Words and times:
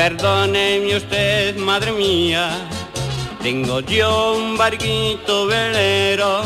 Perdóneme 0.00 0.96
usted, 0.96 1.56
madre 1.58 1.92
mía, 1.92 2.48
tengo 3.42 3.80
yo 3.80 4.32
un 4.34 4.56
barquito 4.56 5.44
velero 5.44 6.40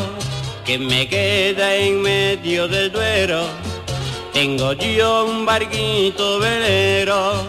que 0.65 0.77
me 0.77 1.07
queda 1.07 1.77
en 1.77 2.03
medio 2.03 2.67
del 2.67 2.91
duero. 2.91 3.45
Tengo 4.33 4.73
yo 4.73 5.27
un 5.27 5.47
barquito 5.47 6.41
velero 6.41 7.47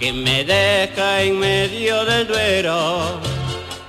que 0.00 0.12
me 0.12 0.44
deja 0.44 1.22
en 1.22 1.38
medio 1.38 2.04
del 2.04 2.26
duero. 2.26 3.20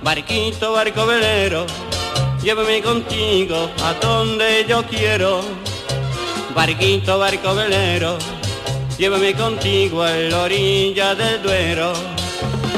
Barquito, 0.02 0.70
barco 0.70 1.04
velero, 1.04 1.66
llévame 2.44 2.80
contigo 2.80 3.68
a 3.82 3.92
donde 3.94 4.64
yo 4.68 4.84
quiero. 4.84 5.40
Barquito, 6.54 7.18
barco 7.18 7.56
velero, 7.56 8.18
llévame 8.98 9.34
contigo 9.34 10.02
a 10.02 10.10
la 10.10 10.42
orilla 10.42 11.14
del 11.14 11.42
Duero. 11.42 11.92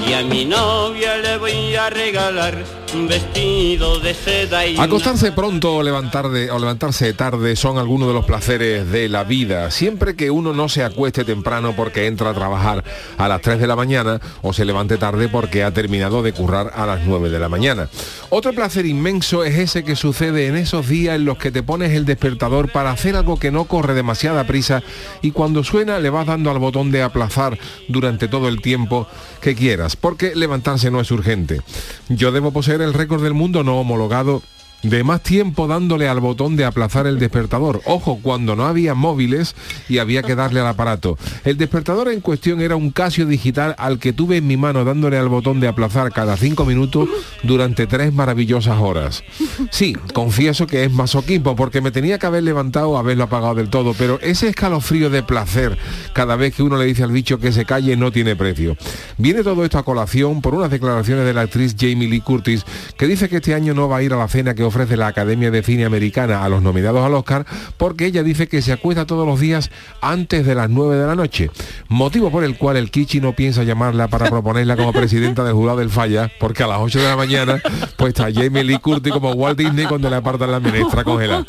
Y 0.06 0.12
a 0.14 0.22
mi 0.22 0.44
novia 0.44 1.16
le 1.18 1.38
voy 1.38 1.74
a 1.74 1.90
regalar 1.90 2.64
vestido 2.94 3.98
de 4.00 4.14
seda 4.14 4.66
y... 4.66 4.78
Acostarse 4.78 5.32
pronto 5.32 5.76
o, 5.76 5.82
levantar 5.82 6.28
de- 6.30 6.50
o 6.50 6.58
levantarse 6.58 7.12
tarde 7.12 7.54
son 7.56 7.78
algunos 7.78 8.08
de 8.08 8.14
los 8.14 8.24
placeres 8.24 8.90
de 8.90 9.08
la 9.08 9.24
vida. 9.24 9.70
Siempre 9.70 10.16
que 10.16 10.30
uno 10.30 10.52
no 10.52 10.68
se 10.68 10.82
acueste 10.84 11.24
temprano 11.24 11.74
porque 11.76 12.06
entra 12.06 12.30
a 12.30 12.34
trabajar 12.34 12.84
a 13.18 13.28
las 13.28 13.42
3 13.42 13.58
de 13.60 13.66
la 13.66 13.76
mañana 13.76 14.20
o 14.42 14.52
se 14.52 14.64
levante 14.64 14.96
tarde 14.96 15.28
porque 15.28 15.62
ha 15.64 15.70
terminado 15.72 16.22
de 16.22 16.32
currar 16.32 16.72
a 16.74 16.86
las 16.86 17.04
9 17.04 17.28
de 17.30 17.38
la 17.38 17.48
mañana. 17.48 17.88
Otro 18.30 18.52
placer 18.52 18.86
inmenso 18.86 19.44
es 19.44 19.56
ese 19.58 19.84
que 19.84 19.96
sucede 19.96 20.46
en 20.46 20.56
esos 20.56 20.88
días 20.88 21.16
en 21.16 21.24
los 21.24 21.38
que 21.38 21.50
te 21.50 21.62
pones 21.62 21.92
el 21.92 22.04
despertador 22.04 22.70
para 22.72 22.90
hacer 22.90 23.16
algo 23.16 23.38
que 23.38 23.50
no 23.50 23.64
corre 23.64 23.94
demasiada 23.94 24.44
prisa 24.44 24.82
y 25.22 25.30
cuando 25.32 25.62
suena 25.64 25.98
le 25.98 26.10
vas 26.10 26.26
dando 26.26 26.50
al 26.50 26.58
botón 26.58 26.90
de 26.90 27.02
aplazar 27.02 27.58
durante 27.88 28.28
todo 28.28 28.48
el 28.48 28.60
tiempo 28.62 29.06
que 29.40 29.54
quieras, 29.54 29.96
porque 29.96 30.34
levantarse 30.34 30.90
no 30.90 31.00
es 31.00 31.10
urgente. 31.10 31.60
Yo 32.08 32.32
debo 32.32 32.52
poseer 32.52 32.77
el 32.80 32.94
récord 32.94 33.22
del 33.22 33.34
mundo 33.34 33.64
no 33.64 33.78
homologado 33.80 34.42
de 34.82 35.02
más 35.02 35.22
tiempo 35.22 35.66
dándole 35.66 36.08
al 36.08 36.20
botón 36.20 36.56
de 36.56 36.64
aplazar 36.64 37.06
el 37.06 37.18
despertador. 37.18 37.80
Ojo, 37.84 38.20
cuando 38.22 38.54
no 38.54 38.66
había 38.66 38.94
móviles 38.94 39.54
y 39.88 39.98
había 39.98 40.22
que 40.22 40.34
darle 40.34 40.60
al 40.60 40.66
aparato. 40.66 41.18
El 41.44 41.56
despertador 41.56 42.08
en 42.08 42.20
cuestión 42.20 42.60
era 42.60 42.76
un 42.76 42.90
Casio 42.90 43.26
digital 43.26 43.74
al 43.78 43.98
que 43.98 44.12
tuve 44.12 44.36
en 44.36 44.46
mi 44.46 44.56
mano 44.56 44.84
dándole 44.84 45.18
al 45.18 45.28
botón 45.28 45.60
de 45.60 45.68
aplazar 45.68 46.12
cada 46.12 46.36
cinco 46.36 46.64
minutos 46.64 47.08
durante 47.42 47.86
tres 47.86 48.12
maravillosas 48.12 48.78
horas. 48.78 49.24
Sí, 49.70 49.96
confieso 50.14 50.66
que 50.66 50.84
es 50.84 50.92
masoquismo 50.92 51.56
porque 51.56 51.80
me 51.80 51.90
tenía 51.90 52.18
que 52.18 52.26
haber 52.26 52.42
levantado 52.42 52.90
o 52.90 52.98
haberlo 52.98 53.24
apagado 53.24 53.56
del 53.56 53.70
todo, 53.70 53.94
pero 53.94 54.20
ese 54.20 54.48
escalofrío 54.48 55.10
de 55.10 55.22
placer 55.22 55.76
cada 56.12 56.36
vez 56.36 56.54
que 56.54 56.62
uno 56.62 56.76
le 56.76 56.84
dice 56.84 57.02
al 57.02 57.12
bicho 57.12 57.38
que 57.38 57.52
se 57.52 57.64
calle 57.64 57.96
no 57.96 58.12
tiene 58.12 58.36
precio. 58.36 58.76
Viene 59.16 59.42
todo 59.42 59.64
esto 59.64 59.78
a 59.78 59.84
colación 59.84 60.40
por 60.40 60.54
unas 60.54 60.70
declaraciones 60.70 61.24
de 61.24 61.34
la 61.34 61.42
actriz 61.42 61.74
Jamie 61.78 62.08
Lee 62.08 62.20
Curtis 62.20 62.64
que 62.96 63.06
dice 63.06 63.28
que 63.28 63.36
este 63.36 63.54
año 63.54 63.74
no 63.74 63.88
va 63.88 63.98
a 63.98 64.02
ir 64.02 64.12
a 64.12 64.16
la 64.16 64.28
cena 64.28 64.54
que 64.54 64.67
ofrece 64.68 64.96
la 64.96 65.08
Academia 65.08 65.50
de 65.50 65.62
Cine 65.62 65.84
Americana 65.84 66.44
a 66.44 66.48
los 66.48 66.62
nominados 66.62 67.04
al 67.04 67.14
Oscar 67.14 67.44
porque 67.76 68.06
ella 68.06 68.22
dice 68.22 68.46
que 68.46 68.62
se 68.62 68.72
acuesta 68.72 69.06
todos 69.06 69.26
los 69.26 69.40
días 69.40 69.70
antes 70.00 70.46
de 70.46 70.54
las 70.54 70.70
9 70.70 70.96
de 70.96 71.06
la 71.06 71.14
noche. 71.14 71.50
Motivo 71.88 72.30
por 72.30 72.44
el 72.44 72.56
cual 72.56 72.76
el 72.76 72.90
Kichi 72.90 73.20
no 73.20 73.32
piensa 73.34 73.64
llamarla 73.64 74.08
para 74.08 74.26
proponerla 74.30 74.76
como 74.76 74.92
presidenta 74.92 75.44
del 75.44 75.54
jurado 75.54 75.78
del 75.78 75.90
Falla 75.90 76.30
porque 76.38 76.62
a 76.62 76.66
las 76.66 76.78
8 76.80 76.98
de 77.00 77.04
la 77.08 77.16
mañana 77.16 77.60
pues 77.96 78.10
está 78.10 78.28
Jamie 78.32 78.64
Lee 78.64 78.78
Curtis 78.78 79.12
como 79.12 79.32
Walt 79.32 79.58
Disney 79.58 79.86
cuando 79.86 80.08
le 80.08 80.16
apartan 80.16 80.50
la 80.52 80.60
menestra 80.60 81.04
congelada. 81.04 81.44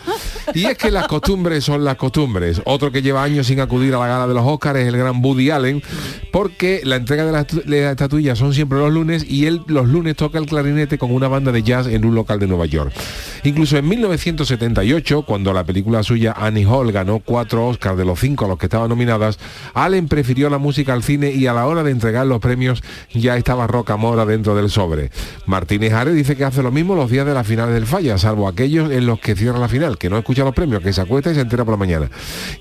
Y 0.54 0.66
es 0.66 0.78
que 0.78 0.90
las 0.92 1.08
costumbres 1.08 1.64
son 1.64 1.84
las 1.84 1.96
costumbres. 1.96 2.62
Otro 2.66 2.92
que 2.92 3.02
lleva 3.02 3.24
años 3.24 3.48
sin 3.48 3.60
acudir 3.60 3.94
a 3.94 4.00
la 4.00 4.08
gala 4.08 4.28
de 4.28 4.34
los 4.34 4.44
Oscars 4.46 4.80
es 4.80 4.88
el 4.88 4.98
gran 4.98 5.24
Woody 5.24 5.52
Allen, 5.52 5.84
porque 6.32 6.82
la 6.84 6.96
entrega 6.96 7.26
de 7.26 7.32
las 7.32 7.48
estu- 7.48 7.64
de 7.64 7.82
las 7.82 7.92
estatuillas 7.92 8.38
son 8.40 8.54
siempre 8.54 8.80
los 8.80 8.92
lunes 8.92 9.26
y 9.30 9.46
él 9.46 9.62
los 9.68 9.88
lunes 9.88 10.16
toca 10.16 10.38
el 10.40 10.46
clarinete 10.46 10.98
con 10.98 11.12
una 11.12 11.28
banda 11.28 11.52
de 11.52 11.62
jazz 11.64 11.88
en 11.88 12.06
un 12.06 12.16
local 12.16 12.40
de 12.40 12.48
Nueva 12.48 12.66
York. 12.66 12.94
Incluso 13.44 13.78
en 13.78 13.88
1978, 13.88 15.24
cuando 15.24 15.54
la 15.54 15.64
película 15.64 16.04
suya 16.04 16.34
Annie 16.38 16.66
Hall 16.66 16.92
ganó 16.92 17.20
cuatro 17.20 17.68
Oscars 17.68 17.98
de 17.98 18.06
los 18.06 18.20
cinco 18.20 18.46
a 18.46 18.48
los 18.48 18.58
que 18.58 18.66
estaban 18.66 18.90
nominadas, 18.90 19.40
Allen 19.74 20.08
prefirió 20.08 20.50
la 20.50 20.58
música 20.58 20.94
al 20.94 21.04
cine 21.04 21.32
y 21.32 21.48
a 21.48 21.54
la 21.54 21.66
hora 21.66 21.84
de 21.84 21.92
entregar 21.92 22.26
los 22.26 22.40
premios 22.40 22.84
ya 23.14 23.38
estaba 23.38 23.68
Roca 23.68 23.98
Mora 23.98 24.26
dentro 24.26 24.56
del 24.56 24.70
sobre. 24.70 25.12
Martínez 25.46 25.94
Ares 25.94 26.16
dice 26.16 26.36
que 26.36 26.44
hace 26.44 26.62
lo 26.62 26.72
mismo 26.72 26.96
los 26.96 27.10
días 27.10 27.26
de 27.26 27.34
la 27.34 27.44
final 27.44 27.74
del 27.74 27.86
Falla, 27.86 28.18
salvo 28.18 28.48
aquellos 28.48 28.92
en 28.92 29.06
los 29.06 29.20
que 29.20 29.36
cierra 29.36 29.60
la 29.60 29.68
final, 29.68 29.98
que 29.98 30.10
no 30.10 30.18
escucha 30.18 30.44
los 30.44 30.54
premios, 30.54 30.82
que 30.82 30.94
se 30.94 31.02
acuesta 31.02 31.32
y 31.32 31.36
se 31.36 31.42
entera 31.42 31.64
por 31.66 31.74
la 31.74 31.78
mañana. 31.78 32.10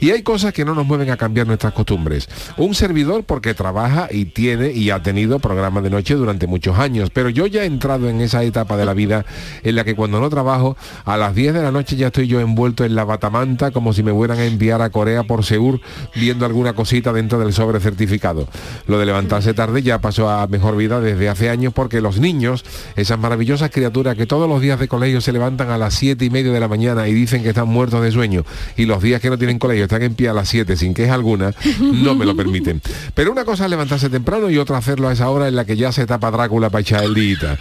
Y 0.00 0.10
hay 0.10 0.22
cosas 0.22 0.52
que 0.52 0.64
no 0.64 0.74
nos 0.74 0.86
mueven 0.86 1.10
a 1.10 1.16
cambiar 1.16 1.46
nuestras 1.46 1.72
costumbres. 1.72 2.28
Un 2.56 2.74
servidor 2.74 3.24
porque 3.24 3.54
trabaja 3.54 4.08
y 4.10 4.26
tiene 4.26 4.72
y 4.72 4.90
ha 4.90 5.02
tenido 5.02 5.38
programas 5.38 5.82
de 5.82 5.90
noche 5.90 6.14
durante 6.14 6.46
muchos 6.46 6.78
años, 6.78 7.10
pero 7.10 7.28
yo 7.28 7.46
ya 7.46 7.62
he 7.62 7.66
entrado 7.66 8.08
en 8.08 8.20
esa 8.20 8.42
etapa 8.42 8.76
de 8.76 8.84
la 8.84 8.94
vida 8.94 9.24
en 9.62 9.74
la 9.74 9.84
que 9.84 9.94
cuando 9.94 10.20
no 10.20 10.30
trabajo, 10.38 10.76
a 11.04 11.16
las 11.16 11.34
10 11.34 11.52
de 11.52 11.62
la 11.62 11.72
noche 11.72 11.96
ya 11.96 12.08
estoy 12.08 12.28
yo 12.28 12.38
envuelto 12.38 12.84
en 12.84 12.94
la 12.94 13.04
batamanta 13.04 13.72
como 13.72 13.92
si 13.92 14.04
me 14.04 14.12
fueran 14.12 14.38
a 14.38 14.44
enviar 14.44 14.82
a 14.82 14.90
Corea 14.90 15.24
por 15.24 15.44
Seur 15.44 15.80
viendo 16.14 16.46
alguna 16.46 16.74
cosita 16.74 17.12
dentro 17.12 17.40
del 17.40 17.52
sobre 17.52 17.80
certificado. 17.80 18.46
Lo 18.86 19.00
de 19.00 19.06
levantarse 19.06 19.52
tarde 19.52 19.82
ya 19.82 20.00
pasó 20.00 20.30
a 20.30 20.46
mejor 20.46 20.76
vida 20.76 21.00
desde 21.00 21.28
hace 21.28 21.50
años 21.50 21.72
porque 21.72 22.00
los 22.00 22.20
niños, 22.20 22.64
esas 22.94 23.18
maravillosas 23.18 23.70
criaturas 23.70 24.16
que 24.16 24.26
todos 24.26 24.48
los 24.48 24.60
días 24.60 24.78
de 24.78 24.86
colegio 24.86 25.20
se 25.20 25.32
levantan 25.32 25.70
a 25.70 25.78
las 25.78 25.94
7 25.94 26.24
y 26.24 26.30
media 26.30 26.52
de 26.52 26.60
la 26.60 26.68
mañana 26.68 27.08
y 27.08 27.14
dicen 27.14 27.42
que 27.42 27.48
están 27.48 27.68
muertos 27.68 28.00
de 28.02 28.12
sueño 28.12 28.44
y 28.76 28.86
los 28.86 29.02
días 29.02 29.20
que 29.20 29.30
no 29.30 29.38
tienen 29.38 29.58
colegio 29.58 29.84
están 29.84 30.02
en 30.02 30.14
pie 30.14 30.28
a 30.28 30.34
las 30.34 30.48
7 30.48 30.76
sin 30.76 30.94
queja 30.94 31.14
alguna, 31.14 31.52
no 31.80 32.14
me 32.14 32.24
lo 32.24 32.36
permiten. 32.36 32.80
Pero 33.14 33.32
una 33.32 33.44
cosa 33.44 33.64
es 33.64 33.70
levantarse 33.70 34.08
temprano 34.08 34.50
y 34.50 34.58
otra 34.58 34.78
hacerlo 34.78 35.08
a 35.08 35.12
esa 35.12 35.28
hora 35.30 35.48
en 35.48 35.56
la 35.56 35.64
que 35.64 35.76
ya 35.76 35.90
se 35.90 36.06
tapa 36.06 36.30
Drácula 36.30 36.70
para 36.70 36.82
echar 36.82 37.02
el 37.02 37.14
día. 37.14 37.58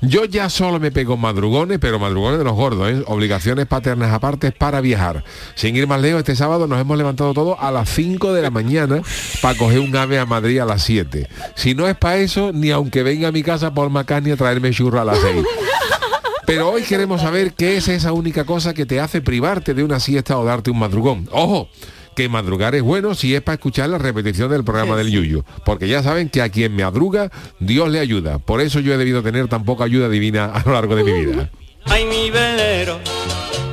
Yo 0.00 0.24
ya 0.26 0.50
solo 0.50 0.78
me 0.78 0.90
pego 0.90 1.16
madrugones, 1.16 1.78
pero 1.78 1.98
madrugones 1.98 2.13
de 2.14 2.44
los 2.44 2.54
gordos, 2.54 2.90
¿eh? 2.90 3.02
obligaciones 3.06 3.66
paternas 3.66 4.12
aparte 4.12 4.52
para 4.52 4.80
viajar. 4.80 5.24
Sin 5.54 5.76
ir 5.76 5.86
más 5.86 6.00
lejos, 6.00 6.20
este 6.20 6.36
sábado 6.36 6.66
nos 6.66 6.80
hemos 6.80 6.96
levantado 6.96 7.34
todos 7.34 7.56
a 7.60 7.70
las 7.70 7.88
5 7.90 8.32
de 8.32 8.42
la 8.42 8.50
mañana 8.50 9.02
para 9.42 9.58
coger 9.58 9.80
un 9.80 9.94
ave 9.96 10.18
a 10.18 10.26
Madrid 10.26 10.60
a 10.60 10.64
las 10.64 10.82
7. 10.82 11.28
Si 11.56 11.74
no 11.74 11.88
es 11.88 11.96
para 11.96 12.16
eso, 12.16 12.52
ni 12.52 12.70
aunque 12.70 13.02
venga 13.02 13.28
a 13.28 13.32
mi 13.32 13.42
casa 13.42 13.74
por 13.74 13.90
McCartney 13.90 14.32
a 14.32 14.36
traerme 14.36 14.70
churro 14.70 15.00
a 15.00 15.04
las 15.04 15.18
6. 15.18 15.44
Pero 16.46 16.70
hoy 16.70 16.82
queremos 16.82 17.22
saber 17.22 17.54
qué 17.54 17.76
es 17.76 17.88
esa 17.88 18.12
única 18.12 18.44
cosa 18.44 18.74
que 18.74 18.86
te 18.86 19.00
hace 19.00 19.20
privarte 19.20 19.74
de 19.74 19.82
una 19.82 19.98
siesta 19.98 20.38
o 20.38 20.44
darte 20.44 20.70
un 20.70 20.78
madrugón. 20.78 21.28
Ojo, 21.32 21.68
que 22.14 22.28
madrugar 22.28 22.74
es 22.74 22.82
bueno 22.82 23.14
si 23.14 23.34
es 23.34 23.42
para 23.42 23.54
escuchar 23.54 23.90
la 23.90 23.98
repetición 23.98 24.50
del 24.50 24.64
programa 24.64 24.96
del 24.96 25.10
Yuyu. 25.10 25.44
Porque 25.64 25.88
ya 25.88 26.02
saben 26.02 26.28
que 26.28 26.42
a 26.42 26.48
quien 26.48 26.74
me 26.74 26.84
madruga, 26.84 27.30
Dios 27.60 27.88
le 27.90 27.98
ayuda. 27.98 28.38
Por 28.38 28.60
eso 28.60 28.80
yo 28.80 28.94
he 28.94 28.96
debido 28.96 29.22
tener 29.22 29.48
tan 29.48 29.64
poca 29.64 29.84
ayuda 29.84 30.08
divina 30.08 30.46
a 30.46 30.62
lo 30.64 30.72
largo 30.72 30.96
de 30.96 31.04
mi 31.04 31.12
vida. 31.12 31.50
Ay, 31.86 32.04
mi 32.06 32.30
velero, 32.30 33.00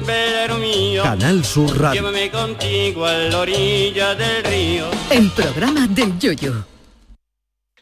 velero 0.05 0.57
mío. 0.57 1.03
Canal 1.03 1.43
Sur 1.43 1.77
Radio. 1.79 2.01
Llévame 2.01 2.29
contigo 2.29 3.05
a 3.05 3.13
la 3.13 3.39
orilla 3.39 4.15
del 4.15 4.43
río. 4.43 4.85
El 5.09 5.29
programa 5.31 5.87
del 5.87 6.17
Yoyo. 6.19 6.65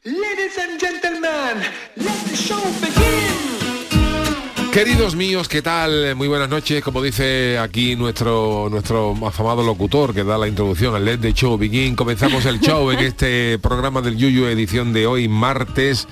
Ladies 0.04 0.58
and 0.58 0.80
gentlemen, 0.80 1.64
let 1.96 2.30
the 2.30 2.36
show 2.36 2.62
begin. 2.82 3.30
Queridos 4.72 5.16
míos, 5.16 5.50
¿qué 5.50 5.64
tal? 5.64 6.16
Muy 6.16 6.28
buenas 6.28 6.48
noches. 6.48 6.84
Como 6.84 7.02
dice 7.02 7.58
aquí 7.58 7.96
nuestro 7.96 8.68
nuestro 8.70 9.16
afamado 9.26 9.64
locutor 9.64 10.14
que 10.14 10.24
da 10.24 10.38
la 10.38 10.48
introducción 10.48 10.94
al 10.96 11.06
LED 11.06 11.20
de 11.20 11.34
Show 11.34 11.58
Begin, 11.58 11.96
comenzamos 11.96 12.46
el 12.46 12.60
show 12.60 12.92
en 12.92 13.00
este 13.00 13.58
programa 13.58 14.02
del 14.02 14.16
Yuyu, 14.16 14.46
edición 14.46 14.94
de 14.94 15.08
hoy, 15.08 15.28
martes 15.28 16.08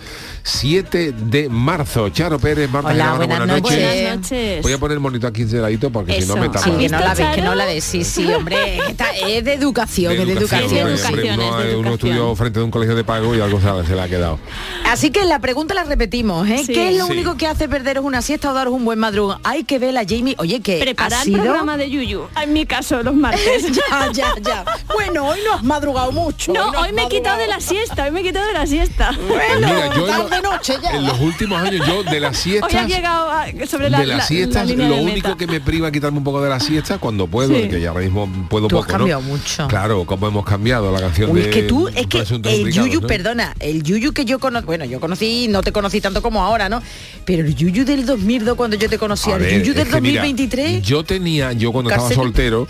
7 0.47 1.11
de 1.11 1.49
marzo. 1.49 2.09
Charo 2.09 2.39
Pérez, 2.39 2.69
Marta 2.69 2.89
Hola, 2.89 3.03
Gerardo, 3.03 3.17
buenas, 3.27 3.47
noches. 3.47 3.61
noches. 3.63 3.83
Buenas 4.01 4.15
noches. 4.21 4.61
Voy 4.63 4.73
a 4.73 4.77
poner 4.77 4.95
el 4.95 4.99
monito 5.01 5.27
aquí 5.27 5.43
de 5.43 5.59
ladito 5.59 5.89
porque 5.91 6.21
si 6.21 6.27
no 6.27 6.37
me 6.37 6.47
tapa. 6.47 6.63
sí, 6.63 6.71
que 6.71 6.87
no 6.89 6.99
la 6.99 7.11
¿Está 7.11 7.25
ves, 7.27 7.35
que 7.35 7.41
no 7.41 7.55
la 7.55 7.65
ves. 7.65 7.83
Sí, 7.83 8.03
sí, 8.05 8.25
hombre, 8.31 8.77
esta 8.87 9.11
es 9.11 9.43
de 9.43 9.53
educación, 9.53 10.13
De 10.13 10.21
es 10.21 10.27
de 10.27 10.33
educación, 10.33 10.69
educación. 10.71 10.77
de 10.77 10.81
hombre, 10.83 10.93
educación, 10.93 11.39
uno, 11.39 11.59
es 11.59 11.67
de 11.67 11.75
uno 11.75 11.89
educación. 11.89 11.93
estudió 12.11 12.35
frente 12.35 12.59
de 12.59 12.65
un 12.65 12.71
colegio 12.71 12.95
de 12.95 13.03
pago 13.03 13.35
y 13.35 13.41
algo 13.41 13.59
se, 13.59 13.87
se 13.87 13.95
le 13.95 14.01
ha 14.01 14.07
quedado. 14.07 14.39
Así 14.85 15.11
que 15.11 15.25
la 15.25 15.39
pregunta 15.39 15.73
la 15.73 15.83
repetimos, 15.83 16.47
¿eh? 16.47 16.59
Sí. 16.65 16.73
¿Qué 16.73 16.91
es 16.91 16.97
lo 16.97 17.07
Sí. 17.07 17.11
único 17.11 17.35
que 17.35 17.47
hace 17.47 17.67
perderos 17.67 18.05
una 18.05 18.21
siesta 18.21 18.49
o 18.51 18.53
daros 18.53 18.73
un 18.73 18.85
buen 18.85 18.99
madrugón? 18.99 19.39
Hay 19.43 19.63
que 19.65 19.79
ver 19.79 19.97
a 19.97 20.03
Jamie. 20.07 20.35
Oye, 20.37 20.61
que 20.61 20.77
ha 20.77 20.85
Preparar 20.85 21.23
sido... 21.25 21.41
programa 21.43 21.75
de 21.77 21.89
Yuyu. 21.89 22.23
En 22.41 22.53
mi 22.53 22.65
caso, 22.65 23.03
los 23.03 23.15
martes. 23.15 23.65
ya, 23.71 24.11
ya, 24.13 24.33
ya. 24.41 24.65
Bueno, 24.93 25.27
hoy 25.27 25.39
no 25.45 25.55
has 25.55 25.63
madrugado 25.63 26.11
mucho. 26.13 26.53
No, 26.53 26.69
hoy 26.71 26.93
me 26.93 27.03
he 27.03 27.09
quitado 27.09 27.37
de 27.37 27.47
la 27.47 27.59
siesta, 27.59 28.05
hoy 28.05 28.11
me 28.11 28.21
he 28.21 28.23
quitado 28.23 28.45
de 28.47 28.53
la 28.53 28.65
siesta. 28.65 29.11
Bueno, 29.27 29.67
Mira, 29.67 29.95
yo 29.95 30.05
noche 30.41 30.73
ya. 30.81 30.91
en 30.91 31.05
los 31.05 31.19
últimos 31.19 31.61
años 31.61 31.85
yo 31.87 32.03
de 32.03 32.19
las 32.19 32.37
Hoy 32.37 32.43
siestas 32.51 32.73
ha 32.75 32.87
llegado 32.87 33.29
a- 33.31 33.45
sobre 33.67 33.89
la, 33.89 33.99
de 33.99 34.05
las 34.07 34.17
la- 34.17 34.25
siestas, 34.25 34.65
la 34.65 34.71
línea 34.71 34.87
lo 34.89 34.95
de 34.95 35.01
único 35.03 35.27
meta. 35.29 35.37
que 35.37 35.47
me 35.47 35.59
priva 35.61 35.91
quitarme 35.91 36.17
un 36.19 36.23
poco 36.23 36.41
de 36.41 36.49
la 36.49 36.59
siesta 36.59 36.97
cuando 36.97 37.27
puedo, 37.27 37.55
Sí. 37.55 37.67
que 37.69 37.79
ya 37.81 37.89
ahora 37.89 38.03
mismo 38.03 38.29
puedo 38.49 38.67
Tú 38.67 38.79
has 38.79 38.85
cambiado 38.85 39.21
mucho. 39.21 39.67
Claro, 39.67 40.05
como 40.05 40.27
hemos 40.27 40.45
cambiado 40.45 40.91
la 40.91 40.99
canción 40.99 41.31
Uy, 41.31 41.41
de 41.41 41.49
es 41.49 41.53
que 41.55 41.63
tú, 41.63 41.87
es 41.87 42.07
que 42.07 42.19
el 42.19 42.71
Yuyu, 42.71 43.01
¿no? 43.01 43.07
perdona, 43.07 43.53
el 43.59 43.83
Yuyu 43.83 44.13
que 44.13 44.25
yo 44.25 44.39
conocí, 44.39 44.65
bueno, 44.65 44.85
yo 44.85 44.99
conocí, 44.99 45.47
no 45.49 45.61
te 45.63 45.71
conocí 45.71 46.01
tanto 46.01 46.21
como 46.21 46.43
ahora, 46.43 46.69
¿no? 46.69 46.81
Pero 47.25 47.45
el 47.45 47.55
Yuyu 47.55 47.85
del 47.85 48.05
2002 48.05 48.55
cuando 48.55 48.75
yo 48.77 48.89
te 48.89 48.97
conocía, 48.97 49.33
A 49.33 49.37
el 49.37 49.43
ver, 49.43 49.59
Yuyu 49.61 49.73
del 49.73 49.87
que 49.89 50.01
mira, 50.01 50.21
2023, 50.21 50.81
yo 50.83 51.03
tenía, 51.03 51.51
yo 51.53 51.71
cuando 51.71 51.89
estaba 51.89 52.11
soltero, 52.11 52.67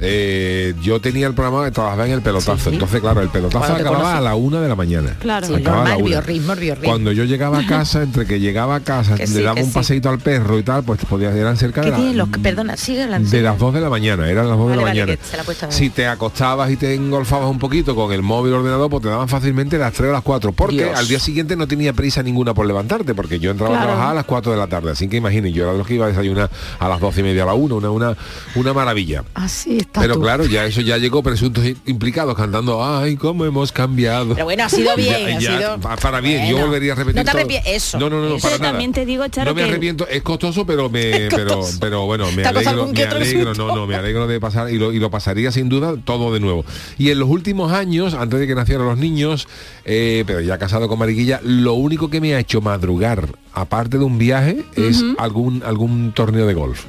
eh, 0.00 0.74
yo 0.82 1.00
tenía 1.00 1.26
el 1.26 1.34
programa 1.34 1.64
que 1.64 1.70
trabajaba 1.70 2.06
en 2.06 2.12
el 2.12 2.22
pelotazo. 2.22 2.56
Sí. 2.70 2.74
Entonces, 2.74 3.00
claro, 3.00 3.20
el 3.20 3.28
pelotazo 3.28 3.58
Cuando 3.60 3.76
acababa 3.80 4.02
conocí. 4.04 4.18
a 4.18 4.20
la 4.20 4.34
una 4.34 4.60
de 4.60 4.68
la 4.68 4.74
mañana. 4.74 5.16
Claro. 5.20 5.46
Sí, 5.46 5.52
normal, 5.62 6.02
biorritmo, 6.02 6.52
el 6.52 6.58
biorritmo. 6.60 6.90
Cuando 6.90 7.12
yo 7.12 7.24
llegaba 7.24 7.60
a 7.60 7.66
casa, 7.66 8.02
entre 8.02 8.26
que 8.26 8.40
llegaba 8.40 8.76
a 8.76 8.80
casa, 8.80 9.14
Que 9.14 9.22
le 9.22 9.26
sí, 9.28 9.42
daba 9.42 9.60
un 9.60 9.66
sí. 9.68 9.72
paseíto 9.72 10.08
al 10.10 10.18
perro 10.18 10.58
y 10.58 10.62
tal, 10.62 10.82
pues 10.82 11.04
podía 11.04 11.30
eran 11.34 11.56
cerca 11.56 11.80
de 11.82 11.92
¿Qué 11.92 11.98
la- 11.98 12.12
los 12.12 12.28
que, 12.28 12.38
perdona, 12.40 12.76
sigue 12.76 13.06
de 13.06 13.42
las. 13.42 13.58
2 13.58 13.74
de 13.74 13.80
la 13.80 13.88
mañana, 13.90 14.28
eran 14.28 14.48
las 14.48 14.58
2 14.58 14.70
de 14.70 14.76
la 14.76 14.82
vale, 14.82 15.00
mañana. 15.00 15.18
la 15.62 15.70
si 15.70 15.90
te 15.90 16.06
acostabas 16.06 16.70
y 16.70 16.76
te 16.76 16.94
engolfabas 16.94 17.48
un 17.48 17.58
poquito 17.58 17.94
con 17.94 18.12
el 18.12 18.22
móvil 18.22 18.54
ordenador, 18.54 18.90
pues 18.90 19.02
te 19.02 19.08
daban 19.08 19.28
fácilmente 19.28 19.78
las 19.78 19.92
3 19.92 20.10
o 20.10 20.12
las 20.12 20.22
4. 20.22 20.52
Porque 20.52 20.76
Dios. 20.76 20.98
al 20.98 21.06
día 21.08 21.20
siguiente 21.20 21.56
no 21.56 21.66
tenía 21.68 21.92
prisa 21.92 22.22
ninguna 22.22 22.52
por 22.54 22.66
levantarte, 22.66 23.14
porque 23.14 23.38
yo 23.38 23.50
entraba 23.52 23.78
a 23.78 23.82
trabajar 23.84 24.10
a 24.10 24.14
las 24.14 24.24
4 24.24 24.52
de 24.52 24.58
la 24.58 24.66
tarde. 24.66 24.90
Así 24.90 25.08
que 25.08 25.16
imagínate, 25.18 25.52
yo 25.52 25.62
era 25.64 25.72
de 25.72 25.78
los 25.78 25.86
que 25.86 25.94
iba 25.94 26.06
a 26.06 26.08
desayunar 26.08 26.50
a 26.78 26.88
las 26.88 27.00
12 27.00 27.20
y 27.20 27.22
media 27.22 27.44
a 27.44 27.46
la 27.46 27.54
1, 27.54 27.76
una, 27.76 27.90
una, 27.90 28.16
una 28.56 28.72
maravilla. 28.72 29.22
Así 29.34 29.83
está 29.86 30.00
Pero 30.00 30.14
tú. 30.14 30.20
claro, 30.22 30.44
ya 30.46 30.64
eso 30.66 30.80
ya 30.80 30.98
llegó 30.98 31.22
presuntos 31.22 31.64
implicados 31.86 32.34
cantando, 32.36 32.84
ay, 32.84 33.16
cómo 33.16 33.44
hemos 33.44 33.72
cambiado. 33.72 34.34
Pero 34.34 34.44
bueno, 34.44 34.64
ha 34.64 34.68
sido 34.68 34.94
bien, 34.96 35.28
Ya- 35.28 35.36
ha 35.36 35.40
ya, 35.40 35.58
sido- 35.58 35.80
pa- 35.80 35.96
Para 35.96 36.20
bien, 36.20 36.48
yo 36.50 36.58
volvería 36.58 36.92
a 36.92 36.96
repetir 36.96 37.16
No 37.16 37.24
te 37.24 37.30
todo. 37.30 37.40
arrepientes- 37.40 37.62
eso, 37.74 37.98
No, 37.98 38.10
no, 38.10 38.20
no, 38.20 38.28
no, 38.30 38.38
para 38.38 38.58
nada. 38.58 38.70
también 38.72 38.92
te 38.92 39.06
digo, 39.06 39.26
Charo, 39.28 39.50
no 39.50 39.54
me 39.54 39.62
arrepiento, 39.62 40.06
es 40.08 40.22
costoso, 40.22 40.66
pero 40.66 40.90
me, 40.90 41.28
pero, 41.30 41.60
pero 41.80 42.06
bueno, 42.06 42.30
me 42.32 42.44
alegro, 42.44 42.86
me 42.92 43.02
alegro, 43.04 43.54
no, 43.54 43.74
no, 43.74 43.86
me 43.86 43.94
alegro 43.94 44.26
de 44.26 44.40
pasar 44.40 44.70
y 44.72 44.78
lo, 44.78 44.92
y 44.92 44.98
lo 44.98 45.10
pasaría 45.10 45.52
sin 45.52 45.68
duda 45.68 45.94
todo 46.04 46.32
de 46.34 46.40
nuevo. 46.40 46.64
Y 46.98 47.10
en 47.10 47.18
los 47.18 47.28
últimos 47.28 47.72
años, 47.72 48.14
antes 48.14 48.40
de 48.40 48.46
que 48.46 48.54
nacieran 48.54 48.86
los 48.86 48.98
niños, 48.98 49.46
eh, 49.84 50.24
pero 50.26 50.40
ya 50.40 50.58
casado 50.58 50.88
con 50.88 50.98
Mariquilla, 50.98 51.40
lo 51.44 51.74
único 51.74 52.10
que 52.10 52.20
me 52.20 52.34
ha 52.34 52.38
hecho 52.40 52.60
madrugar, 52.60 53.28
aparte 53.52 53.98
de 53.98 54.04
un 54.04 54.18
viaje, 54.18 54.64
es 54.76 55.02
algún 55.18 55.62
algún 55.64 56.12
torneo 56.12 56.46
de 56.46 56.54
golf 56.54 56.86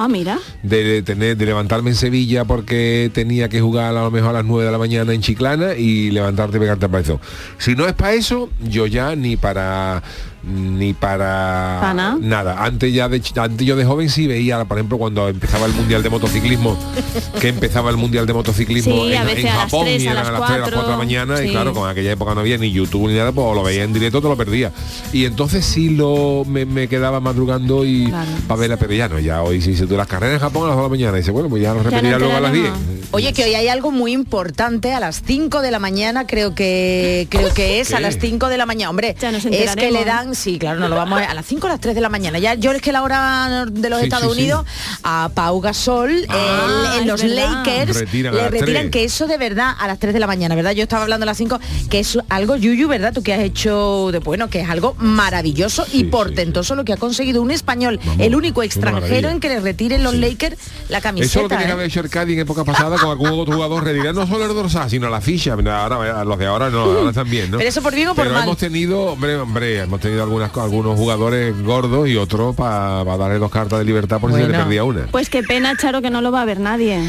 Ah, 0.00 0.06
mira. 0.06 0.38
de 0.62 1.02
tener 1.02 1.36
de 1.36 1.44
levantarme 1.44 1.90
en 1.90 1.96
Sevilla 1.96 2.44
porque 2.44 3.10
tenía 3.12 3.48
que 3.48 3.60
jugar 3.60 3.96
a 3.96 4.04
lo 4.04 4.12
mejor 4.12 4.30
a 4.30 4.34
las 4.34 4.44
9 4.44 4.66
de 4.66 4.70
la 4.70 4.78
mañana 4.78 5.12
en 5.12 5.22
Chiclana 5.22 5.74
y 5.74 6.12
levantarte 6.12 6.56
y 6.56 6.60
pegarte 6.60 6.84
al 6.84 6.92
paizón. 6.92 7.18
Si 7.58 7.74
no 7.74 7.84
es 7.84 7.94
para 7.94 8.12
eso, 8.12 8.48
yo 8.60 8.86
ya 8.86 9.16
ni 9.16 9.36
para 9.36 10.04
ni 10.42 10.92
para 10.94 11.78
¿Pa 11.80 11.94
nada? 11.94 12.64
Antes 12.64 12.92
ya 12.94 13.08
de 13.08 13.20
antes 13.36 13.66
yo 13.66 13.76
de 13.76 13.84
joven 13.84 14.08
sí 14.08 14.26
veía, 14.26 14.64
por 14.64 14.78
ejemplo, 14.78 14.98
cuando 14.98 15.28
empezaba 15.28 15.66
el 15.66 15.72
mundial 15.72 16.02
de 16.02 16.10
motociclismo, 16.10 16.76
que 17.40 17.48
empezaba 17.48 17.90
el 17.90 17.96
mundial 17.96 18.26
de 18.26 18.32
motociclismo 18.34 18.94
Sí, 19.06 19.12
a 19.14 19.20
en, 19.22 19.26
veces 19.26 19.44
en 19.44 19.50
a 19.50 19.54
las 19.54 19.64
Japón 19.64 19.84
tres, 19.84 20.02
y 20.02 20.08
a 20.08 20.12
eran 20.12 20.26
a 20.26 20.30
las 20.32 20.40
3 20.40 20.50
a 20.50 20.58
las 20.58 20.60
4 20.60 20.64
de 20.70 20.70
la 20.70 20.82
cuatro, 20.82 20.98
mañana 20.98 21.40
y 21.42 21.46
sí. 21.46 21.50
claro, 21.52 21.72
con 21.74 21.88
aquella 21.88 22.12
época 22.12 22.34
no 22.34 22.40
había 22.40 22.56
ni 22.58 22.70
YouTube 22.70 23.08
ni 23.08 23.14
nada, 23.14 23.32
pues 23.32 23.54
lo 23.54 23.62
veía 23.62 23.82
en 23.84 23.92
directo, 23.92 24.20
te 24.22 24.28
lo 24.28 24.36
perdía. 24.36 24.72
Y 25.12 25.24
entonces 25.24 25.64
sí 25.64 25.90
lo 25.90 26.44
me, 26.46 26.64
me 26.64 26.88
quedaba 26.88 27.20
madrugando 27.20 27.84
y 27.84 28.06
Claro. 28.08 28.30
para 28.46 28.60
verla, 28.60 28.76
pero 28.76 28.92
ya 28.94 29.08
no, 29.08 29.18
ya 29.18 29.42
hoy 29.42 29.60
si 29.60 29.76
se 29.76 29.86
tú 29.86 29.96
las 29.96 30.06
carreras 30.06 30.34
en 30.34 30.40
Japón 30.40 30.64
a 30.64 30.68
las 30.68 30.76
2 30.76 30.84
de 30.84 30.88
la 30.88 30.88
mañana, 30.90 31.16
y 31.18 31.20
dice, 31.20 31.30
bueno, 31.32 31.48
pues 31.48 31.62
ya 31.62 31.70
lo 31.74 31.82
no 31.82 31.90
repetirá 31.90 32.14
te 32.14 32.18
luego 32.20 32.36
a 32.36 32.40
las 32.40 32.52
10. 32.52 32.64
nada. 32.64 32.76
Oye, 33.10 33.32
que 33.32 33.44
hoy 33.44 33.54
hay 33.54 33.68
algo 33.68 33.90
muy 33.90 34.12
importante 34.12 34.92
a 34.92 35.00
las 35.00 35.22
5 35.24 35.62
de 35.62 35.70
la 35.70 35.78
mañana, 35.78 36.26
creo 36.26 36.54
que 36.54 37.26
creo 37.30 37.52
que 37.54 37.80
es 37.80 37.92
a 37.92 37.96
¿Qué? 37.96 38.02
las 38.02 38.18
5 38.18 38.48
de 38.48 38.58
la 38.58 38.66
mañana. 38.66 38.90
Hombre, 38.90 39.16
Ya 39.20 39.32
nos 39.32 39.44
es 39.46 39.74
que 39.76 39.90
le 39.90 40.04
dan, 40.04 40.27
sí, 40.34 40.58
claro, 40.58 40.80
no 40.80 40.88
lo 40.88 40.96
vamos 40.96 41.20
a, 41.20 41.30
a 41.30 41.34
las 41.34 41.46
5 41.46 41.66
o 41.66 41.70
las 41.70 41.80
3 41.80 41.94
de 41.94 42.00
la 42.00 42.08
mañana. 42.08 42.38
Ya 42.38 42.54
yo 42.54 42.72
es 42.72 42.82
que 42.82 42.92
la 42.92 43.02
hora 43.02 43.66
de 43.70 43.88
los 43.90 43.98
Sí, 44.00 44.04
Estados 44.06 44.32
sí, 44.34 44.34
sí. 44.34 44.42
Unidos 44.42 44.66
a 45.02 45.30
Pau 45.34 45.60
Gasol 45.60 46.26
Ah, 46.28 46.92
el- 46.94 46.96
en 46.96 47.00
es 47.02 47.06
los 47.06 47.22
verdad. 47.22 47.64
Lakers 47.64 47.98
Retiran 47.98 48.34
a 48.34 48.36
le 48.36 48.48
retiran 48.50 48.82
3. 48.82 48.90
que 48.90 49.04
eso 49.04 49.26
de 49.26 49.38
verdad 49.38 49.72
a 49.78 49.86
las 49.86 49.98
3 49.98 50.12
de 50.14 50.20
la 50.20 50.26
mañana, 50.26 50.54
¿verdad? 50.54 50.72
Yo 50.72 50.82
estaba 50.84 51.02
hablando 51.02 51.24
a 51.24 51.26
las 51.26 51.36
5 51.38 51.58
que 51.90 52.00
es 52.00 52.18
algo 52.28 52.56
yuyu, 52.56 52.88
¿verdad? 52.88 53.12
Tú 53.12 53.22
que 53.22 53.34
has 53.34 53.40
hecho 53.40 54.10
de 54.12 54.18
bueno, 54.18 54.48
que 54.48 54.60
es 54.60 54.68
algo 54.70 54.94
maravilloso 54.98 55.84
Sí, 55.86 55.90
y 55.92 56.00
sí, 56.00 56.04
portentoso 56.04 56.74
lo 56.74 56.84
que 56.84 56.92
ha 56.92 56.96
conseguido 56.96 57.42
un 57.42 57.50
español, 57.50 57.98
Vamos, 58.04 58.26
el 58.26 58.34
único 58.34 58.62
extranjero 58.62 59.28
en 59.28 59.40
que 59.40 59.48
le 59.48 59.60
retiren 59.60 60.02
los 60.02 60.12
Sí. 60.12 60.18
Lakers 60.20 60.56
la 60.88 61.00
camiseta. 61.00 61.26
Eso 61.30 61.38
es 61.40 61.42
lo 61.44 61.48
que 61.48 61.54
tenía 61.54 61.66
que 61.66 61.70
¿eh? 61.70 61.74
haber 61.74 61.86
hecho 61.86 62.00
el 62.00 62.10
Cádiz 62.10 62.34
en 62.34 62.40
época 62.40 62.64
pasada 62.64 62.96
con 62.98 63.10
algún 63.10 63.28
otro 63.30 63.54
jugador 63.54 63.84
retirar 63.84 64.14
no 64.14 64.26
solo 64.26 64.44
el 64.46 64.54
dorsal, 64.54 64.88
sino 64.90 65.08
la 65.10 65.20
ficha. 65.20 65.52
Ahora, 65.52 66.24
los 66.24 66.38
de 66.38 66.46
ahora 66.46 66.70
no, 66.70 66.80
ahora 66.82 67.12
también, 67.12 67.50
¿no? 67.50 67.58
Pero 67.58 67.68
eso 67.68 67.82
por 67.82 67.94
bien 67.94 68.08
o 68.08 68.14
por 68.14 68.24
Pero 68.24 68.34
mal. 68.34 68.44
hemos 68.44 68.56
tenido, 68.58 69.00
hombre, 69.12 69.36
hombre, 69.36 69.80
hemos 69.80 70.00
tenido 70.00 70.17
algunas, 70.20 70.56
algunos 70.56 70.98
jugadores 70.98 71.54
gordos 71.62 72.08
y 72.08 72.16
otros 72.16 72.54
para 72.56 73.04
darle 73.04 73.38
dos 73.38 73.50
cartas 73.50 73.78
de 73.78 73.84
libertad 73.84 74.20
por 74.20 74.32
si 74.32 74.38
se 74.40 74.48
le 74.48 74.54
perdía 74.56 74.84
una. 74.84 75.06
Pues 75.06 75.28
qué 75.30 75.42
pena, 75.42 75.76
Charo, 75.76 76.02
que 76.02 76.10
no 76.10 76.20
lo 76.20 76.32
va 76.32 76.42
a 76.42 76.44
ver 76.44 76.60
nadie. 76.60 77.00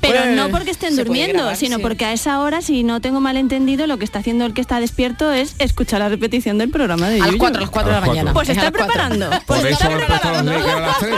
Pero 0.00 0.18
Pues, 0.20 0.36
no 0.36 0.48
porque 0.48 0.70
estén 0.70 0.96
durmiendo, 0.96 1.38
grabar, 1.38 1.56
sino 1.56 1.76
sí. 1.76 1.82
porque 1.82 2.04
a 2.04 2.12
esa 2.12 2.40
hora, 2.40 2.60
si 2.62 2.82
no 2.84 3.00
tengo 3.00 3.20
mal 3.20 3.36
entendido, 3.36 3.86
lo 3.86 3.98
que 3.98 4.04
está 4.04 4.18
haciendo 4.18 4.44
el 4.46 4.52
que 4.54 4.60
está 4.60 4.80
despierto 4.80 5.30
es 5.32 5.54
escuchar 5.58 6.00
la 6.00 6.08
repetición 6.08 6.58
del 6.58 6.70
programa 6.70 7.08
de 7.08 7.16
A 7.16 7.18
las 7.20 7.26
Yuyu. 7.28 7.38
4, 7.38 7.58
a 7.58 7.60
las 7.60 7.70
4 7.70 7.92
de 7.94 8.00
la 8.00 8.06
mañana. 8.06 8.32
Pues 8.32 8.48
está 8.48 8.70
preparando. 8.70 9.28
Pues 9.30 9.42
Por 9.46 9.56
eso 9.58 9.68
está 9.68 9.86
han 9.86 9.92
puesto 9.92 10.12
a 10.12 10.16
los 10.16 10.20
preparando. 10.42 10.52
Lakers 10.52 10.74
a 10.76 10.80
las 10.80 10.98
3, 10.98 11.14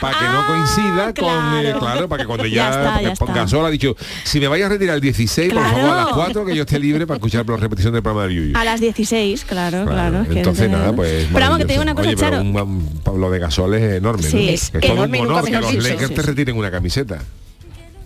para 0.00 0.18
que 0.18 0.24
no 0.26 0.30
Ah, 0.40 0.46
coincida 0.46 1.04
con, 1.14 1.58
eh, 1.58 1.62
claro. 1.62 1.78
claro, 1.80 2.08
para 2.08 2.22
que 2.22 2.26
cuando 2.26 2.46
Ya 2.46 3.00
ya. 3.00 3.14
Gasol 3.34 3.64
ha 3.66 3.70
dicho, 3.70 3.96
si 4.24 4.38
me 4.40 4.48
vayas 4.48 4.66
a 4.66 4.68
retirar 4.70 4.94
el 4.96 5.00
16, 5.00 5.52
por 5.52 5.62
favor, 5.62 5.90
a 5.90 5.96
las 5.96 6.06
4 6.08 6.44
que 6.44 6.54
yo 6.56 6.62
esté 6.62 6.78
libre 6.78 7.06
para 7.06 7.16
escuchar 7.16 7.44
la 7.48 7.56
repetición 7.56 7.92
del 7.92 8.02
programa 8.02 8.26
de 8.28 8.34
Yuyu. 8.34 8.56
A 8.56 8.64
las 8.64 8.80
16, 8.80 9.44
claro, 9.44 9.84
claro. 9.86 10.24
entonces 10.30 10.66
es 10.66 10.70
de- 10.70 10.76
nada, 10.80 10.92
pues. 10.96 11.26
Pero 11.32 11.40
vamos, 11.40 11.58
que 11.58 11.64
te 11.64 11.72
digo 11.72 11.82
una 11.82 11.94
cosa, 11.94 12.08
Oye, 12.08 12.16
pero 12.16 12.40
un, 12.40 12.56
un 12.56 13.00
Pablo 13.04 13.30
de 13.30 13.38
Gasol 13.38 13.74
es 13.74 13.94
enorme, 13.98 14.22
Sí, 14.22 14.36
¿no? 14.46 14.50
es 14.52 14.70
todo 14.70 14.80
un 14.80 14.98
enorme 14.98 15.18
nunca 15.18 15.32
honor 15.34 15.44
que 15.44 15.50
los. 15.60 15.74
Lakers 15.84 16.08
Sí, 16.08 16.14
te 16.14 16.22
retiren 16.22 16.56
una 16.56 16.70
camiseta. 16.70 17.18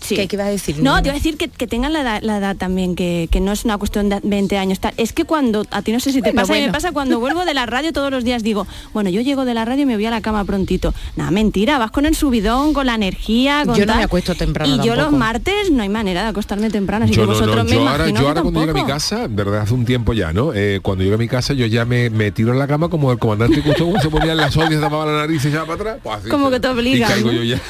Sí. 0.04 0.16
¿Qué, 0.16 0.28
qué 0.28 0.37
iba 0.37 0.44
a 0.44 0.50
decir? 0.50 0.82
No, 0.82 1.00
te 1.02 1.08
iba 1.08 1.14
a 1.14 1.18
decir 1.18 1.37
que, 1.37 1.49
que 1.49 1.66
tengan 1.66 1.92
la 1.92 2.02
edad, 2.02 2.20
la 2.23 2.38
edad 2.38 2.56
también, 2.56 2.94
que, 2.94 3.28
que 3.30 3.40
no 3.40 3.52
es 3.52 3.64
una 3.64 3.78
cuestión 3.78 4.08
de 4.08 4.20
20 4.23 4.58
años. 4.58 4.80
tal. 4.80 4.92
Es 4.96 5.12
que 5.12 5.25
cuando, 5.25 5.64
a 5.70 5.82
ti 5.82 5.92
no 5.92 6.00
sé 6.00 6.12
si 6.12 6.20
te 6.20 6.30
Bueno, 6.32 6.42
pasa, 6.42 6.52
y 6.52 6.56
me 6.56 6.61
bueno. 6.66 6.73
pasa 6.75 6.92
cuando 6.92 7.20
vuelvo 7.20 7.44
de 7.44 7.54
la 7.54 7.66
radio 7.66 7.92
todos 7.92 8.11
los 8.11 8.23
días, 8.25 8.42
digo, 8.42 8.66
bueno, 8.92 9.08
yo 9.11 9.20
llego 9.20 9.44
de 9.44 9.54
la 9.54 9.64
radio 9.64 9.82
y 9.82 9.87
me 9.87 9.94
voy 9.94 10.06
a 10.06 10.11
la 10.11 10.20
cama 10.20 10.44
prontito. 10.44 10.92
Nada, 11.16 11.30
mentira, 11.30 11.78
vas 11.78 11.90
con 11.90 12.06
el 12.06 12.14
subidón, 12.14 12.75
con 12.75 12.87
la 12.87 12.94
energía, 12.94 13.62
con 13.64 13.75
Yo 13.76 13.87
no 13.87 13.92
tal. 13.92 13.99
me 13.99 14.04
acuesto 14.04 14.34
temprano 14.34 14.75
Y 14.75 14.87
yo 14.87 14.94
los 14.94 15.11
martes 15.12 15.70
no 15.70 15.82
hay 15.82 15.88
manera 15.88 16.23
de 16.23 16.28
acostarme 16.28 16.70
temprano, 16.70 17.04
así 17.06 17.14
Yo 17.14 17.23
que 17.23 17.26
no, 17.26 17.32
no, 17.32 17.38
vosotros 17.40 17.64
me 17.64 17.70
yo 17.76 17.88
ahora, 17.88 18.08
yo 18.11 18.28
ahora 18.28 18.42
cuando 18.42 18.61
llego 18.61 18.78
a 18.78 18.82
mi 18.82 18.87
casa, 18.87 19.26
verdad, 19.28 19.61
hace 19.62 19.75
un 19.75 19.84
tiempo 19.84 20.12
ya, 20.12 20.32
¿no? 20.32 20.52
Eh, 20.54 20.80
cuando 20.82 21.02
llego 21.04 21.16
a 21.16 21.18
mi 21.18 21.28
casa 21.28 21.54
yo 21.54 21.66
ya 21.66 21.84
me, 21.84 22.11
me 22.11 22.30
tiro 22.30 22.52
en 22.52 22.58
la 22.58 22.66
cama 22.66 22.88
como 22.88 23.11
el 23.12 23.18
comandante 23.18 23.62
Cousteau 23.62 23.94
se 24.00 24.08
ponía 24.11 24.32
en 24.32 24.38
las 24.38 24.56
ollas, 24.56 24.80
tapaba 24.80 25.06
la 25.06 25.12
nariz 25.18 25.37
y 25.37 25.40
se 25.40 25.49
echaba 25.49 25.64
para 25.66 25.75
atrás. 25.80 25.99
Pues 26.02 26.16
así, 26.18 26.28
Como 26.28 26.50
que 26.50 26.61
te 26.61 26.68
obligan, 26.68 27.08
Y 27.11 27.12
caigo 27.12 27.32
¿no? 27.32 27.37
yo 27.38 27.42
ya. 27.44 27.61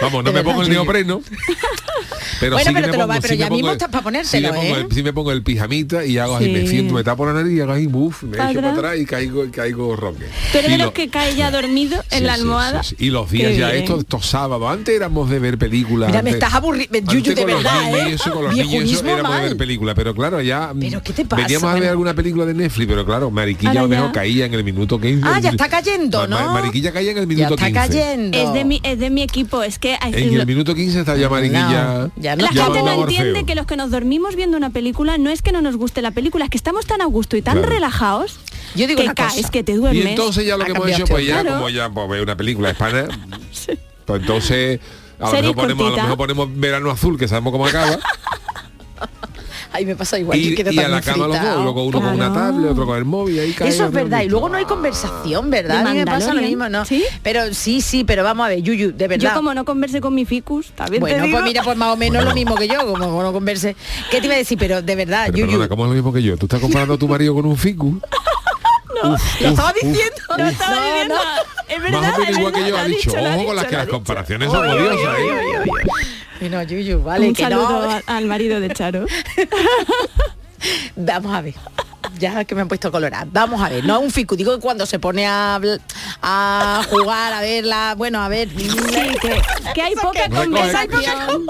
Vamos, 0.00 0.24
no 0.24 0.32
me 0.36 0.42
pongo 0.42 0.62
el 0.62 0.70
neopreno. 0.70 1.20
Pero 2.40 2.52
Bueno, 2.56 2.68
sí 2.68 2.74
pero 2.74 2.86
me 2.86 2.92
te 2.92 2.98
lo 2.98 3.04
pongo, 3.04 3.14
va- 3.14 3.20
pero 3.22 3.32
sí 3.32 3.38
ya 3.38 3.48
mismo 3.50 3.68
el- 3.68 3.72
estás 3.76 3.88
pa' 3.88 3.98
sí 3.98 4.04
ponértelo, 4.04 4.48
me, 4.52 4.58
pongo 4.58 4.76
¿eh? 4.76 4.80
el, 4.88 4.92
sí 4.94 5.02
me 5.02 5.12
pongo 5.14 5.32
el 5.32 5.42
pijamita 5.42 6.04
y 6.04 6.18
hago 6.18 6.36
así, 6.36 6.50
me 6.50 6.60
Sí. 6.62 6.68
siento, 6.68 6.92
me 6.94 7.02
tapo 7.02 7.24
la 7.24 7.32
nariz 7.32 7.56
y 7.56 7.60
hago 7.60 7.72
ahí, 7.72 7.86
buf, 7.86 8.24
me 8.24 8.36
echo 8.36 8.60
para 8.60 8.72
atrás. 8.72 8.98
y 8.98 9.06
caigo, 9.06 9.44
caigo 9.50 9.96
roque. 9.96 10.26
Tú 10.52 10.58
eres 10.58 10.70
de 10.70 10.76
lo- 10.78 10.84
los 10.84 10.92
que 10.92 11.08
cae 11.08 11.34
ya 11.34 11.50
dormido 11.50 12.02
Sí, 12.10 12.18
en 12.18 12.26
la 12.26 12.34
sí, 12.34 12.40
almohada. 12.40 12.82
sí, 12.82 12.94
sí. 12.98 13.06
Y 13.06 13.10
los 13.10 13.30
días 13.30 13.52
Qué 13.52 13.58
ya 13.58 13.72
estos, 13.72 14.00
estos 14.00 14.26
sábados, 14.26 14.70
antes 14.70 14.94
éramos 14.94 15.30
de 15.30 15.38
ver 15.38 15.56
películas. 15.56 16.10
Mira, 16.10 16.22
me 16.22 16.30
estás 16.30 16.52
aburriendo. 16.52 16.98
antes 16.98 17.14
Yuyu, 17.14 17.34
de 17.34 17.44
verdad, 17.46 17.94
¿eh? 18.06 18.12
eso, 18.12 18.30
con 18.32 18.44
los 18.44 18.54
niños 18.54 18.92
eso 18.92 19.06
éramos 19.06 19.34
de 19.36 19.42
ver 19.42 19.56
películas, 19.56 19.94
pero 19.94 20.14
claro, 20.14 20.42
ya 20.42 20.72
mm, 20.74 20.80
¿Pero 20.80 21.02
qué 21.02 21.12
te 21.14 21.24
pasa? 21.24 21.42
veníamos 21.42 21.70
a 21.70 21.74
ver 21.74 21.88
alguna 21.88 22.12
película 22.14 22.44
de 22.44 22.52
Netflix, 22.54 22.86
pero 22.86 23.06
claro, 23.06 23.30
Mariquilla 23.30 23.70
a 23.70 23.74
lo 23.82 23.88
mejor 23.88 24.12
caía 24.12 24.44
en 24.44 24.52
el 24.52 24.62
minuto 24.64 25.00
15. 25.00 25.22
Ah, 25.26 25.40
ya 25.40 25.50
está 25.50 25.68
cayendo, 25.70 26.26
¿no? 26.26 26.52
Mariquilla 26.52 26.92
caía 26.92 27.12
en 27.12 27.18
el 27.18 27.26
minuto 27.26 27.54
está 27.54 27.66
15. 27.66 27.80
cayendo. 27.80 28.36
Es 28.38 28.52
de 28.52 28.64
mi, 28.66 28.80
es 28.82 28.98
de 28.98 29.08
mi 29.10 29.22
equipo, 29.22 29.62
es 29.62 29.78
que 29.78 29.96
En 30.02 30.14
el 30.34 30.46
minuto 30.46 30.74
15 30.74 31.00
está 31.00 31.16
ya 31.16 31.30
Mariquilla. 31.30 31.55
No, 31.62 32.10
ya 32.16 32.36
no 32.36 32.44
la 32.44 32.50
Ya 32.52 32.64
gente 32.64 32.82
no 32.82 32.92
entiende 33.02 33.44
que 33.44 33.54
los 33.54 33.66
que 33.66 33.76
nos 33.76 33.90
dormimos 33.90 34.36
viendo 34.36 34.56
una 34.56 34.70
película 34.70 35.18
no 35.18 35.30
es 35.30 35.42
que 35.42 35.52
no 35.52 35.60
nos 35.62 35.76
guste 35.76 36.02
la 36.02 36.10
película, 36.10 36.44
es 36.44 36.50
que 36.50 36.56
estamos 36.58 36.86
tan 36.86 37.00
a 37.00 37.06
gusto 37.06 37.36
y 37.36 37.42
tan 37.42 37.54
Claro. 37.58 37.68
relajados 37.70 38.38
Yo 38.74 38.86
digo 38.86 38.98
te 39.00 39.04
una 39.06 39.14
caes, 39.14 39.34
cosa. 39.36 39.50
que 39.50 39.62
te 39.64 39.72
Y 39.72 39.76
duermes. 39.76 40.06
entonces 40.06 40.44
ya 40.46 40.56
lo 40.56 40.64
que 40.64 40.70
hemos 40.72 40.88
hecho, 40.88 41.04
pues 41.06 41.26
ya 41.26 41.40
Claro. 41.40 41.56
como 41.56 41.68
ya 41.70 41.88
pues, 41.90 42.08
ver 42.08 42.22
una 42.22 42.36
película 42.36 42.70
hispana, 42.70 43.06
pues 44.06 44.20
entonces 44.20 44.80
a 45.18 45.24
lo, 45.24 45.30
Serie 45.30 45.50
mejor 45.54 45.62
ponemos, 45.68 45.86
a 45.86 45.96
lo 45.96 46.02
mejor 46.02 46.16
ponemos 46.16 46.48
verano 46.60 46.90
azul, 46.90 47.18
que 47.18 47.26
sabemos 47.28 47.52
cómo 47.52 47.66
acaba, 47.66 47.98
Ay, 49.72 49.84
me 49.86 49.96
pasa 49.96 50.18
igual. 50.18 50.38
y, 50.38 50.50
yo 50.50 50.56
quedo 50.56 50.70
y 50.72 50.78
a 50.78 50.88
la 50.88 51.00
cama 51.00 51.26
los 51.26 51.40
dos, 51.40 51.62
luego 51.62 51.84
uno 51.84 52.00
con 52.00 52.14
una 52.14 52.30
Claro. 52.32 52.34
tablet, 52.52 52.70
otro 52.70 52.86
con 52.86 52.96
el 52.98 53.04
móvil, 53.04 53.38
ahí 53.40 53.52
cae 53.52 53.68
Eso 53.68 53.84
es 53.86 53.92
verdad, 53.92 54.22
y 54.22 54.28
luego 54.28 54.48
no 54.48 54.56
hay 54.56 54.64
conversación, 54.64 55.50
¿verdad? 55.50 55.82
¿De 55.84 55.90
A 55.90 55.92
mí 55.92 55.98
me 55.98 56.06
pasa 56.06 56.32
lo 56.34 56.40
mismo, 56.42 56.68
¿no? 56.68 56.84
¿Sí? 56.84 57.04
Pero 57.22 57.52
sí, 57.52 57.80
sí, 57.80 58.04
pero 58.04 58.24
vamos 58.24 58.46
a 58.46 58.48
ver, 58.48 58.62
Yuyu, 58.62 58.92
de 58.92 59.08
verdad. 59.08 59.30
Yo 59.30 59.34
como 59.34 59.52
no 59.54 59.64
converse 59.64 60.00
con 60.00 60.14
mi 60.14 60.24
ficus, 60.24 60.70
también 60.70 61.02
te 61.02 61.10
Bueno, 61.10 61.24
digo. 61.24 61.36
pues 61.38 61.44
mira, 61.44 61.62
pues 61.62 61.76
más 61.76 61.92
o 61.92 61.96
menos 61.96 62.24
lo 62.24 62.32
mismo 62.34 62.54
que 62.56 62.68
yo, 62.68 62.86
como 62.86 63.22
no 63.22 63.32
converse. 63.32 63.76
¿Qué 64.10 64.20
te 64.20 64.26
iba 64.26 64.34
a 64.34 64.38
decir? 64.38 64.56
Pero 64.58 64.82
de 64.82 64.96
verdad, 64.96 65.26
Pero 65.26 65.38
Yuyu, 65.38 65.50
perdona, 65.50 65.68
¿cómo 65.68 65.84
es 65.84 65.88
lo 65.90 65.94
mismo 65.94 66.12
que 66.12 66.22
yo? 66.22 66.36
¿Tú 66.36 66.46
estás 66.46 66.60
comparando 66.60 66.94
a 66.94 66.98
tu 66.98 67.08
marido 67.08 67.34
con 67.34 67.44
un 67.46 67.56
ficu? 67.56 68.00
lo 69.02 69.14
estaba 69.48 69.72
diciendo. 69.72 70.02
Lo 70.38 70.44
estaba 70.46 70.74
No, 70.76 70.82
diciendo. 70.86 71.14
no. 71.16 71.74
Es 71.74 71.82
verdad, 71.82 72.00
Más 72.00 72.14
o 72.14 72.18
menos 72.18 72.30
es 72.30 72.38
igual 72.38 72.52
que 72.54 72.68
yo, 72.68 72.78
ha 72.78 72.84
dicho, 72.84 73.10
ha 73.16 73.20
ojo 73.36 73.44
con 73.46 73.56
las 73.56 73.64
dicho, 73.64 73.70
que 73.70 73.76
las 73.76 73.86
dicho. 73.86 73.96
comparaciones 73.96 74.50
son 74.52 74.66
odiosas, 74.68 75.16
Y 76.40 76.48
no, 76.48 76.62
Yuyu, 76.62 77.02
vale, 77.02 77.28
Un 77.28 77.34
que 77.34 77.42
saludo 77.42 77.88
no. 77.88 78.00
al 78.06 78.26
marido 78.26 78.60
de 78.60 78.70
Charo. 78.70 79.06
Vamos 80.96 81.34
a 81.34 81.40
ver. 81.42 81.54
Ya 82.18 82.44
que 82.44 82.54
me 82.54 82.62
han 82.62 82.68
puesto 82.68 82.90
colorada. 82.90 83.26
Vamos 83.30 83.60
a 83.60 83.68
ver, 83.68 83.84
no 83.84 84.00
un 84.00 84.10
ficu, 84.10 84.36
digo 84.36 84.54
que 84.54 84.60
cuando 84.60 84.86
se 84.86 84.98
pone 84.98 85.26
a, 85.26 85.60
a 86.22 86.82
jugar, 86.88 87.32
a 87.32 87.40
verla, 87.40 87.94
bueno, 87.96 88.20
a 88.22 88.28
ver. 88.28 88.48
Sí, 88.50 88.68
que, 89.20 89.40
que 89.74 89.82
hay 89.82 89.94
poca 89.94 90.28
conversación. 90.28 91.46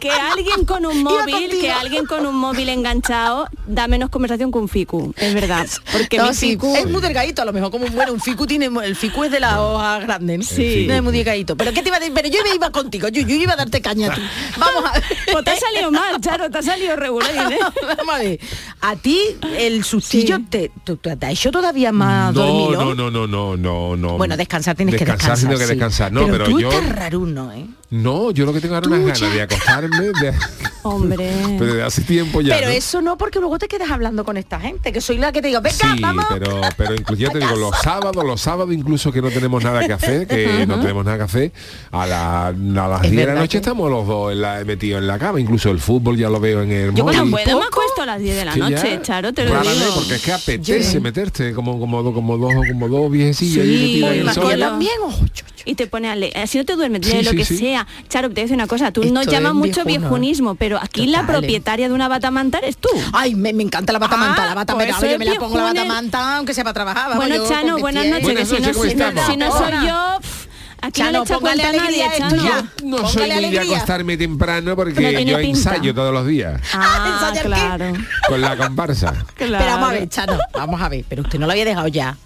Que 0.00 0.10
alguien 0.10 0.64
con 0.64 0.86
un 0.86 1.02
móvil, 1.02 1.50
que 1.60 1.70
alguien 1.70 2.06
con 2.06 2.26
un 2.26 2.34
móvil 2.36 2.68
enganchado 2.68 3.46
da 3.66 3.86
menos 3.88 4.10
conversación 4.10 4.50
que 4.52 4.58
un 4.58 4.68
ficu. 4.68 5.12
Es 5.16 5.34
verdad. 5.34 5.66
Porque 5.92 6.16
No, 6.18 6.28
mi 6.28 6.34
sí, 6.34 6.50
ficu... 6.52 6.74
es 6.76 6.88
muy 6.88 7.00
delgadito, 7.00 7.42
a 7.42 7.44
lo 7.44 7.52
mejor 7.52 7.70
como 7.70 7.86
un 7.86 7.94
bueno, 7.94 8.12
un 8.12 8.20
ficu 8.20 8.46
tiene 8.46 8.66
el 8.84 8.96
ficu 8.96 9.24
es 9.24 9.30
de 9.30 9.40
la 9.40 9.62
hoja 9.62 9.98
grande, 10.00 10.38
¿no? 10.38 10.44
Sí. 10.44 10.86
No 10.88 10.94
es 10.94 11.02
muy 11.02 11.12
delgadito. 11.12 11.56
Pero 11.56 11.72
qué 11.72 11.82
te 11.82 11.88
iba 11.88 11.96
a 11.96 12.00
decir, 12.00 12.14
pero 12.14 12.28
yo 12.28 12.42
me 12.42 12.54
iba 12.54 12.70
contigo, 12.70 13.08
yo, 13.08 13.22
yo 13.22 13.34
iba 13.34 13.52
a 13.52 13.56
darte 13.56 13.80
caña 13.80 14.12
a 14.12 14.14
ti. 14.14 14.22
Vamos 14.56 14.84
a 14.90 14.92
ver. 14.94 15.04
Pues 15.32 15.44
te 15.44 15.50
ha 15.50 15.56
salido 15.56 15.90
mal, 15.90 16.20
Charo, 16.20 16.50
te 16.50 16.58
ha 16.58 16.62
salido 16.62 16.96
regular. 16.96 17.52
¿eh? 17.52 17.58
Vamos 17.98 18.14
a 18.14 18.18
ver. 18.18 18.40
A 18.80 18.96
ti 18.96 19.20
el 19.58 19.84
sustillo 19.84 20.36
Sí. 20.36 20.44
te, 20.48 20.70
te, 20.84 20.96
te 20.96 21.26
ha 21.26 21.30
hecho 21.30 21.50
todavía 21.50 21.92
más 21.92 22.34
No, 22.34 22.42
dormido. 22.42 22.84
no, 22.84 22.94
no, 22.94 23.10
no, 23.10 23.26
no, 23.26 23.56
no, 23.56 23.96
no. 23.96 24.18
Bueno, 24.18 24.36
descansar 24.36 24.76
tienes 24.76 24.94
que 24.94 25.04
descansar. 25.04 25.30
descansar. 25.36 25.48
tengo 25.48 25.58
que 25.58 25.66
sí. 25.66 25.70
descansar, 25.74 26.12
no, 26.12 26.26
pero, 26.26 26.44
tú 26.44 26.60
yo... 26.60 26.70
estás 26.72 26.88
raruno, 26.94 27.52
¿eh? 27.52 27.66
No, 27.92 28.30
yo 28.30 28.46
lo 28.46 28.54
que 28.54 28.60
tengo 28.60 28.74
ahora 28.74 28.88
unas 28.88 29.20
ganas 29.20 29.34
de 29.34 29.42
acostarme, 29.42 29.98
de, 30.00 30.32
Hombre. 30.82 31.30
pero 31.58 31.74
de 31.74 31.82
hace 31.82 32.00
tiempo 32.02 32.40
ya. 32.40 32.56
Pero 32.56 32.68
¿no? 32.68 32.72
eso 32.72 33.02
no, 33.02 33.18
porque 33.18 33.38
luego 33.38 33.58
te 33.58 33.68
quedas 33.68 33.90
hablando 33.90 34.24
con 34.24 34.38
esta 34.38 34.58
gente, 34.58 34.92
que 34.92 35.00
soy 35.02 35.18
la 35.18 35.30
que 35.30 35.42
te 35.42 35.48
digo, 35.48 35.60
venga, 35.60 35.76
Sí, 35.94 36.00
vamos. 36.00 36.24
pero, 36.30 36.60
pero 36.78 36.94
incluso 36.94 37.20
ya 37.22 37.28
te 37.32 37.38
digo, 37.38 37.54
los 37.54 37.76
sábados, 37.82 38.24
los 38.24 38.40
sábados 38.40 38.72
incluso 38.72 39.12
que 39.12 39.20
no 39.20 39.28
tenemos 39.30 39.62
nada 39.62 39.86
que 39.86 39.92
hacer, 39.92 40.26
que 40.26 40.66
no 40.66 40.80
tenemos 40.80 41.04
nada 41.04 41.18
que 41.18 41.24
hacer, 41.24 41.52
a, 41.90 42.06
la- 42.06 42.46
a 42.48 42.52
las 42.88 43.04
Es 43.04 43.10
10 43.10 43.26
de 43.26 43.34
la 43.34 43.40
noche 43.40 43.48
que- 43.52 43.56
estamos 43.58 43.90
los 43.90 44.06
dos 44.06 44.32
en 44.32 44.40
la- 44.40 44.64
metidos 44.64 45.00
en 45.02 45.06
la 45.06 45.18
cama, 45.18 45.38
incluso 45.38 45.70
el 45.70 45.78
fútbol 45.78 46.16
ya 46.16 46.30
lo 46.30 46.40
veo 46.40 46.62
en 46.62 46.72
el 46.72 46.94
Yo 46.94 47.04
cuando 47.04 47.26
móvil. 47.26 47.44
puedo 47.44 47.60
me 47.60 47.66
acuesto 47.66 48.02
a 48.02 48.06
las 48.06 48.18
10 48.20 48.36
de 48.36 48.44
la 48.46 48.52
Que 48.54 48.58
ya, 48.60 48.70
noche, 48.70 49.00
Charo, 49.02 49.32
te 49.34 49.44
lo 49.44 49.60
digo. 49.60 49.74
porque 49.96 50.14
es 50.14 50.22
que 50.22 50.32
apetece 50.32 50.98
meterte 50.98 51.52
como, 51.52 51.78
como, 51.78 52.12
como 52.14 52.38
dos 52.38 52.54
como 52.68 52.88
dos 52.88 53.10
viejecillos 53.10 53.66
Sí, 53.66 54.02
el 54.02 54.30
sol. 54.32 54.44
que 54.44 54.50
yo 54.52 54.56
yo- 54.56 54.58
también, 54.66 54.92
cho. 55.34 55.44
Y 55.64 55.74
te 55.74 55.86
pone 55.86 56.08
a 56.08 56.14
leer. 56.16 56.46
Si 56.48 56.58
no 56.58 56.64
te 56.64 56.74
duermes, 56.76 57.06
Sí, 57.06 57.16
de 57.16 57.22
lo 57.22 57.30
sí, 57.30 57.36
que 57.36 57.44
sí. 57.44 57.56
sea. 57.58 57.86
Charo, 58.08 58.28
te 58.28 58.34
voy 58.34 58.40
a 58.40 58.44
decir 58.44 58.54
una 58.56 58.66
cosa, 58.66 58.90
tú 58.92 59.02
Esto 59.02 59.14
nos 59.14 59.26
llamas 59.26 59.54
mucho 59.54 59.80
¿eh? 59.82 59.84
viejunismo, 59.84 60.54
pero 60.54 60.78
aquí 60.80 61.06
la 61.06 61.20
Total, 61.20 61.34
¿eh? 61.34 61.38
propietaria 61.38 61.88
de 61.88 61.94
una 61.94 62.08
batamanta 62.08 62.58
eres 62.58 62.76
tú. 62.76 62.88
Ay, 63.12 63.34
me, 63.34 63.52
me 63.52 63.62
encanta 63.62 63.92
la 63.92 63.98
batamanta, 63.98 64.42
Ah, 64.44 64.46
la 64.46 64.54
bata 64.54 64.74
pues 64.74 64.88
yo 65.00 65.18
me 65.18 65.24
la 65.24 65.34
pongo 65.36 65.56
la 65.56 65.64
batamanta, 65.64 66.36
aunque 66.36 66.54
sea 66.54 66.64
para 66.64 66.74
trabajar. 66.74 67.10
vamos, 67.10 67.16
bueno, 67.16 67.36
yo 67.36 67.48
Chano, 67.48 67.78
buenas 67.78 68.06
noches, 68.06 68.22
Buenas 68.24 68.48
si 68.48 68.54
no, 68.54 68.60
noches, 68.60 68.76
¿cómo 68.76 68.88
si 68.90 68.94
no- 68.96 69.08
estamos? 69.08 69.30
si 69.30 69.36
no 69.36 69.52
soy 69.58 69.86
yo, 69.88 70.18
pff, 70.20 70.46
aquí 70.80 71.00
Chano, 71.00 71.12
no 71.18 71.24
le 71.24 71.34
póngale 71.34 71.62
nadie, 71.76 72.04
Chano. 72.18 72.44
ya. 72.44 72.64
No 72.84 73.08
soy 73.08 73.30
ni 73.30 73.50
de 73.50 73.60
acostarme 73.60 74.16
temprano 74.16 74.74
porque 74.76 75.00
No 75.00 75.10
yo 75.20 75.38
pinta. 75.38 75.40
ensayo 75.42 75.94
todos 75.94 76.12
los 76.12 76.26
días 76.26 76.60
Ah, 76.72 77.32
claro. 77.42 77.92
con 78.28 78.40
la 78.40 78.56
comparsa. 78.56 79.12
claro. 79.34 79.64
Pero 79.64 79.76
vamos 79.76 79.88
a 79.88 79.92
ver, 79.92 80.08
Chano, 80.08 80.38
vamos 80.54 80.80
a 80.82 80.88
ver, 80.88 81.04
pero 81.08 81.22
usted 81.22 81.38
no 81.38 81.46
lo 81.46 81.52
había 81.52 81.64
dejado 81.64 81.88
ya. 81.88 82.16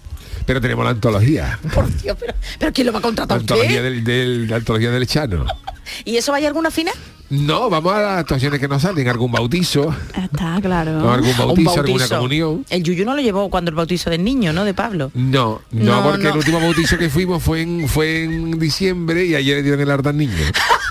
Pero 0.47 0.59
tenemos 0.61 0.83
la 0.83 0.91
antología. 0.91 1.59
Por 1.75 1.85
Dios, 2.01 2.17
pero, 2.19 2.33
pero 2.57 2.73
¿quién 2.73 2.87
lo 2.87 2.93
va 2.93 2.97
a 2.97 3.01
La 3.01 3.07
contratar 3.07 3.37
a 3.37 3.41
antología 3.41 3.83
del, 3.83 4.03
del- 4.03 4.47
la 4.49 4.55
antología 4.55 4.89
del 4.89 5.05
Chano. 5.05 5.45
¿Y 6.05 6.17
eso 6.17 6.31
vaya 6.31 6.47
alguna 6.47 6.71
fina? 6.71 6.91
No, 7.29 7.69
vamos 7.69 7.93
a 7.93 7.99
las 8.01 8.17
actuaciones 8.19 8.57
que 8.59 8.69
nos 8.69 8.81
salen, 8.81 9.05
algún 9.09 9.29
bautizo, 9.31 9.93
Está 10.15 10.59
claro. 10.61 11.11
algún 11.11 11.37
bautizo, 11.37 11.81
alguna 11.81 12.07
comunión. 12.07 12.65
El 12.69 12.83
Yuyu 12.83 13.03
no 13.03 13.15
lo 13.15 13.21
llevó 13.21 13.49
cuando 13.49 13.69
el 13.69 13.75
bautizo 13.75 14.09
del 14.09 14.23
niño, 14.23 14.53
¿no? 14.53 14.63
De 14.63 14.73
Pablo. 14.73 15.11
No, 15.13 15.61
no, 15.71 16.01
No, 16.01 16.03
porque 16.09 16.23
no. 16.23 16.29
el 16.31 16.37
último 16.37 16.61
bautizo 16.61 16.97
que 16.97 17.09
fuimos 17.09 17.43
fue 17.43 17.61
en, 17.63 17.89
fue 17.89 18.23
en 18.23 18.57
diciembre 18.57 19.25
y 19.25 19.35
ayer 19.35 19.57
le 19.57 19.63
dieron 19.63 19.81
el 19.81 19.91
arte 19.91 20.07
al 20.09 20.17
niño. 20.17 20.31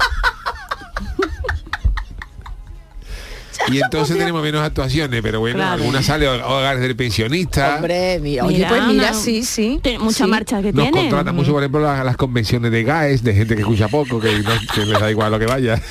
Y 3.69 3.81
entonces 3.83 4.17
tenemos 4.17 4.43
menos 4.43 4.63
actuaciones, 4.63 5.21
pero 5.23 5.41
bueno, 5.41 5.57
Claro. 5.59 5.73
algunas 5.75 6.05
sale 6.07 6.29
hogares 6.29 6.81
del 6.83 6.95
pensionista. 6.97 7.77
Hombre, 7.77 8.19
mi- 8.21 8.39
oye, 8.41 8.57
Mira, 8.59 8.69
pues 8.69 8.83
mira, 8.87 9.11
una- 9.11 9.15
sí, 9.15 9.43
sí. 9.45 9.81
Tiene 9.83 9.99
mucha 9.99 10.25
sí. 10.25 10.31
marcha 10.31 10.63
que 10.63 10.73
Nos 10.73 10.85
tiene. 10.85 11.01
contratan 11.09 11.35
mucho, 11.35 11.53
por 11.53 11.63
ejemplo, 11.63 11.81
las, 11.81 12.05
las 12.05 12.17
convenciones 12.17 12.71
de 12.71 12.85
GAES, 12.85 13.23
de 13.25 13.35
gente 13.35 13.55
que 13.57 13.63
escucha 13.63 13.89
poco, 13.89 14.21
que, 14.21 14.39
no, 14.41 14.51
que 14.75 14.85
les 14.87 15.01
da 15.01 15.11
igual 15.11 15.33
lo 15.33 15.39
que 15.39 15.47
vaya. 15.47 15.81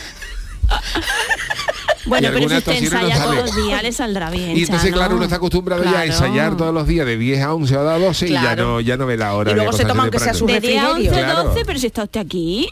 Bueno, 2.07 2.27
pero 2.27 2.37
si 2.37 2.43
alguna 2.43 2.57
usted 2.59 2.71
no 2.73 2.99
ensaya 2.99 3.23
todos 3.23 3.35
los 3.35 3.55
días, 3.55 3.81
le 3.81 3.91
saldrá 3.91 4.29
bien. 4.29 4.55
Y 4.55 4.61
entonces, 4.61 4.91
claro, 4.93 5.15
uno 5.15 5.23
está 5.23 5.37
acostumbrado 5.37 5.83
ya 5.83 6.01
a 6.01 6.05
ensayar 6.05 6.55
todos 6.55 6.71
los 6.71 6.85
días 6.85 7.03
de 7.03 7.17
10 7.17 7.41
a 7.41 7.53
11 7.55 7.75
o 7.77 7.89
a 7.89 7.97
12 7.97 8.27
y 8.27 8.31
ya 8.31 8.55
no, 8.55 8.79
ya 8.79 8.95
no 8.95 9.07
ve 9.07 9.17
la 9.17 9.33
hora 9.33 9.51
Y 9.51 9.55
luego 9.55 9.71
de 9.71 9.77
se 9.77 9.85
toma 9.85 10.03
aunque 10.03 10.19
sea 10.19 10.35
su 10.35 10.45
De 10.45 10.59
10 10.59 10.83
a 10.83 10.91
11, 10.91 11.01
refrigerio. 11.01 11.25
Claro. 11.33 11.43
12, 11.49 11.65
pero 11.65 11.79
si 11.79 11.87
está 11.87 12.03
usted 12.03 12.19
aquí. 12.19 12.69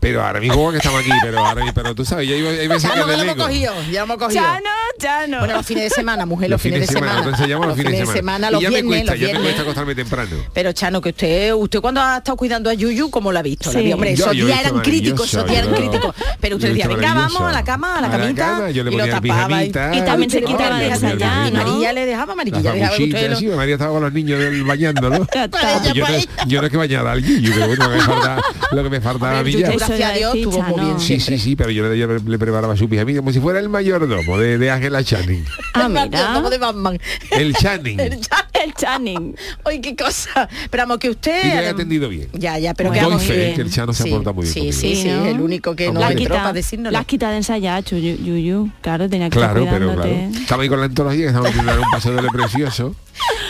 Pero 0.00 0.22
ahora 0.24 0.40
mismo 0.40 0.70
que 0.70 0.76
estamos 0.78 1.00
aquí, 1.00 1.10
pero 1.22 1.38
ahora 1.38 1.54
mismo, 1.56 1.74
pero 1.74 1.94
tú 1.94 2.04
sabes, 2.04 2.28
yo 2.28 2.34
hay 2.34 2.46
hay 2.46 2.68
veces 2.68 2.82
Ya 2.82 2.94
que 2.94 3.00
no 3.00 3.06
lo 3.06 3.12
hemos 3.12 3.36
cogido, 3.36 3.74
ya 3.90 4.00
lo 4.00 4.04
hemos 4.04 4.16
cogido. 4.18 4.42
Chano, 4.42 4.70
Chano. 4.98 5.38
Bueno, 5.40 5.54
los 5.56 5.66
fines 5.66 5.84
de 5.84 5.90
semana, 5.90 6.26
mujer, 6.26 6.50
los, 6.50 6.60
fines 6.60 6.80
de 6.80 6.86
semana. 6.86 7.18
Entonces 7.18 7.48
llamo 7.48 7.64
los 7.66 7.76
fines 7.76 7.98
de 7.98 8.06
semana. 8.06 8.50
los 8.50 8.60
y 8.60 8.64
ya 8.64 8.70
me 8.70 8.82
viernes, 8.82 8.90
cuesta, 9.04 9.12
los 9.12 9.20
ya 9.20 9.26
me 9.26 9.32
viernes. 9.32 9.42
cuesta 9.42 9.62
acostarme 9.62 9.94
temprano. 9.94 10.36
Pero 10.52 10.72
Chano, 10.72 11.00
que 11.00 11.08
usted, 11.10 11.52
usted 11.54 11.80
cuando 11.80 12.00
ha 12.00 12.18
estado 12.18 12.36
cuidando 12.36 12.70
a 12.70 12.74
Yuyu, 12.74 13.10
¿cómo 13.10 13.32
lo 13.32 13.38
ha 13.38 13.42
visto? 13.42 13.72
La 13.72 13.78
Sí. 13.80 13.84
vi- 13.86 13.92
Hombre, 13.92 14.14
Yo- 14.14 14.24
esos 14.24 14.36
yo 14.36 14.46
días 14.46 14.60
eran 14.60 14.80
críticos, 14.80 15.26
esos 15.32 15.46
días 15.46 15.58
eran 15.64 15.70
yo- 15.74 15.80
críticos. 15.88 16.14
Pero 16.40 16.56
usted 16.56 16.68
yo 16.68 16.74
decía, 16.74 16.88
venga, 16.88 17.14
vamos 17.14 17.42
a 17.42 17.52
la 17.52 17.64
cama, 17.64 17.98
a 17.98 18.00
la 18.00 18.06
A 18.08 18.10
la 18.10 18.18
camita. 18.18 18.70
yo 18.70 18.82
y 18.82 18.96
lo 18.96 19.06
tapaba. 19.06 19.20
pijamita. 19.20 19.94
Y 19.96 20.00
también 20.02 20.30
se 20.30 20.42
quitaba 20.42 20.78
de 20.78 20.84
dejaba- 20.84 21.10
ensayar, 21.12 21.48
Y 21.48 21.50
¿no? 21.52 21.64
María 21.64 21.92
le 21.92 22.06
dejaba, 22.06 22.34
le 22.44 22.50
dejaba 22.50 22.96
sí, 22.96 23.46
María 23.48 23.74
estaba 23.74 23.92
con 23.92 24.02
los 24.02 24.12
niños 24.12 24.38
del 24.38 24.64
bañándolo. 24.64 25.26
Ya 25.34 25.44
está. 25.44 25.80
Pues 25.82 25.92
yo, 25.94 26.04
no, 26.06 26.46
yo 26.46 26.60
no 26.60 26.66
es 26.66 26.70
que 26.70 26.76
bañara 26.76 27.12
al 27.12 27.22
guillo, 27.22 27.50
pero 27.54 27.66
bueno, 27.68 27.84
lo 27.86 27.90
que 27.90 27.96
me 27.96 28.02
falta, 28.02 28.42
lo 28.72 28.82
que 28.82 28.90
me 28.90 29.00
faltaba 29.00 29.38
a 29.38 29.42
mí 29.42 29.52
ya. 29.52 29.70
Gracias 29.70 30.00
a 30.00 30.08
a 30.08 30.12
Dios, 30.12 30.34
estuvo 30.34 30.62
muy 30.62 30.80
bien 30.80 31.00
Sí, 31.00 31.20
sí, 31.20 31.38
sí, 31.38 31.56
pero 31.56 31.70
yo 31.70 31.88
le, 31.88 31.98
yo 31.98 32.08
preparaba 32.38 32.76
su 32.76 32.88
pijamita 32.88 33.20
como 33.20 33.32
si 33.32 33.40
fuera 33.40 33.58
el 33.60 33.68
mayordomo 33.68 34.38
de, 34.38 34.58
de 34.58 34.70
Ángela 34.86 35.04
Channing. 35.04 35.44
Ah, 35.74 35.88
Me 35.88 36.00
acuerdo 36.00 36.10
mira. 36.24 36.34
como 36.34 36.50
de 36.50 36.58
Batman. 36.58 36.98
El 37.30 37.54
Channing. 37.56 37.98
El 38.00 38.12
El 38.52 38.74
Channing. 38.74 39.36
Ay, 39.64 39.80
qué 39.80 39.94
cosa. 39.96 40.48
Pero 40.70 40.82
vamos, 40.84 40.98
que 40.98 41.10
usted... 41.10 41.44
Y 41.44 41.48
le 41.48 41.64
he 41.64 41.68
atendido 41.68 42.08
bien. 42.08 42.28
Ya, 42.32 42.58
ya, 42.58 42.72
pero 42.74 42.90
que 42.92 43.00
Doy 43.00 43.18
fe 43.18 43.54
el 43.54 43.70
Chano 43.70 43.92
se 43.92 44.04
Sí, 44.04 44.10
aporta 44.12 44.32
muy 44.32 44.42
bien 44.44 44.52
Sí, 44.54 44.60
conmigo. 44.60 44.78
sí, 44.80 44.96
sí, 45.02 45.08
¿no? 45.08 45.26
el 45.26 45.40
único 45.40 45.76
que 45.76 45.92
no 45.92 46.00
entró 46.00 46.16
quita- 46.16 46.34
para 46.36 46.52
decírnoslo. 46.52 46.90
La 46.92 47.00
has 47.00 47.06
quitado 47.06 47.32
de 47.32 47.38
ensayar, 47.38 47.82
Chu- 47.84 47.96
Yu- 47.98 48.16
Yuyu. 48.22 48.70
Claro, 48.80 49.08
tenía 49.08 49.28
que 49.28 49.36
Claro, 49.38 49.60
estar 49.64 49.78
pero 49.78 49.94
claro. 49.94 50.10
Estamos 50.10 50.62
ahí 50.62 50.68
con 50.68 50.78
la 50.80 50.86
antología, 50.86 51.20
que 51.22 51.26
estamos 51.28 51.50
haciendo 51.50 51.72
un 51.82 51.90
paso 51.90 52.12
doble 52.12 52.28
precioso. 52.30 52.94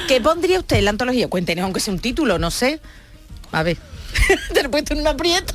¿Qué 0.09 0.21
pondría 0.21 0.59
usted 0.59 0.77
en 0.79 0.85
la 0.85 0.91
antología? 0.91 1.29
Cuéntenos, 1.29 1.65
aunque 1.65 1.81
sea 1.81 1.93
un 1.95 2.01
título, 2.01 2.39
no 2.39 2.51
sé. 2.51 2.81
A 3.53 3.63
ver. 3.63 3.77
Te 4.55 4.63
lo 4.63 4.67
he 4.67 4.71
puesto 4.71 4.95
en 4.95 5.01
un 5.01 5.07
aprieto. 5.07 5.55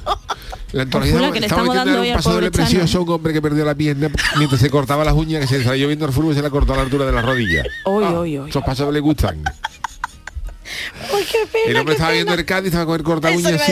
La 0.71 0.85
Jula, 0.85 1.31
que 1.31 1.39
le 1.41 1.47
estamos 1.47 1.75
dando 1.75 2.01
un 2.01 2.13
paso 2.13 2.39
Chano. 2.39 2.51
precioso 2.51 2.97
a 2.99 3.01
un 3.01 3.09
hombre 3.09 3.33
que 3.33 3.41
perdió 3.41 3.65
la 3.65 3.75
pierna 3.75 4.09
mientras 4.37 4.61
se 4.61 4.69
cortaba 4.69 5.03
las 5.03 5.13
uñas, 5.13 5.41
que 5.41 5.47
se 5.47 5.63
salió 5.63 5.87
viendo 5.87 6.05
el 6.05 6.13
fútbol 6.13 6.31
y 6.31 6.35
se 6.35 6.41
la 6.41 6.49
cortó 6.49 6.73
a 6.73 6.77
la 6.77 6.83
altura 6.83 7.05
de 7.05 7.11
la 7.11 7.21
rodilla. 7.21 7.63
Uy, 7.85 8.03
Ah, 8.05 8.19
uy, 8.19 8.39
uy. 8.39 8.49
Esos 8.49 8.63
pasos 8.63 8.93
le 8.93 8.99
gustan. 9.01 9.43
Qué 11.31 11.37
pena. 11.51 11.65
El 11.67 11.75
hombre 11.77 11.93
qué 11.95 11.97
estaba 11.97 12.11
viendo 12.13 12.33
el 12.33 12.45
Cádiz, 12.45 12.67
estaba 12.67 12.85
con 12.85 12.95
el 12.95 13.03
corta 13.03 13.29
uñas 13.31 13.61
así. 13.61 13.71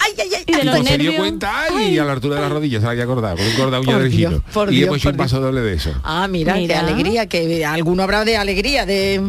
Ay, 0.00 0.12
ay, 0.18 0.28
ay. 0.36 0.44
Y 0.46 0.52
de 0.56 0.64
los 0.64 0.86
se 0.86 0.98
dio 0.98 1.16
cuenta 1.16 1.64
ay, 1.64 1.94
y 1.94 1.98
a 1.98 2.04
la 2.04 2.12
altura 2.12 2.36
de 2.36 2.40
la 2.42 2.48
rodilla 2.48 2.78
se 2.78 2.84
la 2.84 2.92
había 2.92 3.06
cortado 3.06 3.36
con 3.36 3.44
un 3.46 3.52
corta 3.54 3.80
uña 3.80 3.98
del 3.98 4.10
Dios, 4.10 4.34
y 4.34 4.74
Dios, 4.76 4.86
hemos 4.86 4.98
hecho 4.98 5.08
un 5.10 5.16
Dios. 5.16 5.24
paso 5.26 5.40
doble 5.40 5.60
de 5.60 5.74
eso. 5.74 5.92
Ah, 6.04 6.28
mira, 6.28 6.54
qué 6.54 6.60
Mira. 6.60 6.80
alegría, 6.80 7.26
que 7.26 7.64
alguno 7.66 8.04
habrá 8.04 8.24
de 8.24 8.36
alegría, 8.36 8.86
de... 8.86 9.20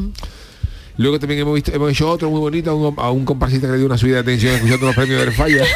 Luego 0.97 1.19
también 1.19 1.41
hemos 1.41 1.55
visto, 1.55 1.71
hemos 1.73 1.91
hecho 1.91 2.09
otro 2.09 2.29
muy 2.29 2.39
bonito 2.39 2.71
a 2.71 2.73
un, 2.75 2.93
a 2.97 3.11
un 3.11 3.25
comparsista 3.25 3.67
que 3.67 3.71
le 3.73 3.77
dio 3.79 3.87
una 3.87 3.97
subida 3.97 4.15
de 4.15 4.21
atención 4.21 4.53
escuchando 4.55 4.85
los 4.87 4.95
premios 4.95 5.19
del 5.21 5.31
falla. 5.33 5.63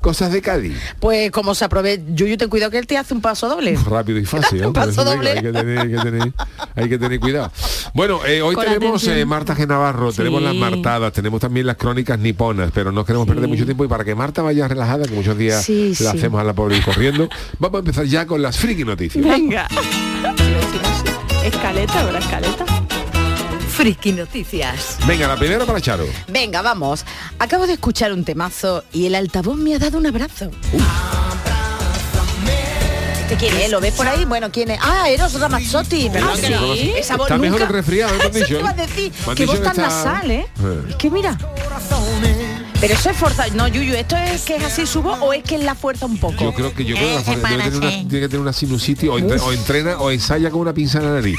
Cosas 0.00 0.30
de 0.30 0.40
Cádiz. 0.40 0.78
Pues 1.00 1.32
como 1.32 1.56
se 1.56 1.64
aprovecha, 1.64 2.00
Yuyu, 2.14 2.36
ten 2.36 2.48
cuidado 2.48 2.70
que 2.70 2.78
él 2.78 2.86
te 2.86 2.96
hace 2.96 3.12
un 3.14 3.20
paso 3.20 3.48
doble. 3.48 3.76
Rápido 3.84 4.20
y 4.20 4.24
fácil. 4.24 4.60
¿no? 4.62 4.68
Un 4.68 4.72
paso 4.72 5.04
doble. 5.04 5.32
Hay 5.32 5.42
que, 5.42 5.52
tener, 5.52 5.78
hay, 5.80 5.90
que 5.90 5.96
tener, 5.98 6.32
hay 6.76 6.88
que 6.88 6.98
tener 6.98 7.18
cuidado. 7.20 7.50
Bueno, 7.94 8.24
eh, 8.24 8.40
hoy 8.40 8.54
Con 8.54 8.64
tenemos 8.64 9.04
eh, 9.08 9.24
Marta 9.24 9.56
G. 9.56 9.66
Navarro, 9.66 10.12
Sí. 10.12 10.18
tenemos 10.18 10.40
las 10.40 10.54
martadas, 10.54 11.12
tenemos 11.12 11.40
también 11.40 11.66
las 11.66 11.76
crónicas 11.76 12.16
niponas, 12.16 12.70
pero 12.72 12.92
no 12.92 13.04
queremos 13.04 13.26
perder 13.26 13.48
mucho 13.48 13.64
tiempo 13.64 13.84
y 13.84 13.88
para 13.88 14.04
que 14.04 14.14
Marta 14.14 14.40
vaya 14.40 14.68
relajada, 14.68 15.04
que 15.04 15.14
muchos 15.14 15.36
días 15.36 15.64
Sí, 15.64 15.92
la 15.98 16.12
hacemos 16.12 16.40
a 16.40 16.44
la 16.44 16.54
pobre 16.54 16.76
ir 16.76 16.84
corriendo, 16.84 17.28
vamos 17.58 17.78
a 17.78 17.80
empezar 17.80 18.04
ya 18.04 18.24
con 18.24 18.40
las 18.40 18.56
friki 18.56 18.84
noticias. 18.84 19.22
Venga. 19.24 19.66
Escaleta, 21.44 22.04
¿verdad? 22.04 22.20
Escaleta. 22.22 22.64
Friki 23.78 24.10
Noticias. 24.10 24.96
Venga, 25.06 25.28
la 25.28 25.36
primera 25.36 25.64
para 25.64 25.80
Charo. 25.80 26.04
Venga, 26.26 26.62
vamos. 26.62 27.04
Acabo 27.38 27.64
de 27.64 27.74
escuchar 27.74 28.12
un 28.12 28.24
temazo 28.24 28.82
y 28.92 29.06
el 29.06 29.14
altavoz 29.14 29.56
me 29.56 29.76
ha 29.76 29.78
dado 29.78 29.98
un 29.98 30.06
abrazo. 30.06 30.50
¿Este 33.20 33.36
quién 33.36 33.56
es? 33.56 33.70
¿Lo 33.70 33.80
ves 33.80 33.94
por 33.94 34.08
ahí? 34.08 34.24
Bueno, 34.24 34.50
¿quién 34.50 34.72
es? 34.72 34.80
Ah, 34.82 35.08
Eros 35.08 35.38
Ramazzotti. 35.38 36.10
Ah. 36.12 36.34
¿sí? 36.74 36.92
Esa 36.96 37.16
voz 37.16 37.26
Está 37.28 37.38
mejor 37.38 37.62
el 37.62 37.68
resfriado, 37.68 38.14
Eso 38.34 38.58
iba 38.58 38.70
a 38.70 38.72
¿eh? 38.72 38.76
decir. 38.78 39.12
Que 39.36 39.46
que 39.46 39.58
tan 39.58 39.76
nasal, 39.76 40.28
¿eh? 40.28 40.48
Eh. 40.60 40.82
Es 40.88 40.96
que 40.96 41.08
mira. 41.08 41.38
Pero 42.80 42.94
eso 42.94 43.10
es 43.10 43.16
fuerza. 43.16 43.44
No, 43.54 43.66
Yuyu, 43.66 43.94
¿esto 43.94 44.16
es 44.16 44.42
que 44.42 44.54
es 44.56 44.62
así 44.62 44.86
su 44.86 45.02
voz 45.02 45.18
o 45.20 45.32
es 45.32 45.42
que 45.42 45.56
es 45.56 45.64
la 45.64 45.74
fuerza 45.74 46.06
un 46.06 46.16
poco? 46.16 46.44
Yo 46.44 46.54
creo 46.54 46.72
que 46.72 46.84
yo 46.84 46.94
creo 46.94 47.08
que 47.08 47.14
la 47.16 47.20
fuerza- 47.22 47.48
debe 47.48 47.62
tener 47.64 47.76
una, 47.76 47.88
tiene 47.90 48.08
que 48.20 48.28
tener 48.28 48.40
una 48.40 48.52
sinusitis 48.52 49.08
o, 49.10 49.18
entre- 49.18 49.40
o 49.40 49.52
entrena 49.52 49.98
o 49.98 50.10
ensaya 50.12 50.48
con 50.50 50.60
una 50.60 50.72
pinza 50.72 50.98
en 50.98 51.04
la 51.06 51.10
nariz. 51.14 51.38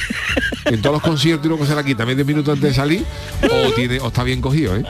En 0.65 0.81
todos 0.81 0.95
los 0.95 1.01
conciertos 1.01 1.45
y 1.45 1.49
luego 1.49 1.65
se 1.65 1.73
la 1.73 1.83
quita 1.83 2.05
medio 2.05 2.25
minuto 2.25 2.51
antes 2.51 2.69
de 2.69 2.75
salir 2.75 3.05
o 3.43 3.71
tiene 3.73 3.99
o 4.01 4.07
está 4.09 4.23
bien 4.23 4.41
cogido, 4.41 4.75
¿eh? 4.75 4.83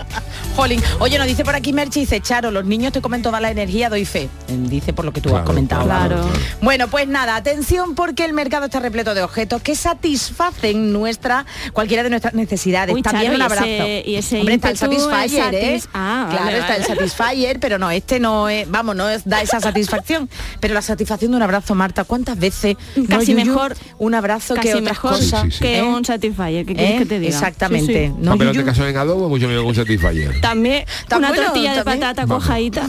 Jolín. 0.55 0.81
Oye, 0.99 1.17
nos 1.19 1.27
dice 1.27 1.45
por 1.45 1.55
aquí 1.55 1.71
Merchi, 1.71 2.01
dice, 2.01 2.19
Charo, 2.19 2.49
los 2.51 2.65
niños 2.65 2.91
te 2.91 2.99
comen 3.01 3.21
toda 3.21 3.39
la 3.39 3.51
energía, 3.51 3.87
doy 3.89 4.03
fe. 4.05 4.27
Él 4.47 4.67
Dice 4.69 4.91
por 4.91 5.05
lo 5.05 5.13
que 5.13 5.21
tú 5.21 5.35
has 5.37 5.43
comentado. 5.45 5.83
claro. 5.85 6.27
Bueno, 6.61 6.87
pues 6.89 7.07
nada, 7.07 7.35
atención 7.35 7.93
porque 7.95 8.25
el 8.25 8.33
mercado 8.33 8.65
está 8.65 8.79
repleto 8.79 9.13
de 9.13 9.21
objetos 9.21 9.61
que 9.61 9.75
satisfacen 9.75 10.91
nuestra, 10.91 11.45
cualquiera 11.73 12.01
de 12.03 12.09
nuestras 12.09 12.33
necesidades. 12.33 12.93
Uy, 12.95 13.01
También 13.03 13.31
Charo, 13.31 13.35
un 13.35 13.41
y 13.41 13.45
abrazo. 13.45 13.65
ese- 13.65 14.03
y 14.09 14.15
ese 14.15 14.39
Hombre, 14.39 14.55
está 14.55 14.69
el 14.71 14.77
Satisfyer, 14.77 15.53
¿eh? 15.55 15.81
Ah, 15.93 16.38
claro, 16.43 16.59
vale, 16.59 16.59
está 16.59 16.75
el. 16.93 16.97
Satisfyer, 17.09 17.59
pero 17.59 17.77
no, 17.77 17.89
este 17.91 18.19
no 18.19 18.49
es, 18.49 18.69
vamos, 18.69 18.95
no 18.95 19.07
es- 19.09 19.23
da 19.25 19.41
esa 19.41 19.59
satisfacción. 19.61 20.29
Pero 20.59 20.73
la 20.73 20.81
satisfacción 20.81 21.31
de 21.31 21.37
un 21.37 21.43
abrazo, 21.43 21.75
Marta, 21.75 22.03
¿cuántas 22.03 22.37
veces? 22.39 22.75
no, 22.95 23.05
Casi 23.07 23.33
Yuyu, 23.33 23.45
mejor- 23.45 23.75
un 23.97 24.13
abrazo 24.15 24.55
Casi 24.55 24.67
que 24.67 24.73
otras 24.75 24.83
mejor 24.91 25.11
cosas. 25.11 25.41
Sí, 25.43 25.51
sí, 25.51 25.57
sí. 25.57 25.59
que 25.63 25.77
¿eh? 25.79 25.83
un 25.83 26.03
Satisfyer. 26.05 26.65
¿Qué 26.65 26.75
quieres 26.75 26.95
¿Eh? 26.95 26.97
que 26.99 27.05
te 27.05 27.19
diga? 27.19 27.31
Exactamente. 27.33 28.07
Sí, 28.07 28.13
sí. 28.13 28.13
No, 28.19 28.31
Papelón 28.31 28.53
Yuyu. 28.53 28.65
de 28.65 28.71
caso 28.71 28.87
en 28.87 28.97
adobo, 28.97 29.29
mucho 29.29 29.47
mejor 29.47 29.63
que 29.63 29.69
un 29.69 29.75
satisfyer. 29.75 30.41
También 30.41 30.85
una 31.15 31.29
bueno, 31.29 31.43
tortilla 31.45 31.71
de 31.75 31.83
también. 31.83 31.99
patata 32.01 32.27
cojadita. 32.27 32.87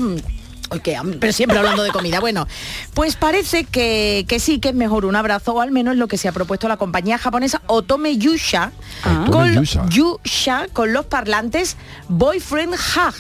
Ok, 0.73 0.89
pero 1.19 1.33
siempre 1.33 1.59
hablando 1.59 1.83
de 1.83 1.91
comida. 1.91 2.21
Bueno, 2.21 2.47
pues 2.95 3.17
parece 3.17 3.65
que, 3.65 4.25
que 4.29 4.39
sí 4.39 4.61
que 4.61 4.69
es 4.69 4.75
mejor 4.77 5.05
un 5.05 5.17
abrazo, 5.17 5.53
o 5.55 5.61
al 5.61 5.73
menos 5.73 5.97
lo 5.97 6.07
que 6.07 6.17
se 6.17 6.29
ha 6.29 6.33
propuesto 6.33 6.69
la 6.69 6.77
compañía 6.77 7.19
japonesa 7.19 7.61
Otome 7.67 8.19
Yusha, 8.19 8.71
Ah. 9.03 9.27
con, 9.33 9.53
Yusha. 9.53 9.85
Yusha, 9.89 10.69
con 10.73 10.93
los 10.93 11.07
parlantes 11.07 11.77
Boyfriend 12.09 12.75
Hug. 12.75 13.15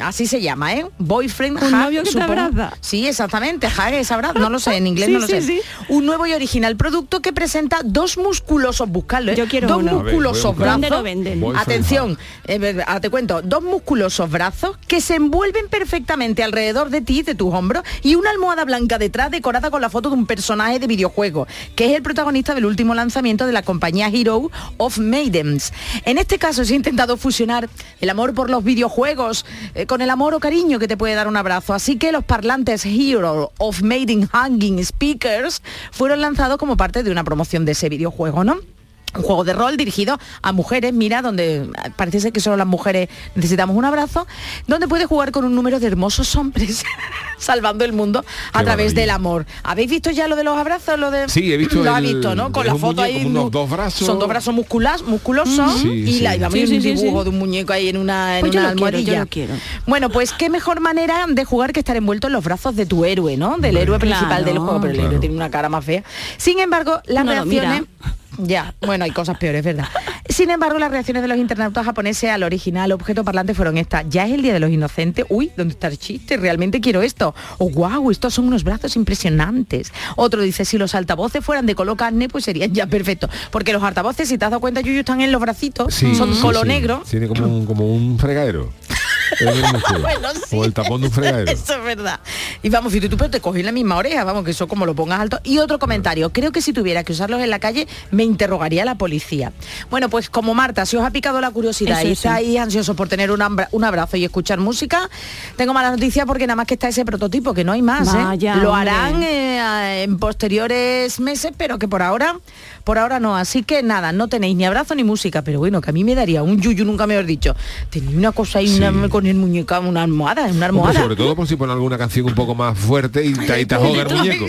Así 0.00 0.26
se 0.26 0.40
llama, 0.40 0.72
¿eh? 0.74 0.86
Boyfriend 0.98 1.58
Un 1.62 1.64
Hug, 1.64 1.70
novio 1.78 2.02
que 2.02 2.10
te 2.10 2.12
supongo. 2.12 2.40
abraza. 2.40 2.76
Sí, 2.80 3.06
exactamente, 3.06 3.66
Hug 3.66 3.92
es 3.94 4.10
abrazo. 4.10 4.38
No 4.38 4.48
lo 4.50 4.58
sé, 4.58 4.76
en 4.76 4.86
inglés 4.86 5.06
Sí, 5.08 5.12
no 5.12 5.18
lo 5.20 5.26
sí, 5.26 5.32
sé. 5.34 5.42
sí. 5.42 5.60
Un 5.88 6.06
nuevo 6.06 6.26
y 6.26 6.32
original 6.32 6.76
producto 6.76 7.20
que 7.20 7.32
presenta 7.32 7.80
dos 7.84 8.16
musculosos, 8.16 8.88
buscarlo, 8.88 9.32
¿eh? 9.32 9.36
Yo 9.36 9.46
quiero 9.46 9.68
dos 9.68 9.78
uno. 9.78 9.96
Ver, 9.96 10.04
musculosos 10.04 10.56
buscarlo. 10.56 10.64
brazos. 10.64 10.80
¿Dónde 10.80 10.90
lo 10.90 11.02
venden? 11.02 11.56
Atención, 11.56 12.18
eh, 12.46 12.84
te 13.00 13.10
cuento, 13.10 13.42
dos 13.42 13.62
musculosos 13.62 14.30
brazos 14.30 14.76
que 14.88 15.00
se 15.00 15.16
envuelven 15.16 15.68
perfectamente 15.68 16.42
alrededor 16.42 16.88
de 16.90 17.00
ti, 17.02 17.22
de 17.22 17.34
tus 17.34 17.52
hombros, 17.52 17.84
y 18.02 18.14
una 18.14 18.30
almohada 18.30 18.64
blanca 18.64 18.98
detrás 18.98 19.30
decorada 19.30 19.70
con 19.70 19.82
la 19.82 19.90
foto 19.90 20.08
de 20.08 20.16
un 20.16 20.26
personaje 20.26 20.78
de 20.78 20.86
videojuego, 20.86 21.46
que 21.76 21.86
es 21.90 21.96
el 21.96 22.02
protagonista 22.02 22.54
del 22.54 22.64
último 22.64 22.94
lanzamiento 22.94 23.46
de 23.46 23.52
la 23.52 23.62
compañía 23.62 24.08
Hero 24.08 24.50
of 24.78 24.98
Maidens. 24.98 25.72
En 26.04 26.16
este 26.18 26.38
caso 26.38 26.64
se 26.64 26.72
ha 26.72 26.76
intentado 26.76 27.16
fusionar 27.16 27.68
el 28.00 28.10
amor 28.10 28.32
por 28.34 28.48
los 28.50 28.64
videojuegos 28.64 29.44
eh, 29.74 29.86
con 29.86 30.00
el 30.00 30.10
amor 30.10 30.34
o 30.34 30.40
cariño 30.40 30.78
que 30.78 30.88
te 30.88 30.96
puede 30.96 31.14
dar 31.14 31.28
un 31.28 31.36
abrazo. 31.36 31.74
Así 31.74 31.96
que 31.96 32.12
los 32.12 32.24
parlantes 32.24 32.84
Hero 32.86 33.52
of 33.58 33.82
Maiden 33.82 34.26
Hanging 34.28 34.84
Speakers 34.84 35.62
fueron 35.90 36.20
lanzados 36.20 36.58
como 36.58 36.76
parte 36.76 37.02
de 37.02 37.10
una 37.10 37.24
promoción 37.24 37.64
de 37.64 37.72
ese 37.72 37.88
videojuego, 37.88 38.44
¿no? 38.44 38.73
Un 39.16 39.22
juego 39.22 39.44
de 39.44 39.52
rol 39.52 39.76
dirigido 39.76 40.18
a 40.42 40.52
mujeres, 40.52 40.92
mira, 40.92 41.22
donde 41.22 41.68
parece 41.96 42.20
ser 42.20 42.32
que 42.32 42.40
solo 42.40 42.56
las 42.56 42.66
mujeres 42.66 43.08
necesitamos 43.34 43.76
un 43.76 43.84
abrazo, 43.84 44.26
donde 44.66 44.88
puedes 44.88 45.06
jugar 45.06 45.30
con 45.32 45.44
un 45.44 45.54
número 45.54 45.78
de 45.80 45.86
hermosos 45.86 46.34
hombres, 46.36 46.82
salvando 47.38 47.84
el 47.84 47.92
mundo 47.92 48.20
a 48.52 48.58
Qué 48.60 48.64
través 48.64 48.68
maravilla. 48.92 49.00
del 49.00 49.10
amor. 49.10 49.46
¿Habéis 49.62 49.90
visto 49.90 50.10
ya 50.10 50.28
lo 50.28 50.36
de 50.36 50.44
los 50.44 50.56
abrazos? 50.56 50.98
Lo 50.98 51.10
de... 51.10 51.28
Sí, 51.28 51.52
he 51.52 51.56
visto 51.56 51.82
Lo 51.82 51.94
ha 51.94 51.98
el- 51.98 52.04
visto, 52.06 52.34
¿no? 52.34 52.52
Con 52.52 52.66
la 52.66 52.74
foto 52.74 53.02
muñeco 53.02 53.02
ahí. 53.02 53.24
unos 53.26 53.50
dos 53.50 53.70
brazos. 53.70 54.06
Son 54.06 54.18
dos 54.18 54.28
brazos 54.28 54.54
musculas, 54.54 55.02
musculosos 55.02 55.80
Sí, 55.80 55.88
y, 55.88 56.12
sí. 56.14 56.20
la, 56.20 56.36
y 56.36 56.38
vamos, 56.40 56.54
Sí, 56.58 56.66
sí, 56.66 56.76
un 56.76 56.82
dibujo 56.82 57.18
sí. 57.18 57.24
de 57.24 57.30
un 57.30 57.38
muñeco 57.38 57.72
ahí 57.72 57.88
en 57.88 57.96
una, 57.98 58.36
en 58.38 58.40
Pues 58.40 58.52
yo 58.52 58.60
una 58.60 58.72
quiero, 58.74 58.90
yo 58.90 58.96
almohadilla. 58.96 59.26
quiero. 59.26 59.54
Bueno, 59.86 60.10
pues 60.10 60.32
qué 60.32 60.48
mejor 60.50 60.80
manera 60.80 61.26
de 61.28 61.44
jugar 61.44 61.72
que 61.72 61.80
estar 61.80 61.96
envuelto 61.96 62.26
en 62.28 62.32
los 62.32 62.44
brazos 62.44 62.76
de 62.76 62.86
tu 62.86 63.04
héroe, 63.04 63.36
¿no? 63.36 63.56
Del 63.58 63.76
héroe 63.76 63.98
principal 63.98 64.28
Claro. 64.28 64.44
del 64.44 64.58
juego, 64.58 64.80
pero 64.80 64.92
el 64.94 65.00
héroe 65.00 65.18
tiene 65.18 65.34
una 65.36 65.50
cara 65.50 65.68
más 65.68 65.84
fea. 65.84 66.02
Sin 66.36 66.58
embargo, 66.58 67.00
las 67.06 67.24
No 67.24 67.32
reacciones... 67.32 67.80
mira. 67.80 68.14
Ya, 68.38 68.74
bueno, 68.80 69.04
hay 69.04 69.10
cosas 69.10 69.38
peores, 69.38 69.64
¿verdad? 69.64 69.86
Sin 70.28 70.50
embargo, 70.50 70.78
las 70.78 70.90
reacciones 70.90 71.22
de 71.22 71.28
los 71.28 71.38
internautas 71.38 71.84
japoneses 71.84 72.30
al 72.30 72.42
original 72.42 72.92
objeto 72.92 73.24
parlante 73.24 73.54
fueron 73.54 73.78
estas. 73.78 74.04
Ya 74.08 74.26
es 74.26 74.32
el 74.32 74.42
Día 74.42 74.52
de 74.52 74.60
los 74.60 74.70
Inocentes. 74.70 75.26
Uy, 75.28 75.52
¿dónde 75.56 75.74
está 75.74 75.88
el 75.88 75.98
chiste? 75.98 76.36
Realmente 76.36 76.80
quiero 76.80 77.02
esto. 77.02 77.34
Oh, 77.58 77.70
wow, 77.70 78.10
estos 78.10 78.34
son 78.34 78.46
unos 78.46 78.64
brazos 78.64 78.96
impresionantes. 78.96 79.92
Otro 80.16 80.42
dice, 80.42 80.64
si 80.64 80.78
los 80.78 80.94
altavoces 80.94 81.44
fueran 81.44 81.66
de 81.66 81.74
color 81.74 81.96
carne, 81.96 82.28
pues 82.28 82.44
serían 82.44 82.72
ya 82.72 82.86
perfectos. 82.86 83.30
Porque 83.50 83.72
los 83.72 83.82
altavoces, 83.82 84.28
si 84.28 84.38
te 84.38 84.44
has 84.44 84.50
dado 84.50 84.60
cuenta, 84.60 84.80
Yuyu, 84.80 85.00
están 85.00 85.20
en 85.20 85.30
los 85.30 85.40
bracitos. 85.40 85.94
Sí, 85.94 86.14
son 86.14 86.34
sí, 86.34 86.40
color 86.40 86.62
sí. 86.62 86.68
negro. 86.68 87.02
Tiene 87.08 87.28
como 87.28 87.46
un, 87.46 87.66
como 87.66 87.94
un 87.94 88.18
fregadero. 88.18 88.72
Bueno, 90.00 90.28
sí. 90.48 90.56
O 90.56 90.64
el 90.64 90.72
tapón 90.72 91.00
de 91.00 91.06
un 91.08 91.12
fregadero. 91.12 91.50
Eso 91.50 91.74
es 91.76 91.84
verdad. 91.84 92.20
Y 92.62 92.68
vamos, 92.68 92.92
si 92.92 93.00
tú 93.00 93.16
pero 93.16 93.30
te 93.30 93.40
cogí 93.40 93.60
en 93.60 93.66
la 93.66 93.72
misma 93.72 93.96
oreja, 93.96 94.24
vamos, 94.24 94.44
que 94.44 94.50
eso 94.50 94.66
como 94.68 94.86
lo 94.86 94.94
pongas 94.94 95.20
alto. 95.20 95.40
Y 95.44 95.58
otro 95.58 95.78
comentario, 95.78 96.30
creo 96.32 96.52
que 96.52 96.60
si 96.62 96.72
tuviera 96.72 97.04
que 97.04 97.12
usarlos 97.12 97.40
en 97.40 97.50
la 97.50 97.58
calle, 97.58 97.86
me 98.10 98.24
interrogaría 98.24 98.84
la 98.84 98.94
policía. 98.96 99.52
Bueno, 99.90 100.08
pues 100.08 100.30
como 100.30 100.54
Marta, 100.54 100.86
si 100.86 100.96
os 100.96 101.04
ha 101.04 101.10
picado 101.10 101.40
la 101.40 101.50
curiosidad 101.50 102.00
Eso, 102.00 102.08
y 102.08 102.12
estáis 102.12 102.58
ansiosos 102.58 102.96
por 102.96 103.08
tener 103.08 103.30
un, 103.30 103.40
ambra- 103.40 103.68
un 103.72 103.84
abrazo 103.84 104.16
y 104.16 104.24
escuchar 104.24 104.58
música, 104.60 105.08
tengo 105.56 105.72
mala 105.74 105.90
noticia 105.90 106.26
porque 106.26 106.46
nada 106.46 106.56
más 106.56 106.66
que 106.66 106.74
está 106.74 106.88
ese 106.88 107.04
prototipo, 107.04 107.54
que 107.54 107.64
no 107.64 107.72
hay 107.72 107.82
más. 107.82 108.08
¿eh? 108.14 108.18
Lo 108.56 108.74
harán 108.74 109.22
eh, 109.22 110.02
en 110.04 110.18
posteriores 110.18 111.20
meses, 111.20 111.52
pero 111.56 111.78
que 111.78 111.88
por 111.88 112.02
ahora, 112.02 112.36
por 112.84 112.98
ahora 112.98 113.18
no. 113.18 113.36
Así 113.36 113.62
que 113.62 113.82
nada, 113.82 114.12
no 114.12 114.28
tenéis 114.28 114.56
ni 114.56 114.64
abrazo 114.64 114.94
ni 114.94 115.02
música, 115.04 115.42
pero 115.42 115.58
bueno, 115.58 115.80
que 115.80 115.90
a 115.90 115.92
mí 115.92 116.04
me 116.04 116.14
daría 116.14 116.42
un 116.42 116.60
yuyu, 116.60 116.84
nunca 116.84 117.06
me 117.06 117.16
he 117.16 117.24
dicho. 117.24 117.56
Tenéis 117.90 118.16
una 118.16 118.32
cosa 118.32 118.58
ahí 118.60 118.68
Sí. 118.68 118.76
una- 118.82 119.08
con 119.08 119.26
el 119.26 119.36
muñeca, 119.36 119.80
una 119.80 120.02
almohada, 120.02 120.42
una 120.42 120.50
Hombre, 120.50 120.66
almohada. 120.66 121.00
sobre 121.00 121.16
todo 121.16 121.34
por 121.34 121.48
si 121.48 121.56
pone 121.56 121.72
alguna 121.72 121.98
canción 121.98 122.26
un 122.26 122.34
poco 122.34 122.54
más 122.54 122.78
fuerte 122.78 123.24
y 123.24 123.30
y 123.32 123.66
te 123.66 123.74
ahoga 123.74 124.02
el 124.02 124.14
muñeco. 124.16 124.46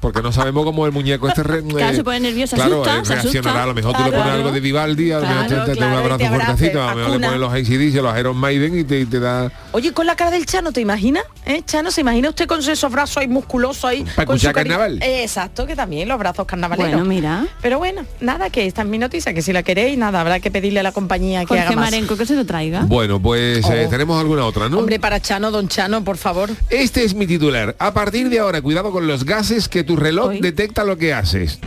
Porque 0.00 0.22
no 0.22 0.32
sabemos 0.32 0.64
cómo 0.64 0.86
el 0.86 0.92
muñeco 0.92 1.28
este 1.28 1.42
re- 1.42 1.62
Claro, 1.62 1.92
eh, 1.92 1.96
se 1.96 2.04
pone 2.04 2.20
nervioso, 2.20 2.56
claro, 2.56 2.82
asusta, 2.82 2.98
eh, 2.98 3.04
se 3.04 3.12
reaccionará. 3.14 3.50
asusta. 3.50 3.62
A 3.62 3.66
lo 3.66 3.74
mejor 3.74 3.96
tú 3.96 4.02
le 4.04 4.08
Claro. 4.10 4.22
pones 4.24 4.38
algo 4.38 4.52
de 4.52 4.60
Vivaldi, 4.60 5.12
a 5.12 5.20
lo 5.20 5.26
mejor 5.26 5.42
te- 5.42 5.48
Claro, 5.48 5.64
te, 5.64 5.72
te 5.74 5.80
da 5.80 5.86
claro, 5.86 5.88
un 5.88 5.94
y 5.94 6.04
abrazo 6.04 6.18
te 6.18 6.26
abrace, 6.26 6.46
fuertecito, 6.46 6.82
a 6.82 6.90
lo 6.90 6.96
mejor 6.96 7.10
le 7.20 7.26
pones 7.26 7.40
los 7.40 7.52
ACDC, 7.52 8.02
los 8.02 8.18
Iron 8.18 8.36
Maiden 8.36 8.78
y 8.78 8.84
te, 8.84 9.00
y 9.00 9.06
te 9.06 9.20
da... 9.20 9.52
Oye, 9.72 9.92
con 9.92 10.06
la 10.06 10.16
cara 10.16 10.30
del 10.30 10.46
Chano, 10.46 10.72
¿te 10.72 10.80
imaginas? 10.80 11.24
¿Eh, 11.46 11.62
Chano, 11.66 11.90
¿se 11.90 12.00
imagina 12.02 12.28
usted 12.28 12.46
con 12.46 12.60
esos 12.60 12.92
brazos 12.92 13.16
ahí 13.18 13.28
musculosos 13.28 13.84
ahí? 13.84 14.04
Para 14.04 14.26
con 14.26 14.36
escuchar 14.36 14.54
carnaval. 14.54 15.02
Eh, 15.02 15.22
exacto, 15.22 15.66
que 15.66 15.74
también 15.76 16.08
los 16.08 16.18
brazos 16.18 16.46
carnavaleros. 16.46 16.92
Bueno, 16.92 17.04
mira. 17.06 17.46
Pero 17.62 17.78
bueno, 17.78 18.02
nada, 18.20 18.50
que 18.50 18.66
esta 18.66 18.82
es 18.82 18.88
mi 18.88 18.98
noticia, 18.98 19.34
que 19.34 19.42
si 19.42 19.52
la 19.52 19.62
queréis, 19.62 19.98
nada, 19.98 20.20
habrá 20.20 20.40
que 20.40 20.50
pedirle 20.50 20.80
a 20.80 20.82
la 20.82 20.92
compañía 20.92 21.44
que 21.44 21.58
haga 21.58 21.72
más. 21.72 21.86
Marenco, 21.90 22.16
que 22.16 22.26
se 22.26 22.34
lo 22.34 22.44
traiga. 22.46 22.82
Bueno, 22.86 23.20
pues 23.20 23.64
eh, 23.68 23.84
Oh. 23.86 23.90
tenemos 23.90 24.20
alguna 24.20 24.44
otra, 24.44 24.68
¿no? 24.68 24.78
Hombre, 24.78 24.98
para 25.00 25.20
Chano, 25.20 25.50
don 25.50 25.68
Chano, 25.68 26.04
por 26.04 26.16
favor. 26.18 26.50
Este 26.70 27.04
es 27.04 27.14
mi 27.14 27.26
titular. 27.26 27.74
A 27.78 27.92
partir 27.94 28.28
de 28.28 28.38
ahora, 28.38 28.60
cuidado 28.62 28.90
con 28.92 29.06
los 29.06 29.24
gases 29.24 29.68
que 29.68 29.84
tu 29.88 29.96
reloj 29.96 30.28
Hoy. 30.28 30.40
detecta 30.40 30.84
lo 30.84 30.98
que 30.98 31.14
haces. 31.14 31.58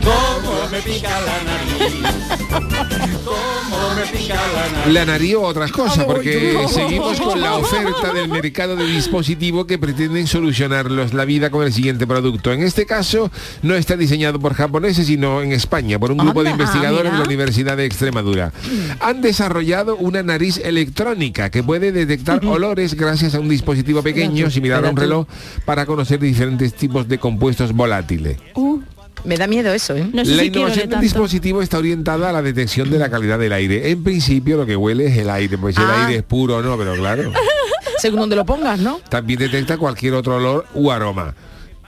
La 4.92 5.04
nariz 5.04 5.34
o 5.34 5.42
otras 5.42 5.70
cosas, 5.72 6.00
Ay, 6.00 6.04
porque 6.06 6.58
no. 6.60 6.68
seguimos 6.68 7.20
con 7.20 7.40
la 7.40 7.56
oferta 7.56 8.12
del 8.12 8.28
mercado 8.28 8.76
de 8.76 8.86
dispositivos 8.86 9.66
que 9.66 9.78
pretenden 9.78 10.26
solucionarlos 10.26 11.14
la 11.14 11.24
vida 11.24 11.50
con 11.50 11.64
el 11.64 11.72
siguiente 11.72 12.06
producto. 12.06 12.52
En 12.52 12.62
este 12.62 12.86
caso, 12.86 13.30
no 13.62 13.74
está 13.74 13.96
diseñado 13.96 14.38
por 14.38 14.54
japoneses, 14.54 15.06
sino 15.06 15.42
en 15.42 15.52
España, 15.52 15.98
por 15.98 16.12
un 16.12 16.18
grupo 16.18 16.42
de 16.42 16.50
Anda, 16.50 16.64
investigadores 16.64 17.12
de 17.12 17.18
la. 17.18 17.24
Universidad 17.24 17.76
de 17.76 17.84
Extremadura. 17.84 18.52
Han 19.00 19.20
desarrollado 19.20 19.96
una 19.96 20.22
nariz 20.22 20.58
electrónica 20.58 21.50
que 21.50 21.62
puede 21.62 21.92
detectar 21.92 22.44
olores 22.44 22.94
gracias 22.94 23.34
a 23.34 23.40
un 23.40 23.48
dispositivo 23.48 24.02
pequeño, 24.02 24.50
similar 24.50 24.84
a 24.84 24.90
un 24.90 24.96
reloj, 24.96 25.26
para 25.64 25.86
conocer 25.86 26.20
diferentes 26.20 26.74
tipos 26.74 27.08
de 27.08 27.18
compuestos 27.18 27.72
volátiles. 27.72 28.11
Uh, 28.54 28.80
Me 29.24 29.36
da 29.36 29.46
miedo 29.46 29.72
eso, 29.72 29.94
¿eh? 29.96 30.06
no 30.12 30.24
sé 30.24 30.32
La 30.34 30.42
si 30.42 30.48
innovación 30.48 30.88
del 30.90 31.00
dispositivo 31.00 31.62
está 31.62 31.78
orientada 31.78 32.30
a 32.30 32.32
la 32.32 32.42
detección 32.42 32.90
de 32.90 32.98
la 32.98 33.08
calidad 33.10 33.38
del 33.38 33.52
aire. 33.52 33.90
En 33.90 34.02
principio 34.02 34.56
lo 34.56 34.66
que 34.66 34.74
huele 34.76 35.06
es 35.06 35.16
el 35.18 35.30
aire, 35.30 35.56
pues 35.58 35.76
si 35.76 35.80
el 35.82 35.88
Ah. 35.88 36.06
aire 36.06 36.18
es 36.18 36.22
puro 36.24 36.56
o 36.56 36.62
no, 36.62 36.76
pero 36.76 36.94
claro. 36.96 37.32
Según 37.98 38.18
donde 38.20 38.34
lo 38.36 38.44
pongas, 38.44 38.80
¿no? 38.80 38.98
También 39.08 39.38
detecta 39.38 39.76
cualquier 39.78 40.14
otro 40.14 40.36
olor 40.36 40.66
u 40.74 40.90
aroma. 40.90 41.34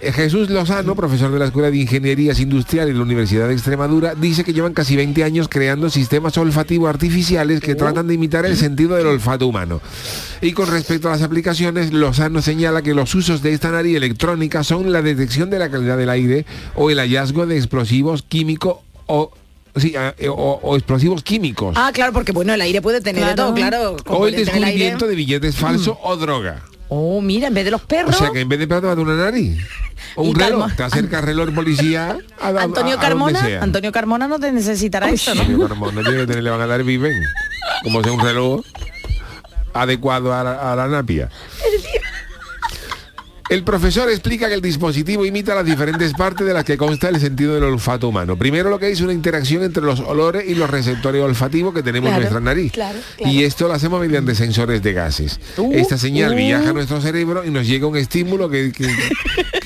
Eh, 0.05 0.13
Jesús 0.13 0.51
Lozano, 0.51 0.95
profesor 0.95 1.33
de 1.33 1.39
la 1.39 1.47
Escuela 1.47 1.71
de 1.71 1.79
Ingenierías 1.79 2.39
Industriales 2.39 2.93
de 2.93 2.99
la 2.99 3.05
Universidad 3.05 3.49
de 3.49 3.55
Extremadura, 3.55 4.15
dice 4.15 4.45
que 4.45 4.53
llevan 4.53 4.75
casi 4.75 4.97
20 4.97 5.25
años 5.25 5.49
creando 5.49 5.89
sistemas 5.89 6.37
olfativos 6.37 6.91
artificiales 6.91 7.61
que 7.61 7.75
tratan 7.75 8.07
de 8.07 8.13
imitar 8.13 8.45
el 8.45 8.55
sentido 8.59 8.97
del 8.97 9.07
olfato 9.07 9.47
humano. 9.47 9.81
Y 10.43 10.53
con 10.53 10.71
respecto 10.71 11.09
a 11.09 11.13
las 11.13 11.23
aplicaciones, 11.23 11.91
Lozano 11.95 12.43
señala 12.43 12.83
que 12.83 12.93
los 12.93 13.15
usos 13.15 13.41
de 13.41 13.55
esta 13.55 13.71
nariz 13.71 13.97
electrónica 13.97 14.63
son 14.63 14.93
la 14.93 15.01
detección 15.01 15.49
de 15.49 15.59
la 15.59 15.71
calidad 15.71 15.97
del 15.97 16.11
aire 16.11 16.45
o 16.75 16.91
el 16.91 16.99
hallazgo 16.99 17.47
de 17.47 17.57
explosivos 17.57 18.23
químicos 18.23 18.77
o 19.07 19.33
sí, 19.75 19.95
eh, 19.97 20.29
o, 20.29 20.61
o 20.63 20.77
explosivos 20.77 21.23
químicos. 21.23 21.75
Ah, 21.79 21.93
claro, 21.95 22.13
porque 22.13 22.33
bueno, 22.33 22.53
el 22.53 22.61
aire 22.61 22.83
puede 22.83 23.01
tener 23.01 23.25
de 23.25 23.35
todo, 23.35 23.55
claro. 23.55 23.97
o 24.07 24.27
el 24.27 24.37
descubrimiento 24.37 25.07
de 25.07 25.15
billetes 25.15 25.57
falsos 25.57 25.97
o 26.03 26.17
droga. 26.17 26.63
Oh, 26.89 27.21
mira, 27.21 27.49
en 27.49 27.55
vez 27.55 27.65
de 27.65 27.71
los 27.71 27.83
O 27.83 27.87
perros. 27.87 28.17
sea 28.17 28.31
que 28.31 28.41
en 28.41 28.49
vez 28.49 28.59
de 28.59 28.67
va 28.67 28.81
de 28.95 29.01
una 29.03 29.17
nariz. 29.17 29.59
O 30.17 30.23
un 30.31 30.35
reloj. 30.35 30.73
Te 30.77 30.83
acerca 30.83 31.19
el 31.21 31.25
reloj 31.27 31.55
policía 31.55 32.19
a, 32.41 32.47
a- 32.47 32.51
a- 32.61 32.63
Antonio 32.63 32.99
Carmona. 32.99 33.41
Antonio 33.63 33.91
Carmona 33.93 34.29
no 34.29 34.39
te 34.39 34.53
necesitará 34.53 35.09
eso, 35.11 35.35
¿no? 35.35 35.41
Antonio 35.43 35.69
Carmona 35.69 36.03
tiene 36.03 36.27
que 36.27 36.43
le 36.43 36.51
van 36.51 36.61
a 36.61 36.67
dar 36.67 36.83
viven. 36.85 37.13
Como 37.83 38.03
sea 38.03 38.13
un 38.13 38.21
reloj 38.21 38.65
adecuado 39.73 40.33
a 40.33 40.45
la, 40.45 40.73
a 40.73 40.77
la 40.77 40.87
napia. 40.89 41.31
El 43.55 43.63
profesor 43.63 44.11
explica 44.11 44.49
que 44.49 44.55
el 44.55 44.61
dispositivo 44.61 45.25
imita 45.25 45.55
las 45.55 45.65
diferentes 45.65 46.13
partes 46.15 46.45
de 46.45 46.53
las 46.53 46.65
que 46.65 46.77
consta 46.77 47.09
el 47.09 47.21
sentido 47.21 47.55
del 47.55 47.63
olfato 47.63 48.09
humano. 48.09 48.37
Primero 48.37 48.69
lo 48.69 48.81
que 48.81 48.91
es 48.91 49.01
una 49.01 49.13
interacción 49.13 49.63
entre 49.63 49.81
los 49.85 50.01
olores 50.01 50.43
y 50.49 50.57
los 50.57 50.69
receptores 50.69 51.23
olfativos 51.23 51.73
que 51.73 51.81
tenemos 51.85 52.11
en 52.11 52.17
nuestra 52.17 52.41
nariz. 52.41 52.73
claro, 52.73 52.99
claro. 53.17 53.33
Y 53.33 53.45
esto 53.45 53.69
lo 53.69 53.75
hacemos 53.75 54.01
mediante 54.01 54.35
sensores 54.35 54.83
de 54.83 54.93
gases. 54.93 55.39
Uh, 55.57 55.73
Esta 55.73 55.97
señal 55.99 56.33
uh. 56.33 56.37
viaja 56.37 56.71
a 56.71 56.73
nuestro 56.73 57.01
cerebro 57.01 57.45
y 57.45 57.51
nos 57.51 57.65
llega 57.65 57.87
un 57.87 57.97
estímulo 57.97 58.51
que, 58.51 58.73
que- 58.73 58.89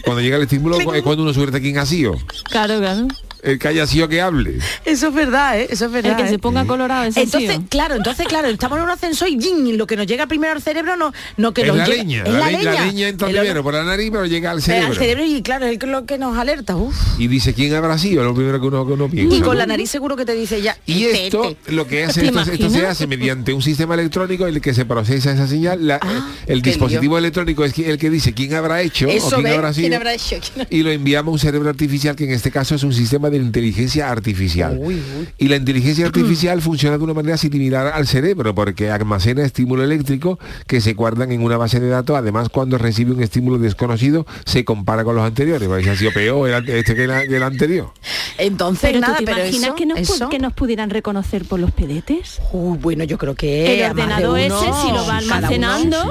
cuando 0.04 0.20
llega 0.20 0.36
el 0.36 0.42
estímulo 0.42 0.76
es 0.94 1.02
cuando 1.02 1.22
uno 1.22 1.32
suelta 1.32 1.56
aquí 1.56 1.70
en 1.70 1.78
asío. 1.78 2.12
Claro, 2.50 2.80
claro. 2.80 3.08
El 3.42 3.58
que 3.58 3.68
haya 3.68 3.86
sido 3.86 4.08
que 4.08 4.20
hable. 4.20 4.58
Eso 4.84 5.08
es 5.08 5.14
verdad, 5.14 5.58
¿eh? 5.60 5.68
Eso 5.70 5.86
es 5.86 5.92
verdad. 5.92 6.12
El 6.12 6.16
que 6.16 6.22
¿eh? 6.24 6.28
se 6.30 6.38
ponga 6.38 6.64
colorado 6.66 7.04
ese 7.04 7.22
Entonces, 7.22 7.58
claro, 7.68 7.94
entonces, 7.96 8.26
claro, 8.26 8.48
estamos 8.48 8.78
en 8.78 8.84
un 8.84 8.90
ascensor 8.90 9.28
y 9.28 9.72
lo 9.76 9.86
que 9.86 9.96
nos 9.96 10.06
llega 10.06 10.26
primero 10.26 10.52
al 10.54 10.62
cerebro 10.62 10.96
no, 10.96 11.12
no 11.36 11.52
que 11.54 11.62
es 11.62 11.68
nos 11.68 11.76
la 11.76 11.86
llega- 11.86 11.96
leña. 11.98 12.22
es 12.24 12.32
la, 12.32 12.38
la, 12.40 12.50
le- 12.50 12.62
la 12.64 12.70
leña. 12.72 12.84
leña 12.86 13.08
entra 13.08 13.28
El 13.28 13.36
primero 13.36 13.62
por 13.62 13.74
la 13.74 13.84
nariz, 13.84 14.10
pero 14.10 14.26
llega 14.26 14.50
al 14.50 14.58
eh, 14.58 14.62
cerebro. 14.62 14.88
al 14.88 14.96
cerebro 14.96 15.24
y 15.24 15.42
claro, 15.42 15.66
es 15.66 15.82
lo 15.84 16.04
que 16.06 16.18
nos 16.18 16.36
alerta. 16.36 16.76
Uf. 16.76 16.96
Y 17.18 17.28
dice, 17.28 17.54
¿quién 17.54 17.74
habrá 17.74 17.96
sido? 17.98 18.24
Lo 18.24 18.34
primero 18.34 18.60
que 18.60 18.66
uno, 18.66 18.86
que 18.86 18.92
uno 18.92 19.08
piensa. 19.08 19.34
Y 19.36 19.38
con 19.40 19.48
¿no? 19.48 19.54
la 19.54 19.66
nariz 19.66 19.90
seguro 19.90 20.16
que 20.16 20.24
te 20.24 20.34
dice 20.34 20.60
ya. 20.60 20.76
Y 20.86 21.04
este, 21.04 21.26
esto, 21.26 21.44
este. 21.44 21.72
lo 21.72 21.86
que 21.86 22.04
hace 22.04 22.20
¿Te 22.22 22.26
esto, 22.28 22.40
esto 22.40 22.70
se 22.70 22.86
hace 22.86 23.06
mediante 23.06 23.52
un 23.52 23.62
sistema 23.62 23.94
electrónico 23.94 24.46
en 24.46 24.54
el 24.56 24.60
que 24.60 24.74
se 24.74 24.84
procesa 24.84 25.32
esa 25.32 25.46
señal. 25.46 25.86
La- 25.86 25.98
Ah, 26.02 26.28
el 26.46 26.62
qué 26.62 26.70
dispositivo 26.70 27.18
electrónico 27.18 27.64
es 27.64 27.76
el 27.78 27.98
que 27.98 28.08
dice 28.10 28.32
quién 28.32 28.54
habrá 28.54 28.80
hecho 28.82 29.06
o 29.06 29.08
quién 29.30 29.42
ve, 29.42 29.54
habrá 29.54 29.72
sido. 29.72 29.82
¿quién 29.88 29.94
habrá 29.94 30.14
hecho? 30.14 30.36
¿Quién 30.54 30.64
ha- 30.64 30.68
Y 30.74 30.82
lo 30.82 30.90
enviamos 30.90 31.28
a 31.30 31.32
un 31.32 31.38
cerebro 31.38 31.68
artificial 31.68 32.14
que 32.16 32.24
en 32.24 32.30
este 32.30 32.50
caso 32.50 32.74
es 32.76 32.82
un 32.82 32.92
sistema 32.94 33.27
de 33.30 33.38
inteligencia 33.38 34.10
artificial. 34.10 34.76
Uy, 34.80 34.94
uy. 34.96 35.28
Y 35.38 35.48
la 35.48 35.56
inteligencia 35.56 36.06
artificial 36.06 36.60
funciona 36.62 36.98
de 36.98 37.04
una 37.04 37.14
manera 37.14 37.36
similar 37.36 37.88
al 37.88 38.06
cerebro 38.06 38.54
porque 38.54 38.90
almacena 38.90 39.44
estímulo 39.44 39.84
eléctrico 39.84 40.38
que 40.66 40.80
se 40.80 40.94
guardan 40.94 41.32
en 41.32 41.42
una 41.42 41.56
base 41.56 41.80
de 41.80 41.88
datos. 41.88 42.16
Además, 42.16 42.48
cuando 42.48 42.78
recibe 42.78 43.12
un 43.12 43.22
estímulo 43.22 43.58
desconocido, 43.58 44.26
se 44.44 44.64
compara 44.64 45.04
con 45.04 45.16
los 45.16 45.24
anteriores. 45.24 45.68
Porque 45.68 45.84
si 45.84 45.90
ha 45.90 45.96
sido 45.96 46.12
peor 46.12 46.48
el 46.50 46.68
este 46.68 46.94
que, 46.94 47.06
la- 47.06 47.26
que 47.26 47.36
el 47.36 47.42
anterior. 47.42 47.90
Entonces, 48.38 48.90
Pero 48.90 49.00
nada, 49.00 49.14
¿tú 49.18 49.24
te 49.24 49.30
pero 49.32 49.38
imaginas 49.38 49.64
eso, 49.68 49.74
que, 49.74 49.86
nos, 49.86 49.98
eso- 49.98 50.28
que 50.28 50.38
nos 50.38 50.52
pudieran 50.52 50.90
reconocer 50.90 51.44
por 51.44 51.58
los 51.60 51.70
pedetes? 51.72 52.40
Uy, 52.52 52.78
bueno, 52.78 53.04
yo 53.04 53.18
creo 53.18 53.34
que 53.34 53.82
El 53.84 53.90
ordenador 53.90 54.38
ese, 54.38 54.50
si 54.50 54.92
lo 54.92 55.06
va 55.06 55.18
almacenando. 55.18 56.04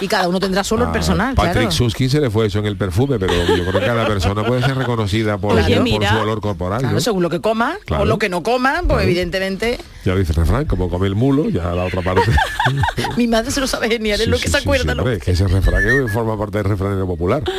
Y 0.00 0.08
cada 0.08 0.28
uno 0.28 0.40
tendrá 0.40 0.64
solo 0.64 0.84
el 0.84 0.90
a 0.90 0.92
personal, 0.92 1.34
Patrick 1.34 1.54
claro. 1.54 1.70
Suskin 1.70 2.10
se 2.10 2.20
le 2.20 2.30
fue 2.30 2.46
eso 2.46 2.58
en 2.58 2.66
el 2.66 2.76
perfume, 2.76 3.18
pero 3.18 3.32
yo 3.34 3.64
creo 3.66 3.80
que 3.80 3.86
cada 3.86 4.06
persona 4.06 4.44
puede 4.44 4.62
ser 4.62 4.76
reconocida 4.76 5.38
por, 5.38 5.55
Oye, 5.64 5.74
por 5.76 5.84
mira. 5.84 6.10
su 6.12 6.18
olor 6.18 6.40
corporal. 6.40 6.80
Claro, 6.80 6.94
¿no? 6.94 7.00
según 7.00 7.22
lo 7.22 7.30
que 7.30 7.40
coma 7.40 7.76
Claro. 7.86 8.02
o 8.02 8.06
lo 8.06 8.18
que 8.18 8.28
no 8.28 8.42
coma, 8.42 8.82
pues 8.86 9.04
evidentemente 9.04 9.78
Ya 10.04 10.12
lo 10.12 10.18
dice 10.18 10.32
el 10.32 10.36
refrán, 10.38 10.64
como 10.66 10.88
come 10.90 11.06
el 11.06 11.14
mulo, 11.14 11.48
ya 11.48 11.72
la 11.72 11.84
otra 11.84 12.02
parte. 12.02 12.30
mi 13.16 13.26
madre 13.26 13.50
se 13.50 13.60
lo 13.60 13.66
sabe 13.66 13.88
genial, 13.88 14.18
es 14.20 14.24
Sí, 14.24 14.30
lo 14.30 14.36
sí, 14.36 14.42
que 14.44 14.48
se 14.50 14.56
acuerda. 14.58 14.94
sí, 14.94 15.20
que 15.20 15.30
ese 15.32 15.46
refrán 15.48 15.82
que 15.82 16.08
forma 16.12 16.38
parte 16.38 16.58
del 16.58 16.66
refranero 16.66 17.06
popular. 17.06 17.42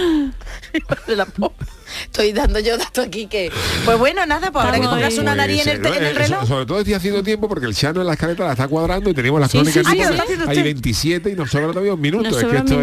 Estoy 2.04 2.34
dando 2.34 2.60
yo 2.60 2.78
datos 2.78 3.06
aquí 3.06 3.28
que. 3.28 3.52
Pues 3.86 3.98
bueno, 3.98 4.26
nada, 4.26 4.52
pues 4.52 4.66
habrá 4.66 4.80
que 4.80 4.88
ahí. 4.88 5.20
una 5.20 5.36
nariz 5.36 5.66
en 5.68 5.86
el, 5.86 5.86
en 5.94 6.04
el 6.04 6.16
reloj. 6.16 6.42
so- 6.42 6.48
sobre 6.48 6.66
todo 6.66 6.80
estoy 6.80 6.94
haciendo 6.94 7.24
tiempo 7.24 7.48
porque 7.48 7.66
el 7.66 7.74
Chano 7.76 8.02
en 8.02 8.08
la 8.08 8.14
escaleta 8.14 8.46
la 8.46 8.52
está 8.52 8.68
cuadrando 8.68 9.10
y 9.10 9.14
tenemos 9.14 9.40
las 9.40 9.50
crónicas 9.52 9.84
¿lo 9.86 9.90
Hay 9.92 10.02
usted? 10.02 10.64
27 10.64 11.30
y 11.32 11.36
nos 11.36 11.50
sobra 11.50 11.68
todavía 11.70 11.94
un 11.94 12.02
minuto. 12.02 12.28
Es 12.38 12.46
que 12.46 12.58
esto 12.58 12.82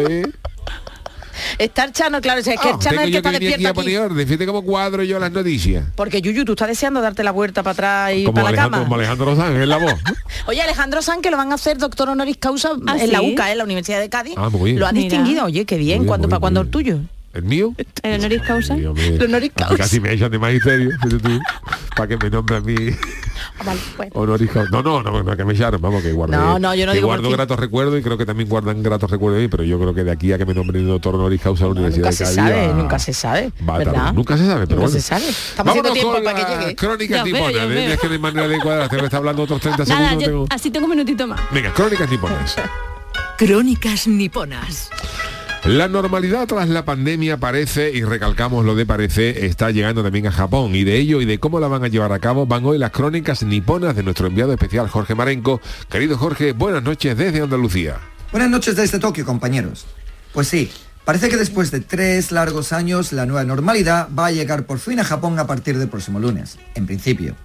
es, 0.00 0.26
Estar 1.58 1.92
Chano, 1.92 2.20
claro, 2.20 2.40
o 2.40 2.44
sea, 2.44 2.54
es 2.54 2.60
que 2.60 2.68
Ah, 2.68 2.72
el 2.72 2.78
Chano 2.78 2.96
tengo 2.96 3.00
es 3.02 3.06
el 3.06 3.12
que 3.12 3.16
está 3.18 3.28
aquí 3.30 3.38
despierto 3.44 3.68
a 3.68 3.74
poner 3.74 3.96
aquí. 3.98 4.04
orden. 4.12 4.26
Fíjate 4.26 4.46
cómo 4.46 4.62
cuadro 4.62 5.02
yo 5.02 5.18
las 5.18 5.32
noticias. 5.32 5.84
Porque 5.94 6.20
Yuyu, 6.22 6.44
tú 6.44 6.52
estás 6.52 6.68
deseando 6.68 7.00
darte 7.00 7.22
la 7.24 7.30
vuelta 7.32 7.62
para 7.62 7.72
atrás 7.72 8.12
y 8.16 8.24
Como 8.24 8.34
para 8.34 8.44
la 8.44 8.48
Alejandro, 8.50 8.70
cama. 8.78 8.84
como 8.84 8.94
Alejandro 8.96 9.26
Lozán, 9.26 9.56
es 9.60 9.68
la 9.68 9.76
voz. 9.78 9.94
Oye, 10.46 10.62
Alejandro 10.62 11.02
San, 11.02 11.22
que 11.22 11.30
lo 11.30 11.36
van 11.36 11.52
a 11.52 11.56
hacer 11.56 11.78
doctor 11.78 12.08
honoris 12.08 12.36
causa 12.38 12.70
¿Ah, 12.86 12.96
en 12.98 13.12
la? 13.12 13.22
UCA, 13.22 13.52
en 13.52 13.58
la 13.58 13.64
Universidad 13.64 14.00
de 14.00 14.08
Cádiz. 14.08 14.34
Ah, 14.36 14.48
muy 14.50 14.70
bien. 14.70 14.80
Lo 14.80 14.86
ha 14.86 14.92
distinguido. 14.92 15.44
Oye, 15.44 15.64
qué 15.64 15.76
bien. 15.76 16.04
¿Cuándo, 16.04 16.28
¿Para 16.28 16.40
cuándo 16.40 16.60
el 16.60 16.70
tuyo? 16.70 16.98
¿El 17.34 17.42
mío? 17.44 17.74
El 18.02 18.20
honoris 18.20 18.42
causa. 18.42 18.74
Hombre. 18.74 19.08
El 19.16 19.22
honoris 19.22 19.50
A 19.56 19.60
mí 19.60 19.66
causa. 19.66 19.76
Casi 19.76 20.00
me 20.00 20.12
echan 20.12 20.30
de 20.30 20.38
magisterio, 20.38 20.90
para 21.96 22.08
que 22.08 22.16
me 22.16 22.30
nombre 22.30 22.56
a 22.56 22.60
mí 22.60 22.74
Ah, 23.58 23.62
vale, 23.66 23.80
bueno. 23.96 24.12
honoris 24.14 24.50
causa. 24.50 24.70
No, 24.70 24.82
no, 24.82 25.02
no, 25.02 25.22
no, 25.22 25.36
que 25.36 25.44
me 25.44 25.52
echaron, 25.52 25.80
vamos, 25.82 26.02
que 26.02 26.12
guardo. 26.12 26.32
No, 26.36 26.58
no, 26.58 26.74
yo 26.74 26.86
no 26.86 26.92
que 26.92 26.98
digo 26.98 27.08
guardo 27.08 27.28
gratos 27.30 27.58
recuerdos 27.58 27.98
y 27.98 28.02
creo 28.02 28.16
que 28.16 28.24
también 28.24 28.48
guardan 28.48 28.82
gratos 28.82 29.10
recuerdos 29.10 29.38
de 29.38 29.44
mí, 29.44 29.48
pero 29.48 29.64
yo 29.64 29.78
creo 29.80 29.92
que 29.94 30.04
de 30.04 30.12
aquí 30.12 30.32
a 30.32 30.38
que 30.38 30.46
me 30.46 30.54
nombren 30.54 30.86
doctor 30.86 31.14
honoris 31.16 31.40
causa 31.40 31.64
a 31.64 31.68
la 31.68 31.74
No, 31.74 31.80
Universidad 31.80 32.04
nunca 32.06 32.10
de 32.10 32.16
se 32.16 32.24
Cádiz. 32.24 32.36
sabe, 32.36 32.68
va- 32.68 32.74
nunca 32.74 32.98
se 32.98 33.12
sabe, 33.12 33.52
va 33.68 33.78
¿verdad? 33.78 33.92
tardar. 33.92 34.14
Nunca 34.14 34.36
se 34.38 34.46
sabe, 34.46 34.66
pero 34.66 34.80
Nunca 34.80 34.90
bueno. 34.90 35.00
se 35.00 35.00
sabe. 35.00 35.28
Estamos 35.28 35.70
haciendo 35.70 35.92
tiempo 35.92 36.12
con 36.12 36.24
para 36.24 36.46
que 36.46 36.60
llegue. 36.64 36.76
Crónicas 36.76 37.24
niponas. 37.24 37.54
¿eh? 37.54 37.92
Es 37.92 38.00
que 38.00 38.06
no 38.06 38.12
hay 38.12 38.18
manera 38.18 38.48
de 38.48 38.58
cuadrar, 38.60 38.88
tengo 38.88 39.00
que 39.02 39.06
estar 39.06 39.18
hablando 39.18 39.42
otros 39.42 39.60
30 39.60 39.84
Nada, 39.84 39.98
segundos. 40.10 40.22
yo- 40.22 40.30
tengo- 40.30 40.46
así 40.50 40.70
tengo 40.70 40.84
un 40.86 40.90
minutito 40.90 41.26
más. 41.26 41.40
Venga, 41.52 41.72
crónicas 41.72 42.08
niponas. 42.10 42.56
Crónicas 43.36 44.06
niponas. 44.06 44.90
La 45.66 45.88
normalidad 45.88 46.46
tras 46.46 46.68
la 46.68 46.84
pandemia 46.84 47.38
parece, 47.38 47.90
y 47.90 48.04
recalcamos 48.04 48.66
lo 48.66 48.74
de 48.74 48.84
parece, 48.84 49.46
está 49.46 49.70
llegando 49.70 50.02
también 50.02 50.26
a 50.26 50.30
Japón. 50.30 50.74
Y 50.74 50.84
de 50.84 50.98
ello 50.98 51.22
y 51.22 51.24
de 51.24 51.40
cómo 51.40 51.58
la 51.58 51.68
van 51.68 51.82
a 51.82 51.88
llevar 51.88 52.12
a 52.12 52.18
cabo 52.18 52.44
van 52.44 52.66
hoy 52.66 52.76
las 52.76 52.90
crónicas 52.90 53.42
niponas 53.42 53.96
de 53.96 54.02
nuestro 54.02 54.26
enviado 54.26 54.52
especial 54.52 54.90
Jorge 54.90 55.14
Marenco. 55.14 55.62
Querido 55.88 56.18
Jorge, 56.18 56.52
buenas 56.52 56.82
noches 56.82 57.16
desde 57.16 57.40
Andalucía. 57.40 57.96
Buenas 58.30 58.50
noches 58.50 58.76
desde 58.76 58.98
Tokio, 58.98 59.24
compañeros. 59.24 59.86
Pues 60.34 60.48
sí, 60.48 60.70
parece 61.06 61.30
que 61.30 61.38
después 61.38 61.70
de 61.70 61.80
tres 61.80 62.30
largos 62.30 62.74
años, 62.74 63.14
la 63.14 63.24
nueva 63.24 63.44
normalidad 63.44 64.10
va 64.16 64.26
a 64.26 64.32
llegar 64.32 64.66
por 64.66 64.78
fin 64.78 65.00
a 65.00 65.04
Japón 65.04 65.38
a 65.38 65.46
partir 65.46 65.78
del 65.78 65.88
próximo 65.88 66.20
lunes, 66.20 66.58
en 66.74 66.84
principio, 66.84 67.36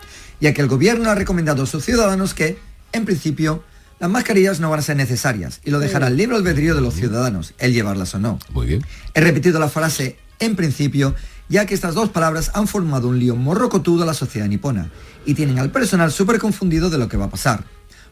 ya 0.41 0.53
que 0.53 0.61
el 0.61 0.67
gobierno 0.67 1.09
ha 1.09 1.15
recomendado 1.15 1.63
a 1.63 1.67
sus 1.67 1.85
ciudadanos 1.85 2.33
que, 2.33 2.59
en 2.91 3.05
principio, 3.05 3.63
las 3.99 4.09
mascarillas 4.09 4.61
no 4.61 4.69
van 4.69 4.79
a 4.79 4.83
ser 4.83 4.95
necesarias 4.95 5.59
y 5.65 5.71
lo 5.71 5.79
dejará 5.79 6.07
al 6.07 6.15
libre 6.15 6.37
albedrío 6.37 6.73
de 6.73 6.81
los 6.81 6.93
ciudadanos, 6.93 7.53
el 7.59 7.73
llevarlas 7.73 8.15
o 8.15 8.19
no. 8.19 8.39
Muy 8.53 8.65
bien. 8.65 8.85
He 9.13 9.19
repetido 9.19 9.59
la 9.59 9.67
frase 9.67 10.17
en 10.39 10.55
principio, 10.55 11.15
ya 11.49 11.65
que 11.65 11.73
estas 11.73 11.95
dos 11.95 12.09
palabras 12.09 12.51
han 12.53 12.67
formado 12.67 13.09
un 13.09 13.19
lío 13.19 13.35
morrocotudo 13.35 14.03
a 14.03 14.05
la 14.05 14.13
sociedad 14.13 14.47
nipona 14.47 14.89
y 15.25 15.33
tienen 15.33 15.59
al 15.59 15.71
personal 15.71 16.13
súper 16.13 16.39
confundido 16.39 16.89
de 16.89 16.97
lo 16.97 17.09
que 17.09 17.17
va 17.17 17.25
a 17.25 17.29
pasar, 17.29 17.65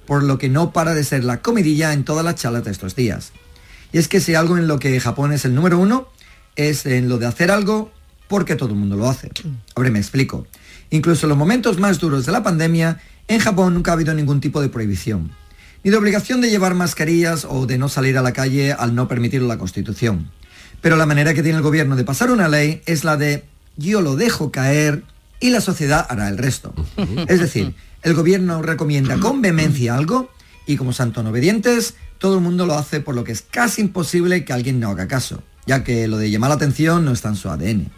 por 0.06 0.24
lo 0.24 0.38
que 0.38 0.50
no 0.50 0.74
para 0.74 0.94
de 0.94 1.06
ser 1.06 1.24
la 1.24 1.42
comidilla 1.42 1.94
en 1.94 2.04
todas 2.04 2.26
las 2.26 2.36
charlas 2.36 2.66
de 2.66 2.72
estos 2.72 2.96
días. 2.96 3.32
Y 3.94 3.98
es 3.98 4.10
que 4.10 4.20
si 4.20 4.36
algo 4.36 4.58
en 4.58 4.68
lo 4.68 4.80
que 4.80 5.00
Japón 5.00 5.32
es 5.32 5.46
el 5.46 5.56
número 5.56 5.80
uno, 5.80 6.10
es 6.58 6.86
en 6.86 7.08
lo 7.08 7.18
de 7.18 7.28
hacer 7.28 7.50
algo 7.50 7.92
porque 8.28 8.58
todo 8.58 8.70
el 8.70 8.76
mundo 8.76 8.98
lo 8.98 9.08
hace. 9.08 9.32
Ahora 9.74 9.90
me 9.90 10.00
explico. 10.00 10.46
Incluso 10.90 11.28
en 11.28 11.30
los 11.30 11.38
momentos 11.38 11.80
más 11.80 12.00
duros 12.00 12.26
de 12.26 12.34
la 12.34 12.44
pandemia, 12.44 13.00
en 13.30 13.40
Japón 13.40 13.74
nunca 13.74 13.92
ha 13.92 13.94
habido 13.94 14.14
ningún 14.14 14.42
tipo 14.42 14.62
de 14.62 14.68
prohibición 14.68 15.32
ni 15.88 15.92
de 15.92 15.96
obligación 15.96 16.42
de 16.42 16.50
llevar 16.50 16.76
mascarillas 16.76 17.48
o 17.50 17.66
de 17.66 17.78
no 17.78 17.88
salir 17.88 18.18
a 18.18 18.22
la 18.22 18.34
calle 18.34 18.74
al 18.74 18.94
no 18.94 19.08
permitirlo 19.08 19.48
la 19.48 19.58
Constitución. 19.58 20.30
Pero 20.82 20.98
la 20.98 21.06
manera 21.06 21.34
que 21.34 21.42
tiene 21.42 21.60
el 21.60 21.64
gobierno 21.64 21.96
de 21.96 22.04
pasar 22.04 22.30
una 22.30 22.50
ley 22.50 22.82
es 22.86 23.06
la 23.06 23.16
de 23.16 23.46
yo 23.78 24.02
lo 24.02 24.18
dejo 24.18 24.52
caer 24.52 25.06
y 25.40 25.50
la 25.50 25.62
sociedad 25.62 26.06
hará 26.10 26.28
el 26.28 26.38
resto. 26.38 26.74
Es 27.30 27.40
decir, 27.40 27.74
el 28.04 28.16
gobierno 28.16 28.62
recomienda 28.62 29.18
con 29.18 29.42
vehemencia 29.42 29.96
algo 29.96 30.30
y 30.66 30.76
como 30.76 30.92
santos 30.92 31.26
obedientes, 31.26 31.94
todo 32.18 32.36
el 32.36 32.42
mundo 32.42 32.66
lo 32.66 32.74
hace 32.74 33.00
por 33.00 33.16
lo 33.16 33.24
que 33.24 33.32
es 33.32 33.42
casi 33.42 33.80
imposible 33.80 34.44
que 34.44 34.52
alguien 34.52 34.82
no 34.82 34.90
haga 34.90 35.08
caso, 35.08 35.42
ya 35.68 35.86
que 35.86 36.10
lo 36.10 36.18
de 36.18 36.30
llamar 36.30 36.50
la 36.50 36.56
atención 36.56 37.06
no 37.06 37.14
está 37.14 37.30
en 37.30 37.38
su 37.38 37.50
ADN. 37.50 37.90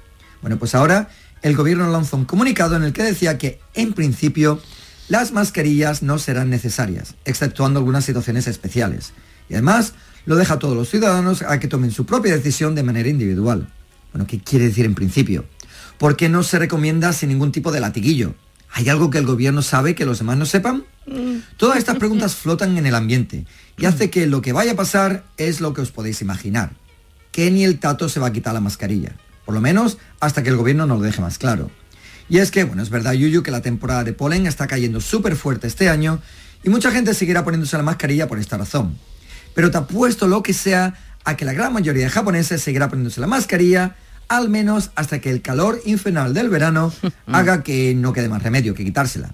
Bueno, 0.43 0.60
pues 0.60 0.75
ahora 0.75 1.10
el 1.41 1.56
gobierno 1.56 1.91
lanzó 1.91 2.17
un 2.17 2.25
comunicado 2.25 2.75
en 2.75 2.84
el 2.84 2.93
que 2.93 3.02
decía 3.02 3.39
que, 3.39 3.60
en 3.73 3.93
principio, 3.93 4.62
las 5.10 5.34
mascarillas 5.34 6.04
no 6.04 6.19
serán 6.19 6.50
necesarias, 6.50 7.15
exceptuando 7.26 7.80
algunas 7.80 8.06
situaciones 8.06 8.48
especiales. 8.48 9.13
Y 9.50 9.54
además, 9.56 9.93
lo 10.26 10.36
deja 10.36 10.54
a 10.54 10.60
todos 10.60 10.78
los 10.78 10.89
ciudadanos 10.89 11.41
a 11.41 11.60
que 11.60 11.67
tomen 11.67 11.91
su 11.91 12.06
propia 12.06 12.34
decisión 12.34 12.76
de 12.76 12.84
manera 12.84 13.10
individual. 13.10 13.67
Bueno, 14.13 14.28
¿qué 14.28 14.39
quiere 14.39 14.65
decir 14.65 14.86
en 14.86 14.95
principio? 14.95 15.45
¿Por 15.98 16.15
qué 16.15 16.30
no 16.30 16.43
se 16.43 16.60
recomienda 16.60 17.12
sin 17.12 17.30
ningún 17.30 17.52
tipo 17.52 17.72
de 17.72 17.80
latiguillo? 17.80 18.36
¿Hay 18.72 18.88
algo 18.88 19.10
que 19.10 19.17
el 19.17 19.26
gobierno 19.26 19.63
sabe 19.63 19.95
que 19.95 20.06
los 20.06 20.19
demás 20.19 20.38
no 20.38 20.45
sepan? 20.45 20.86
Todas 21.58 21.80
estas 21.80 21.98
preguntas 21.98 22.36
flotan 22.36 22.78
en 22.78 22.86
el 22.86 22.93
ambiente 22.93 23.45
y 23.78 23.86
hace 23.86 24.12
que 24.12 24.28
lo 24.28 24.41
que 24.41 24.54
vaya 24.54 24.74
a 24.74 24.76
pasar 24.76 25.24
es 25.38 25.60
lo 25.60 25.74
que 25.74 25.82
os 25.82 25.91
podéis 25.91 26.22
imaginar. 26.22 26.72
que 27.32 27.52
ni 27.52 27.63
el 27.63 27.80
tato 27.80 28.10
se 28.10 28.19
va 28.19 28.28
a 28.28 28.34
quitar 28.34 28.54
la 28.54 28.60
mascarilla. 28.60 29.15
Por 29.45 29.54
lo 29.56 29.62
menos 29.62 29.98
hasta 30.19 30.43
que 30.43 30.50
el 30.50 30.58
gobierno 30.58 30.86
nos 30.86 31.00
lo 31.00 31.06
deje 31.06 31.22
más 31.22 31.38
claro. 31.38 31.72
Y 32.30 32.38
es 32.38 32.52
que, 32.52 32.63
bueno, 32.63 32.84
es 32.84 32.89
verdad, 32.89 33.13
Yuyu, 33.13 33.42
que 33.42 33.52
la 33.52 33.62
temporada 33.62 34.04
de 34.04 34.13
polen 34.13 34.46
está 34.46 34.68
cayendo 34.68 35.02
súper 35.02 35.36
fuerte 35.36 35.68
este 35.68 35.89
año 35.89 36.22
y 36.63 36.70
mucha 36.70 36.92
gente 36.92 37.13
seguirá 37.13 37.44
poniéndose 37.44 37.76
la 37.76 37.84
mascarilla 37.84 38.28
por 38.28 38.39
esta 38.39 38.58
razón. 38.58 38.96
Pero 39.56 39.72
te 39.72 39.78
apuesto 39.78 40.28
lo 40.28 40.44
que 40.44 40.54
sea 40.54 40.94
a 41.26 41.36
que 41.36 41.46
la 41.46 41.54
gran 41.54 41.74
mayoría 41.74 42.04
de 42.04 42.10
japoneses 42.10 42.62
seguirá 42.62 42.88
poniéndose 42.88 43.20
la 43.20 43.28
mascarilla, 43.28 43.96
al 44.28 44.50
menos 44.50 44.92
hasta 44.96 45.20
que 45.20 45.32
el 45.32 45.42
calor 45.42 45.82
infernal 45.86 46.34
del 46.34 46.50
verano 46.50 46.94
haga 47.28 47.63
que 47.63 47.96
no 47.96 48.13
quede 48.13 48.30
más 48.30 48.44
remedio 48.44 48.76
que 48.76 48.86
quitársela. 48.86 49.34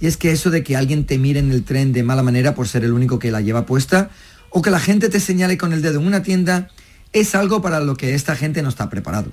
Y 0.00 0.06
es 0.06 0.18
que 0.18 0.32
eso 0.32 0.50
de 0.50 0.62
que 0.62 0.76
alguien 0.76 1.06
te 1.06 1.18
mire 1.18 1.40
en 1.40 1.50
el 1.50 1.64
tren 1.64 1.92
de 1.92 2.02
mala 2.02 2.22
manera 2.22 2.54
por 2.54 2.68
ser 2.68 2.84
el 2.84 2.92
único 2.92 3.18
que 3.18 3.30
la 3.30 3.40
lleva 3.40 3.64
puesta, 3.64 4.10
o 4.50 4.60
que 4.60 4.70
la 4.70 4.80
gente 4.80 5.08
te 5.08 5.18
señale 5.18 5.56
con 5.56 5.72
el 5.72 5.82
dedo 5.82 5.98
en 5.98 6.06
una 6.06 6.22
tienda, 6.22 6.68
es 7.12 7.34
algo 7.34 7.62
para 7.62 7.80
lo 7.80 7.96
que 7.96 8.14
esta 8.14 8.36
gente 8.36 8.62
no 8.62 8.68
está 8.68 8.90
preparado. 8.90 9.32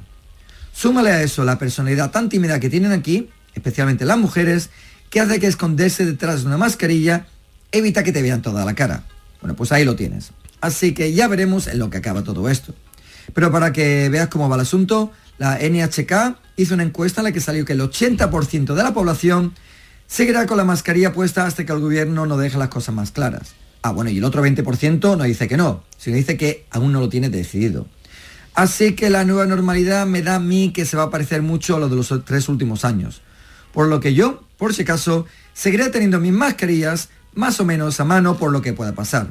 Súmale 0.74 1.12
a 1.12 1.22
eso 1.22 1.44
la 1.44 1.60
personalidad 1.60 2.12
tan 2.12 2.30
tímida 2.30 2.60
que 2.60 2.70
tienen 2.70 2.92
aquí, 2.92 3.30
especialmente 3.54 4.06
las 4.06 4.18
mujeres, 4.18 4.70
que 5.10 5.20
hace 5.20 5.40
que 5.40 5.48
esconderse 5.48 6.06
detrás 6.06 6.42
de 6.42 6.48
una 6.48 6.58
mascarilla 6.58 7.28
evita 7.72 8.04
que 8.04 8.12
te 8.12 8.22
vean 8.22 8.42
toda 8.42 8.66
la 8.66 8.74
cara. 8.74 9.04
Bueno, 9.42 9.56
pues 9.56 9.72
ahí 9.72 9.84
lo 9.84 9.96
tienes. 9.96 10.32
Así 10.62 10.94
que 10.94 11.14
ya 11.14 11.28
veremos 11.28 11.68
en 11.68 11.80
lo 11.80 11.90
que 11.90 11.98
acaba 11.98 12.24
todo 12.24 12.50
esto. 12.50 12.74
Pero 13.34 13.52
para 13.52 13.74
que 13.74 14.10
veas 14.10 14.28
cómo 14.30 14.50
va 14.50 14.56
el 14.56 14.62
asunto, 14.62 15.12
la 15.38 15.58
NHK 15.58 16.38
hizo 16.58 16.74
una 16.74 16.84
encuesta 16.84 17.22
en 17.22 17.26
la 17.26 17.32
que 17.32 17.42
salió 17.42 17.66
que 17.66 17.74
el 17.74 17.82
80% 17.82 18.74
de 18.74 18.84
la 18.84 18.94
población 18.94 19.54
seguirá 20.08 20.46
con 20.46 20.58
la 20.58 20.66
mascarilla 20.66 21.14
puesta 21.14 21.46
hasta 21.46 21.66
que 21.66 21.72
el 21.72 21.80
gobierno 21.80 22.26
no 22.26 22.38
deje 22.38 22.58
las 22.58 22.70
cosas 22.70 22.94
más 22.94 23.12
claras. 23.12 23.54
Ah, 23.82 23.92
bueno, 23.92 24.12
y 24.12 24.20
el 24.20 24.24
otro 24.24 24.46
20% 24.46 25.18
no 25.18 25.24
dice 25.24 25.48
que 25.48 25.58
no, 25.58 25.84
sino 25.98 26.16
dice 26.18 26.38
que 26.38 26.66
aún 26.70 26.92
no 26.92 27.00
lo 27.00 27.10
tiene 27.10 27.30
decidido. 27.30 27.88
Así 28.54 28.96
que 28.96 29.10
la 29.10 29.24
nueva 29.24 29.46
normalidad 29.46 30.06
me 30.06 30.22
da 30.22 30.36
a 30.36 30.40
mí 30.40 30.72
que 30.74 30.86
se 30.86 30.98
va 30.98 31.04
a 31.04 31.10
parecer 31.10 31.42
mucho 31.42 31.76
a 31.76 31.80
lo 31.80 31.90
de 31.90 31.96
los 31.96 32.14
tres 32.26 32.50
últimos 32.50 32.84
años. 32.84 33.22
Por 33.74 33.88
lo 33.88 34.00
que 34.00 34.14
yo, 34.14 34.44
por 34.58 34.74
si 34.74 34.82
acaso, 34.82 35.26
seguiré 35.54 35.90
teniendo 35.90 36.20
mis 36.20 36.34
mascarillas 36.34 37.10
más 37.34 37.60
o 37.60 37.66
menos 37.66 38.00
a 38.00 38.04
mano 38.04 38.38
por 38.38 38.52
lo 38.52 38.62
que 38.62 38.74
pueda 38.74 38.94
pasar. 38.94 39.28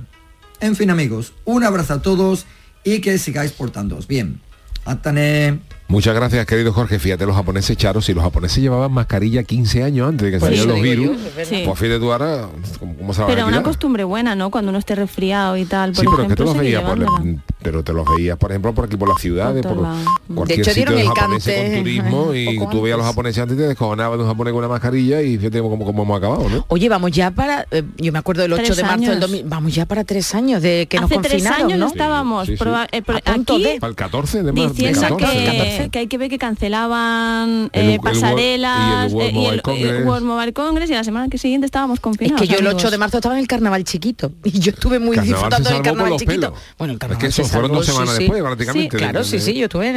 En 0.61 0.76
fin 0.76 0.90
amigos, 0.90 1.35
un 1.44 1.64
abrazo 1.64 1.94
a 1.94 2.02
todos 2.02 2.46
y 2.85 3.00
que 3.00 3.18
sigáis 3.18 3.52
portándoos 3.52 4.06
bien. 4.06 4.40
Atane. 4.85 5.61
Muchas 5.88 6.14
gracias, 6.14 6.46
querido 6.46 6.72
Jorge. 6.72 6.98
Fíjate, 6.98 7.26
los 7.26 7.37
japoneses 7.37 7.76
charos, 7.76 8.06
si 8.06 8.14
los 8.14 8.22
japoneses 8.22 8.62
llevaban 8.62 8.92
mascarilla 8.92 9.42
15 9.42 9.83
años 9.83 10.09
antes 10.09 10.24
de 10.24 10.33
que 10.33 10.38
Pues 10.38 10.56
salieran 10.56 10.74
los 10.74 10.83
virus, 10.83 11.18
yo. 11.18 11.44
Sí. 11.44 11.62
pues 11.66 11.78
fíjate 11.78 11.98
tú 11.98 12.12
ahora 12.12 12.48
cómo, 12.78 12.96
cómo 12.96 13.12
se 13.12 13.20
la 13.20 13.26
van 13.26 13.33
a 13.33 13.37
Pero 13.37 13.48
una 13.48 13.62
costumbre 13.62 14.04
buena, 14.04 14.35
¿no? 14.35 14.50
Cuando 14.50 14.70
uno 14.70 14.78
esté 14.78 14.94
resfriado 14.94 15.56
y 15.56 15.64
tal, 15.64 15.92
por 15.92 16.04
Sí, 16.04 16.11
pero 16.11 16.22
es 16.22 16.28
que 16.28 16.37
tú 16.37 16.44
ejemplo, 16.44 16.54
los 16.54 16.62
veías, 16.62 16.83
por. 16.83 17.50
Pero 17.62 17.83
te 17.85 17.92
los 17.92 18.07
veías, 18.16 18.37
por 18.38 18.51
ejemplo, 18.51 18.73
por 18.75 18.87
aquí 18.87 18.96
por 18.96 19.09
las 19.09 19.20
ciudades, 19.20 19.64
Por 19.64 19.77
cualquier 20.35 20.57
De 20.59 20.62
hecho, 20.62 20.70
sitio 20.70 20.75
dieron 20.75 20.94
de 20.96 21.01
el 21.03 21.09
japoneses 21.09 21.55
cante, 21.55 21.70
con 21.75 21.79
turismo 21.85 22.35
y 22.35 22.59
tú 22.70 22.83
veías 22.83 22.94
a 22.94 22.99
los 22.99 23.07
japoneses 23.07 23.42
antes 23.42 23.57
y 23.57 23.61
te 23.61 23.66
descojonabas 23.68 24.18
de 24.18 24.25
un 24.25 24.31
japonés 24.31 24.53
con 24.53 24.59
una 24.59 24.68
mascarilla 24.68 25.23
y 25.23 25.37
fíjate 25.38 25.61
cómo, 25.61 25.85
cómo 25.85 26.03
hemos 26.03 26.18
acabado, 26.18 26.49
¿no? 26.49 26.64
Oye, 26.68 26.88
vamos 26.88 27.11
ya 27.12 27.31
para, 27.31 27.66
eh, 27.70 27.83
yo 27.99 28.12
me 28.12 28.18
acuerdo 28.18 28.42
del 28.42 28.53
8 28.53 28.62
Tres 28.64 28.77
de 28.77 28.83
marzo 28.83 29.01
del 29.01 29.11
años. 29.11 29.20
2000, 29.20 29.44
vamos 29.44 29.75
ya 29.75 29.87
para 29.87 30.05
tres 30.05 30.35
años 30.35 30.62
de 30.62 30.87
que 30.88 30.99
nos 31.01 31.11
Hace 31.11 31.20
tres 31.20 31.33
confinaron, 31.42 31.66
años 31.66 31.79
¿no? 31.79 31.87
estábamos 31.88 32.46
Sí, 32.46 32.57
sí, 32.57 32.64
eh, 32.92 33.03
aquí 33.25 33.62
de- 33.62 33.81
Para 33.81 33.90
el 33.90 33.96
14 33.96 34.42
de 34.42 34.53
marzo. 34.53 34.68
diciendo 34.75 34.99
Exacto, 35.01 35.16
que, 35.18 35.38
el 35.38 35.44
14. 35.44 35.88
que 35.90 35.99
hay 35.99 36.07
que 36.07 36.18
ver 36.18 36.31
que 36.31 36.38
cancelaban 36.38 37.70
El- 37.73 37.90
eh, 37.90 37.94
el 37.94 38.01
pasarelas 38.01 38.79
y 38.79 39.07
el 39.11 39.14
World 39.14 39.31
eh, 39.31 39.33
Mobile 39.35 39.62
Congress. 39.62 39.90
el 40.01 40.05
World 40.07 40.25
Mobile 40.27 40.53
Congress 40.53 40.90
y 40.90 40.94
la 40.94 41.05
semana 41.05 41.29
que 41.29 41.38
siguiente 41.38 41.66
estábamos 41.66 41.96
Es 41.96 42.01
confinados. 42.01 42.40
que 42.40 42.46
yo 42.49 42.59
el 42.59 42.66
8 42.66 42.70
amigos. 42.77 42.90
de 42.90 42.99
marzo 42.99 43.16
estaba 43.18 43.35
en 43.35 43.40
el 43.40 43.46
carnaval 43.49 43.85
chiquito 43.85 44.33
y 44.44 44.59
yo 44.59 44.70
estuve 44.73 44.99
muy 44.99 45.16
disfrutando 45.18 45.70
del 45.70 45.83
carnaval 45.83 46.16
chiquito. 46.16 46.55
Bueno, 46.79 46.92
el 46.92 46.96
Es 46.96 47.01
carnaval 47.01 47.33
fueron 47.51 47.73
dos 47.73 47.87
semanas 47.87 48.15
sí, 48.17 48.21
después 48.25 48.39
sí. 48.39 48.43
prácticamente. 48.45 48.97
Claro, 48.97 49.25
sí, 49.25 49.37
de- 49.37 49.43
sí, 49.43 49.55
yo 49.55 49.65
estuve 49.65 49.89
en 49.89 49.97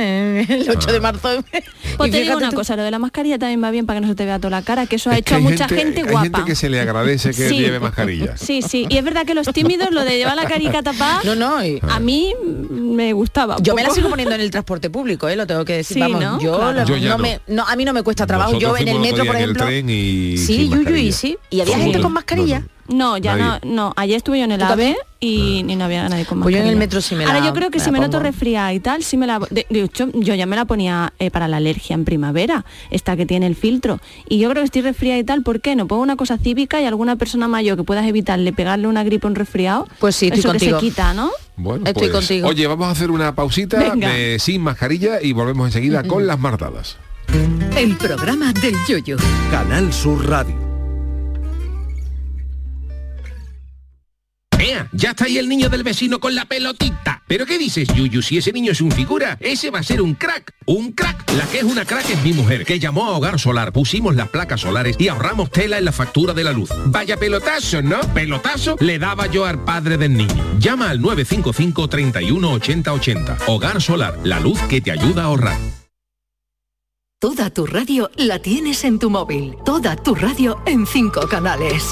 el 0.52 0.70
8 0.70 0.92
de 0.92 1.00
marzo. 1.00 1.30
Pues 1.98 2.10
Y 2.10 2.12
te 2.12 2.22
digo 2.22 2.38
una 2.38 2.50
tú- 2.50 2.56
cosa, 2.56 2.76
lo 2.76 2.82
de 2.82 2.90
la 2.90 2.98
mascarilla 2.98 3.38
también 3.38 3.64
va 3.64 3.70
bien 3.70 3.86
para 3.86 4.00
que 4.00 4.06
no 4.06 4.08
se 4.12 4.16
te 4.16 4.26
vea 4.26 4.40
toda 4.40 4.50
la 4.50 4.62
cara, 4.64 4.88
que 4.88 4.96
eso 4.96 5.12
ha 5.12 5.14
Es 5.14 5.20
hecho 5.20 5.36
a 5.36 5.40
mucha 5.40 5.68
gente, 5.70 6.02
guapa. 6.02 6.22
gente 6.22 6.42
que 6.46 6.56
se 6.56 6.68
le 6.70 6.80
agradece 6.80 7.30
que 7.32 7.50
Sí. 7.50 7.60
lleve 7.60 7.80
mascarilla. 7.80 8.36
Sí, 8.44 8.64
sí, 8.64 8.88
y 8.90 8.98
es 8.98 9.04
verdad 9.04 9.26
que 9.28 9.36
los 9.36 9.46
tímidos, 9.48 9.92
lo 9.92 10.04
de 10.04 10.18
llevar 10.18 10.36
la 10.36 10.46
carica 10.48 10.82
tapada, 10.82 11.22
No, 11.24 11.36
no, 11.36 11.64
y- 11.64 11.80
a 11.88 12.00
mí 12.00 12.34
me 12.72 13.14
gustaba. 13.14 13.58
Yo 13.62 13.76
me 13.76 13.84
la 13.84 13.92
sigo 13.92 14.10
poniendo 14.10 14.34
en 14.34 14.42
el 14.42 14.50
transporte 14.50 14.90
público, 14.90 15.30
¿eh? 15.30 15.36
lo 15.36 15.46
tengo 15.46 15.64
que 15.66 15.74
decir. 15.78 15.96
Sí, 15.96 16.00
Vamos, 16.02 16.22
¿no? 16.22 16.40
yo, 16.42 16.58
Claro. 16.58 16.84
no 16.88 16.98
no. 17.10 17.18
me, 17.20 17.40
no, 17.48 17.64
a 17.68 17.76
mí 17.76 17.86
no 17.86 17.94
me 17.94 18.02
cuesta 18.02 18.26
trabajo. 18.26 18.54
Nosotros 18.54 18.72
yo 18.80 18.82
en 18.82 18.88
el 18.88 19.00
metro, 19.00 19.24
por 19.26 19.36
ejemplo. 19.36 19.72
y 19.72 20.38
sí, 20.40 20.68
Yuyu, 20.70 20.96
y 20.96 21.12
sí. 21.12 21.38
Y 21.52 21.62
había 21.62 21.78
gente 21.78 22.00
con 22.02 22.12
mascarilla. 22.14 22.64
No. 22.88 23.18
Ya 23.18 23.36
Nadie. 23.36 23.60
no, 23.66 23.76
no. 23.90 23.94
Ayer 23.96 24.18
estuve 24.18 24.40
yo 24.40 24.46
en 24.46 24.52
el. 24.52 24.62
AVE 24.64 24.96
y 25.20 25.64
ni 25.64 25.76
no 25.78 25.86
había 25.86 26.08
nadie 26.10 26.26
con 26.26 26.42
Pues 26.42 26.54
yo 26.54 26.60
en 26.62 26.68
el 26.68 26.76
mascarilla. 26.76 26.80
metro 26.86 27.02
sí 27.02 27.16
me 27.16 27.24
Ahora 27.26 27.40
la- 27.40 27.46
yo 27.46 27.54
creo 27.54 27.70
que 27.72 27.80
me 27.80 27.84
si 27.86 27.92
me 27.92 28.00
noto 28.00 28.20
resfriada 28.20 28.74
y 28.74 28.80
tal, 28.82 29.04
sí 29.04 29.16
me 29.16 29.26
la 29.26 29.40
de, 29.50 29.66
de 29.70 29.82
hecho 29.84 30.10
yo 30.14 30.36
ya 30.36 30.46
me 30.46 30.56
la 30.58 30.66
ponía 30.66 31.14
eh, 31.20 31.32
para 31.32 31.48
la 31.48 31.58
alergia 31.58 31.94
en 31.94 32.04
primavera, 32.04 32.66
esta 32.92 33.16
que 33.16 33.26
tiene 33.26 33.48
el 33.48 33.56
filtro. 33.56 34.00
Y 34.28 34.40
yo 34.40 34.50
creo 34.50 34.62
que 34.62 34.66
estoy 34.66 34.82
resfriada 34.82 35.18
y 35.20 35.24
tal, 35.24 35.42
¿por 35.44 35.62
qué? 35.62 35.76
No 35.78 35.88
pongo 35.88 36.02
una 36.04 36.18
cosa 36.18 36.38
cívica 36.38 36.82
y 36.82 36.86
alguna 36.86 37.16
persona 37.16 37.48
mayor 37.48 37.78
que 37.78 37.84
puedas 37.84 38.06
evitarle 38.06 38.52
pegarle 38.52 38.88
una 38.88 39.04
gripe 39.06 39.26
a 39.28 39.30
un 39.30 39.36
resfriado. 39.36 39.88
Pues 40.00 40.16
sí, 40.18 40.26
estoy 40.26 40.40
eso 40.40 40.50
contigo. 40.50 40.78
que 40.80 40.86
se 40.86 40.90
quita, 40.92 41.14
¿no? 41.14 41.32
Bueno, 41.56 41.86
Estoy 41.86 42.10
pues, 42.10 42.12
contigo. 42.12 42.48
Oye, 42.50 42.68
vamos 42.68 42.88
a 42.88 42.92
hacer 42.92 43.10
una 43.12 43.34
pausita 43.36 43.96
de 43.96 44.38
sin 44.40 44.62
mascarilla 44.62 45.22
y 45.22 45.32
volvemos 45.32 45.68
enseguida 45.68 46.04
con 46.04 46.28
las 46.28 46.38
martadas. 46.40 46.98
El 47.78 47.96
programa 47.96 48.52
del 48.54 48.76
yoyo. 48.88 49.16
Canal 49.52 49.94
Sur 49.94 50.28
Radio. 50.28 50.63
¡Ea! 54.64 54.88
Ya 54.94 55.10
está 55.10 55.26
ahí 55.26 55.38
el 55.38 55.50
niño 55.50 55.68
del 55.68 55.84
vecino 55.84 56.22
con 56.22 56.36
la 56.36 56.46
pelotita. 56.46 57.22
¿Pero 57.28 57.46
qué 57.46 57.58
dices, 57.58 57.88
Yuyu? 57.90 58.22
Si 58.22 58.38
ese 58.38 58.54
niño 58.54 58.72
es 58.72 58.80
un 58.80 58.92
figura, 58.92 59.38
ese 59.42 59.70
va 59.70 59.80
a 59.80 59.84
ser 59.84 60.02
un 60.02 60.14
crack. 60.14 60.54
¡Un 60.66 60.94
crack! 60.94 61.30
La 61.34 61.46
que 61.48 61.58
es 61.58 61.64
una 61.64 61.84
crack 61.84 62.10
es 62.10 62.24
mi 62.24 62.32
mujer, 62.32 62.64
que 62.64 62.80
llamó 62.80 63.06
a 63.06 63.18
Hogar 63.18 63.40
Solar. 63.40 63.74
Pusimos 63.74 64.16
las 64.16 64.30
placas 64.30 64.62
solares 64.62 64.96
y 65.00 65.10
ahorramos 65.10 65.52
tela 65.52 65.80
en 65.80 65.86
la 65.86 65.92
factura 65.92 66.34
de 66.34 66.46
la 66.46 66.54
luz. 66.54 66.70
Vaya 66.86 67.18
pelotazo, 67.18 67.82
¿no? 67.82 68.00
Pelotazo 68.14 68.78
le 68.80 69.00
daba 69.00 69.28
yo 69.28 69.46
al 69.46 69.66
padre 69.66 69.98
del 69.98 70.16
niño. 70.16 70.58
Llama 70.60 70.92
al 70.92 71.02
955 71.02 71.90
31 71.90 72.52
80 72.54 72.94
80. 72.94 73.38
Hogar 73.48 73.82
Solar, 73.82 74.18
la 74.24 74.40
luz 74.40 74.62
que 74.70 74.80
te 74.80 74.92
ayuda 74.92 75.24
a 75.24 75.26
ahorrar. 75.26 75.58
Toda 77.20 77.50
tu 77.50 77.66
radio 77.66 78.10
la 78.16 78.40
tienes 78.40 78.86
en 78.86 79.00
tu 79.00 79.10
móvil. 79.10 79.56
Toda 79.66 79.98
tu 79.98 80.16
radio 80.16 80.62
en 80.66 80.86
cinco 80.86 81.28
canales. 81.28 81.92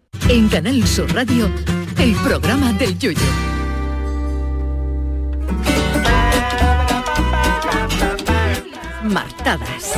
En 0.33 0.47
Canal 0.47 0.87
Sur 0.87 1.13
Radio, 1.13 1.51
el 1.97 2.13
programa 2.23 2.71
del 2.71 2.97
Yoyo. 2.97 3.19
Martadas. 9.03 9.91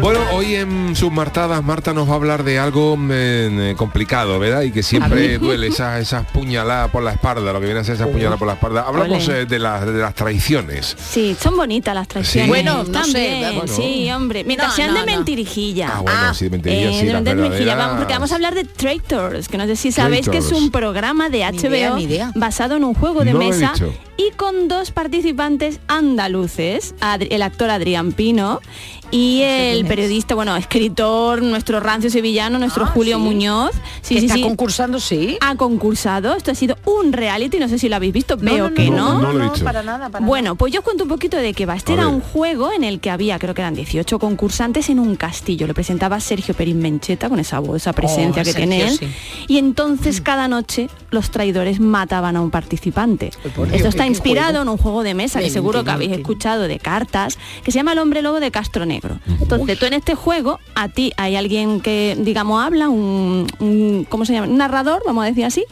Bueno, 0.00 0.20
hoy 0.32 0.54
en 0.54 0.94
sus 0.94 1.10
martadas 1.10 1.62
Marta 1.64 1.92
nos 1.92 2.08
va 2.08 2.12
a 2.12 2.16
hablar 2.16 2.44
de 2.44 2.58
algo 2.58 2.96
mm, 2.96 3.10
eh, 3.12 3.74
complicado, 3.76 4.38
¿verdad? 4.38 4.62
Y 4.62 4.70
que 4.70 4.82
siempre 4.82 5.38
duele 5.38 5.66
esas 5.66 6.00
esas 6.00 6.24
puñaladas 6.30 6.90
por 6.90 7.02
la 7.02 7.12
espalda, 7.12 7.52
lo 7.52 7.58
que 7.60 7.66
viene 7.66 7.80
a 7.80 7.84
ser 7.84 7.96
esa 7.96 8.06
puñalada 8.06 8.36
por 8.36 8.46
la 8.46 8.54
espalda. 8.54 8.84
Hablamos 8.86 9.28
eh, 9.28 9.44
de, 9.46 9.58
las 9.58 9.84
de 9.84 9.92
las 9.94 10.14
traiciones. 10.14 10.96
Sí, 11.10 11.36
son 11.40 11.56
bonitas 11.56 11.94
las 11.94 12.06
traiciones. 12.06 12.44
Sí. 12.46 12.48
Bueno, 12.48 12.78
no 12.78 12.84
sé, 12.84 12.92
También, 12.92 13.54
bueno. 13.56 13.72
Sí, 13.72 14.10
hombre. 14.12 14.44
Mientras 14.44 14.70
No, 14.70 14.76
sean 14.76 14.94
no, 14.94 15.00
de 15.00 15.00
no. 15.10 15.16
mentirijilla. 15.16 15.90
Ah, 15.96 16.00
bueno, 16.00 16.34
sí, 16.34 16.44
de 16.44 16.50
mentirilla, 16.50 16.90
Eh, 16.90 17.00
sí, 17.00 17.06
de 17.06 17.12
las 17.12 17.22
mentirijilla. 17.22 17.74
Vamos, 17.76 17.96
porque 17.98 18.12
vamos 18.14 18.32
a 18.32 18.34
hablar 18.36 18.54
de 18.54 18.64
Traitors, 18.64 19.48
que 19.48 19.58
no 19.58 19.66
sé 19.66 19.74
si 19.76 19.90
sabéis 19.92 20.28
que 20.28 20.38
es 20.38 20.52
un 20.52 20.70
programa 20.70 21.28
de 21.28 21.38
Ni 21.50 21.58
HBO 21.58 21.68
idea, 21.70 21.94
ni 21.94 22.02
idea. 22.04 22.32
basado 22.36 22.76
en 22.76 22.84
un 22.84 22.94
juego 22.94 23.24
de 23.24 23.34
mesa 23.34 23.72
y 24.16 24.30
con 24.32 24.66
dos 24.68 24.90
participantes 24.90 25.78
andaluces, 25.86 26.94
Adri- 27.00 27.28
el 27.30 27.42
actor 27.42 27.70
Adrián 27.70 28.10
Pino 28.12 28.60
y 29.10 29.40
el 29.42 29.86
periodista, 29.86 30.34
bueno, 30.34 30.56
escritor, 30.56 31.42
nuestro 31.42 31.80
rancio 31.80 32.10
sevillano, 32.10 32.58
nuestro 32.58 32.84
Ah, 32.84 32.88
Julio 32.88 33.16
sí. 33.16 33.22
Muñoz. 33.22 33.70
Sí, 34.02 34.14
que 34.14 34.20
sí, 34.20 34.26
está 34.26 34.36
sí. 34.36 34.42
concursando, 34.42 35.00
sí. 35.00 35.36
ha 35.40 35.54
concursado. 35.56 36.34
Esto 36.34 36.50
ha 36.50 36.54
sido 36.54 36.76
un 36.84 37.12
reality, 37.12 37.58
no 37.58 37.68
sé 37.68 37.78
si 37.78 37.88
lo 37.88 37.96
habéis 37.96 38.12
visto, 38.12 38.36
veo 38.36 38.72
que 38.74 38.90
no, 38.90 39.14
no. 39.14 39.22
no 39.22 39.32
lo 39.32 39.44
he 39.44 39.48
dicho. 39.50 39.64
para 39.64 39.82
nada, 39.82 40.08
para 40.10 40.24
Bueno, 40.24 40.56
pues 40.56 40.72
yo 40.72 40.80
os 40.80 40.84
cuento 40.84 41.04
un 41.04 41.08
poquito 41.10 41.36
de 41.36 41.54
que 41.54 41.66
va. 41.66 41.74
Este 41.76 41.92
A 41.92 41.94
era 41.96 42.04
ver. 42.06 42.14
un 42.14 42.20
juego 42.20 42.70
en 42.72 42.84
el 42.84 43.00
que 43.00 43.10
había, 43.10 43.38
creo 43.38 43.54
que 43.54 43.62
eran 43.62 43.74
18 43.74 44.18
concursantes 44.18 44.88
en 44.90 44.98
un 44.98 45.16
castillo. 45.16 45.66
Lo 45.66 45.74
presentaba 45.74 46.20
Sergio 46.20 46.54
Perín 46.54 46.78
Mencheta 46.80 47.28
con 47.28 47.38
esa 47.40 47.58
voz, 47.60 47.76
esa 47.82 47.92
presencia 47.92 48.42
Oh, 48.42 48.44
que 48.44 48.52
Sergio, 48.52 48.68
tiene 48.68 48.88
él. 48.88 48.98
sí. 48.98 49.06
Y 49.48 49.58
entonces 49.58 50.20
cada 50.20 50.48
noche 50.48 50.88
los 51.10 51.30
traidores 51.30 51.80
mataban 51.80 52.36
a 52.36 52.40
un 52.40 52.50
participante. 52.50 53.30
Dios, 53.42 53.68
Esto 53.72 53.88
está 53.88 54.02
qué 54.04 54.08
inspirado 54.10 54.50
juego. 54.50 54.62
en 54.62 54.68
un 54.68 54.76
juego 54.76 55.02
de 55.02 55.14
mesa 55.14 55.38
que 55.38 55.44
Mente, 55.46 55.54
seguro 55.54 55.84
que 55.84 55.90
habéis 55.90 56.12
escuchado 56.12 56.68
de 56.68 56.78
cartas, 56.78 57.38
que 57.64 57.70
se 57.72 57.78
llama 57.78 57.92
El 57.92 57.98
hombre 57.98 58.22
lobo 58.22 58.40
de 58.40 58.50
Castro 58.50 58.84
Negro. 59.02 59.18
Entonces 59.40 59.78
tú 59.78 59.86
en 59.86 59.94
este 59.94 60.14
juego, 60.14 60.58
a 60.74 60.88
ti 60.88 61.12
hay 61.16 61.36
alguien 61.36 61.80
que, 61.80 62.16
digamos, 62.20 62.62
habla, 62.64 62.88
un, 62.88 63.46
un- 63.60 64.06
¿cómo 64.08 64.24
se 64.24 64.32
llama? 64.32 64.46
Un 64.48 64.56
narrador, 64.58 65.02
vamos 65.06 65.24
a 65.24 65.26
decir 65.26 65.44
así. 65.44 65.64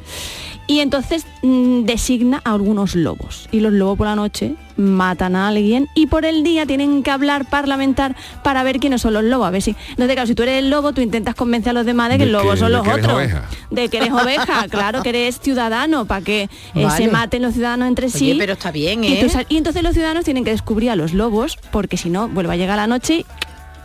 Y 0.68 0.80
entonces 0.80 1.26
mm, 1.42 1.84
designa 1.84 2.40
a 2.44 2.52
algunos 2.52 2.94
lobos. 2.96 3.48
Y 3.52 3.60
los 3.60 3.72
lobos 3.72 3.96
por 3.98 4.06
la 4.08 4.16
noche 4.16 4.54
matan 4.76 5.36
a 5.36 5.48
alguien 5.48 5.88
y 5.94 6.06
por 6.06 6.24
el 6.24 6.42
día 6.42 6.66
tienen 6.66 7.02
que 7.04 7.10
hablar, 7.10 7.48
parlamentar 7.48 8.14
para 8.42 8.62
ver 8.64 8.78
quiénes 8.80 9.00
son 9.00 9.14
los 9.14 9.22
lobos. 9.22 9.46
A 9.46 9.50
ver 9.50 9.62
si. 9.62 9.76
Entonces, 9.90 10.14
claro, 10.14 10.26
si 10.26 10.34
tú 10.34 10.42
eres 10.42 10.58
el 10.58 10.68
lobo, 10.70 10.92
tú 10.92 11.00
intentas 11.00 11.34
convencer 11.36 11.70
a 11.70 11.72
los 11.72 11.86
demás 11.86 12.08
de 12.10 12.14
que 12.18 12.24
De 12.24 12.24
el 12.24 12.32
lobo 12.32 12.50
que- 12.50 12.56
son 12.56 12.72
de 12.72 12.76
los 12.78 12.82
que 12.86 12.92
otros. 12.94 13.14
oveja. 13.14 13.44
De 13.70 13.88
que 13.88 13.96
eres 13.98 14.12
oveja, 14.12 14.66
claro, 14.70 15.02
que 15.02 15.08
eres 15.10 15.38
ciudadano, 15.40 16.04
para 16.04 16.20
que 16.24 16.48
eh, 16.74 16.88
se 16.96 17.08
maten 17.08 17.42
los 17.42 17.54
ciudadanos 17.54 17.86
entre 17.88 18.10
sí. 18.10 18.30
Oye, 18.32 18.38
pero 18.40 18.54
está 18.54 18.70
bien, 18.72 19.04
Y, 19.04 19.12
¿eh? 19.12 19.28
y 19.48 19.56
entonces 19.58 19.82
los 19.84 19.94
ciudadanos 19.94 20.24
tienen 20.24 20.44
que 20.44 20.50
descubrir 20.50 20.90
a 20.90 20.96
los 20.96 21.12
lobos, 21.14 21.58
porque 21.70 21.96
si 21.96 22.10
no, 22.10 22.28
vuelve 22.28 22.52
a 22.54 22.56
llegar 22.56 22.76
la 22.76 22.86
noche 22.88 23.18
y 23.20 23.26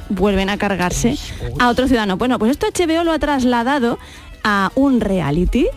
vuelven 0.09 0.49
a 0.49 0.57
cargarse 0.57 1.15
a 1.59 1.69
otro 1.69 1.87
ciudadano. 1.87 2.17
Bueno, 2.17 2.39
pues 2.39 2.51
esto 2.51 2.65
HBO 2.67 3.03
lo 3.03 3.11
ha 3.13 3.19
trasladado 3.19 3.99
a 4.43 4.71
un 4.75 4.99
reality. 4.99 5.67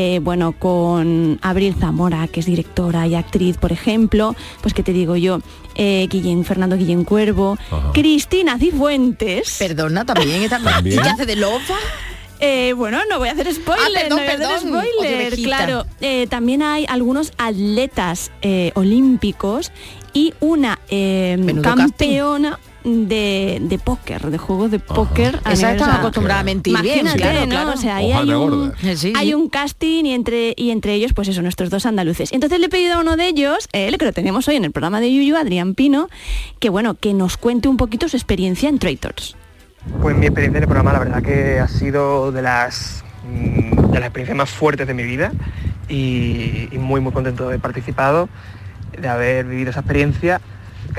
Eh, 0.00 0.20
bueno, 0.22 0.52
con 0.52 1.40
Abril 1.42 1.74
Zamora, 1.74 2.28
que 2.28 2.38
es 2.38 2.46
directora 2.46 3.08
y 3.08 3.16
actriz, 3.16 3.56
por 3.56 3.72
ejemplo, 3.72 4.36
pues 4.62 4.72
que 4.72 4.84
te 4.84 4.92
digo 4.92 5.16
yo, 5.16 5.40
eh, 5.74 6.06
Guillén, 6.08 6.44
Fernando 6.44 6.76
Guillén 6.76 7.02
Cuervo, 7.02 7.58
Ajá. 7.68 7.90
Cristina 7.92 8.58
Cifuentes. 8.60 9.56
Perdona, 9.58 10.04
también. 10.04 10.42
está- 10.44 10.60
También. 10.62 11.00
¿Y 11.00 11.02
qué 11.02 11.08
hace 11.08 11.26
de 11.26 11.34
loba? 11.34 11.58
Eh, 12.38 12.74
bueno, 12.76 12.98
no 13.10 13.18
voy 13.18 13.28
a 13.28 13.32
hacer 13.32 13.52
spoiler, 13.52 13.84
Ah, 13.84 13.90
perdón, 13.98 14.08
no 14.10 14.16
voy 14.16 14.26
a 14.26 14.34
hacer 14.34 14.60
perdón. 14.60 14.84
spoiler, 14.94 15.34
claro. 15.42 15.86
Eh, 16.00 16.28
también 16.30 16.62
hay 16.62 16.86
algunos 16.88 17.32
atletas 17.36 18.30
eh, 18.42 18.70
olímpicos 18.76 19.72
y 20.12 20.32
una 20.38 20.78
eh, 20.90 21.36
campeona 21.62 22.60
de, 23.08 23.58
de 23.60 23.78
póker, 23.78 24.30
de 24.30 24.38
juegos 24.38 24.70
de 24.70 24.78
póker. 24.78 25.40
a 25.44 25.52
Esa 25.52 25.70
a 25.70 26.42
mentir 26.42 26.80
bien, 26.80 27.00
Imagínate, 27.00 27.18
claro, 27.18 27.40
¿no? 27.40 27.48
claro. 27.48 27.72
O 27.72 27.76
sea, 27.76 27.96
ahí 27.96 28.12
hay 28.12 28.32
un. 28.32 28.72
Eh, 28.82 28.96
sí, 28.96 29.12
hay 29.16 29.34
un 29.34 29.48
casting 29.48 30.04
y 30.04 30.14
entre, 30.14 30.54
y 30.56 30.70
entre 30.70 30.94
ellos, 30.94 31.12
pues 31.12 31.28
eso, 31.28 31.42
nuestros 31.42 31.70
dos 31.70 31.86
andaluces. 31.86 32.32
Entonces 32.32 32.58
le 32.60 32.66
he 32.66 32.68
pedido 32.68 32.94
a 32.94 33.00
uno 33.00 33.16
de 33.16 33.28
ellos, 33.28 33.68
él 33.72 33.98
que 33.98 34.04
lo 34.04 34.12
tenemos 34.12 34.48
hoy 34.48 34.56
en 34.56 34.64
el 34.64 34.72
programa 34.72 35.00
de 35.00 35.12
Yuyu, 35.12 35.36
Adrián 35.36 35.74
Pino, 35.74 36.08
que 36.58 36.70
bueno, 36.70 36.94
que 36.94 37.14
nos 37.14 37.36
cuente 37.36 37.68
un 37.68 37.76
poquito 37.76 38.08
su 38.08 38.16
experiencia 38.16 38.68
en 38.68 38.78
Traitors. 38.78 39.36
Pues 40.00 40.16
mi 40.16 40.26
experiencia 40.26 40.58
en 40.58 40.64
el 40.64 40.68
programa 40.68 40.92
la 40.92 40.98
verdad 40.98 41.22
que 41.22 41.58
ha 41.60 41.68
sido 41.68 42.32
de 42.32 42.42
las, 42.42 43.04
mm, 43.30 43.90
de 43.90 44.00
las 44.00 44.06
experiencias 44.06 44.36
más 44.36 44.50
fuertes 44.50 44.86
de 44.86 44.94
mi 44.94 45.04
vida 45.04 45.32
y, 45.88 46.68
y 46.70 46.78
muy 46.78 47.00
muy 47.00 47.12
contento 47.12 47.44
de 47.44 47.48
haber 47.50 47.60
participado, 47.60 48.28
de 49.00 49.08
haber 49.08 49.46
vivido 49.46 49.70
esa 49.70 49.80
experiencia 49.80 50.40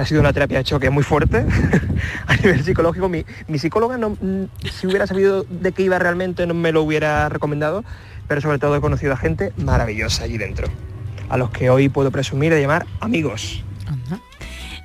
ha 0.02 0.06
sido 0.06 0.22
una 0.22 0.34
terapia 0.34 0.60
de 0.60 0.64
choque 0.64 0.90
muy 0.90 1.04
fuerte 1.04 1.46
a 2.28 2.36
nivel 2.38 2.64
psicológico. 2.64 3.10
Mi, 3.10 3.26
mi 3.48 3.60
psicóloga 3.60 3.98
no, 3.98 4.12
mm, 4.12 4.46
si 4.72 4.88
hubiera 4.88 5.08
sabido 5.08 5.44
de 5.44 5.72
qué 5.72 5.84
iba 5.84 6.00
realmente 6.00 6.46
no 6.48 6.54
me 6.54 6.72
lo 6.72 6.84
hubiera 6.84 7.30
recomendado, 7.30 7.84
pero 8.28 8.42
sobre 8.42 8.60
todo 8.60 8.76
he 8.76 8.82
conocido 8.82 9.14
a 9.14 9.18
gente 9.18 9.54
maravillosa 9.58 10.24
allí 10.24 10.38
dentro, 10.38 10.68
a 11.30 11.38
los 11.38 11.50
que 11.50 11.70
hoy 11.70 11.90
puedo 11.90 12.12
presumir 12.12 12.54
de 12.54 12.62
llamar 12.62 12.86
amigos. 13.00 13.64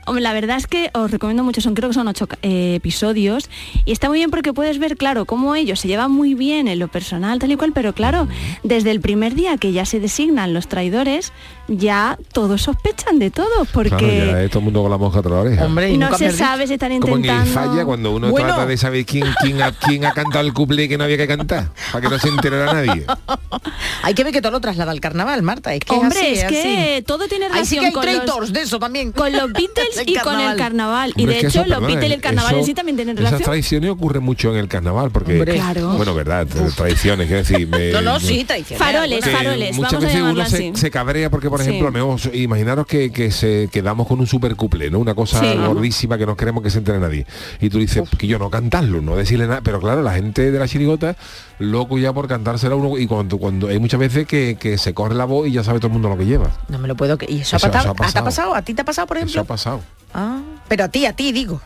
La 0.07 0.33
verdad 0.35 0.59
es 0.59 0.67
que 0.67 0.91
os 0.93 1.11
recomiendo 1.11 1.43
mucho, 1.45 1.61
son 1.61 1.75
creo 1.75 1.89
que 1.89 1.95
son 1.95 2.07
ocho 2.09 2.29
eh, 2.43 2.75
episodios 2.75 3.49
y 3.85 3.93
está 3.93 4.09
muy 4.09 4.19
bien 4.19 4.31
porque 4.31 4.53
puedes 4.53 4.79
ver, 4.79 4.97
claro, 4.97 5.25
cómo 5.25 5.55
ellos 5.55 5.81
se 5.81 5.89
llevan 5.89 6.11
muy 6.13 6.35
bien 6.35 6.69
en 6.69 6.79
lo 6.79 6.89
personal, 6.89 7.39
tal 7.39 7.51
y 7.51 7.57
cual, 7.57 7.73
pero 7.73 7.95
claro, 7.95 8.29
desde 8.63 8.91
el 8.91 9.01
primer 9.01 9.35
día 9.35 9.57
que 9.57 9.73
ya 9.73 9.87
se 9.87 10.01
designan 10.01 10.53
los 10.53 10.69
traidores, 10.69 11.33
ya 11.69 12.19
todos 12.33 12.63
sospechan 12.63 13.19
de 13.19 13.31
todos, 13.31 13.69
porque 13.73 13.91
Claro, 13.91 14.07
ya 14.07 14.43
es 14.43 14.51
todo 14.51 14.59
el 14.61 14.65
mundo 14.67 14.83
con 14.83 14.91
la 14.91 14.99
mosca 14.99 15.23
la 15.29 15.37
oreja. 15.37 15.65
Hombre, 15.65 15.91
y 15.91 15.97
no 15.99 16.07
nunca 16.07 16.19
se 16.19 16.33
sabe 16.33 16.67
si 16.67 16.75
están 16.75 16.99
Como 17.01 17.17
en 17.17 17.25
el 17.25 17.31
intentando... 17.31 17.53
falla 17.71 17.85
cuando 17.85 18.13
uno 18.13 18.31
Bueno. 18.31 18.49
trata 18.49 18.67
de 18.67 18.77
saber 18.77 19.05
quién, 19.07 19.27
quién, 19.41 19.63
ha, 19.63 19.73
quién 19.73 20.05
ha 20.05 20.13
cantado 20.13 20.45
el 20.47 20.53
cuplé 20.53 20.89
que 20.89 20.99
no 20.99 21.05
había 21.05 21.17
que 21.17 21.27
cantar, 21.27 21.69
para 21.93 22.03
que 22.03 22.09
no 22.15 22.19
se 22.19 22.29
enterara 22.29 22.73
nadie. 22.73 23.05
Hay 24.03 24.15
que 24.15 24.25
ver 24.25 24.33
que 24.33 24.43
todo 24.43 24.53
lo 24.53 24.61
traslada 24.61 24.91
al 24.93 25.01
carnaval, 25.01 25.43
Marta. 25.43 25.73
Es 25.75 25.81
que 25.81 25.95
Hombre, 25.95 26.33
es, 26.33 26.39
es, 26.39 26.45
así, 26.45 26.55
que 26.55 26.95
así. 26.97 27.03
todo 27.05 27.27
tiene 27.29 27.47
Ahí 27.47 27.65
sí 27.65 27.77
relación 27.79 27.81
que 27.81 27.87
hay 27.87 27.93
con, 27.93 28.05
los, 28.07 28.15
traitors 28.17 28.53
de 28.53 28.61
eso 28.63 28.79
también. 28.79 29.13
con 29.13 29.33
los 29.33 29.53
Beatles 29.53 30.03
y 30.07 30.15
con 30.17 30.39
el 30.41 30.57
carnaval. 30.57 31.13
Y 31.17 31.23
Hombre, 31.23 31.27
de 31.27 31.33
es 31.33 31.41
que 31.41 31.47
hecho, 31.49 31.61
eso, 31.63 31.71
los 31.81 31.87
Beatles 31.87 32.11
y 32.11 32.13
el 32.13 32.21
carnaval 32.21 32.53
en 32.55 32.59
eso- 32.61 32.67
sí 32.67 32.75
también 32.75 32.97
tienen 32.97 33.17
Esas 33.17 33.25
relación. 33.31 33.51
traiciones 33.51 33.91
ocurren 33.91 34.23
mucho 34.23 34.51
en 34.53 34.57
el 34.59 34.69
carnaval, 34.69 35.11
porque, 35.11 35.33
Hombre. 35.39 35.55
Claro. 35.55 35.89
bueno, 35.95 36.15
verdad, 36.15 36.47
traiciones, 36.77 37.27
quiero 37.27 37.43
decir... 37.43 37.67
me- 37.69 37.93
No, 37.93 38.03
no, 38.03 38.21
sí, 38.21 38.45
traicionera. 38.45 38.85
Faroles, 38.93 39.25
faroles, 39.25 39.77
muchas 39.77 39.93
vamos 39.93 40.05
a 40.05 40.07
veces 40.09 40.23
uno 40.23 40.47
se, 40.47 40.57
así. 40.57 40.73
se 40.75 40.91
cabrea 40.91 41.31
porque 41.31 41.49
por 41.59 41.61
ejemplo 41.61 42.17
imaginaros 42.33 42.87
que, 42.87 43.11
que 43.13 43.31
se 43.31 43.69
quedamos 43.73 44.07
con 44.07 44.21
un 44.21 44.27
super 44.27 44.55
cuple 44.57 44.91
no 44.91 44.99
una 44.99 45.15
cosa 45.15 45.41
Sí. 45.41 45.57
gordísima 45.57 46.19
que 46.19 46.27
no 46.27 46.37
queremos 46.37 46.63
que 46.63 46.71
se 46.71 46.79
entere 46.79 46.99
nadie 46.99 47.27
y 47.61 47.71
tú 47.71 47.79
dices 47.79 48.03
que 48.19 48.27
yo 48.27 48.39
no 48.39 48.51
cantarlo 48.51 49.01
no 49.01 49.17
decirle 49.17 49.47
nada 49.47 49.61
pero 49.63 49.81
claro 49.81 50.03
la 50.03 50.15
gente 50.15 50.51
de 50.51 50.59
la 50.59 50.67
chirigota 50.69 51.17
loco 51.59 51.99
ya 51.99 52.13
por 52.13 52.29
cantársela 52.29 52.75
a 52.75 52.77
uno 52.77 52.99
y 52.99 53.07
cuando 53.07 53.39
cuando 53.39 53.69
hay 53.69 53.79
muchas 53.79 54.01
veces 54.01 54.27
que, 54.27 54.57
que 54.59 54.79
se 54.79 54.95
corre 54.95 55.15
la 55.15 55.25
voz 55.25 55.49
y 55.49 55.53
ya 55.53 55.65
sabe 55.65 55.79
todo 55.79 55.89
el 55.89 55.93
mundo 55.95 56.09
lo 56.09 56.17
que 56.19 56.27
lleva 56.27 56.51
No 56.69 56.79
me 56.79 56.89
lo 56.89 56.97
puedo... 56.97 57.17
que- 57.19 57.27
¿Y 57.31 57.41
eso, 57.41 57.57
Eso- 57.57 57.67
ha, 57.67 57.71
pasado? 57.71 57.95
eso 57.95 58.03
ha 58.03 58.07
¿Ah, 58.09 58.13
¿Te 58.13 58.19
ha 58.19 58.25
pasado. 58.25 58.55
¿A 58.55 58.63
ti 58.63 58.75
te 58.75 58.83
ha 58.83 58.85
pasado, 58.85 59.07
por 59.07 59.17
eso 59.19 59.25
ejemplo? 59.27 59.41
ha 59.43 59.45
pasado 59.45 59.81
Ah, 60.13 60.41
pero 60.69 60.85
a 60.85 60.89
ti, 60.89 61.07
a 61.07 61.13
ti, 61.15 61.33
digo. 61.33 61.61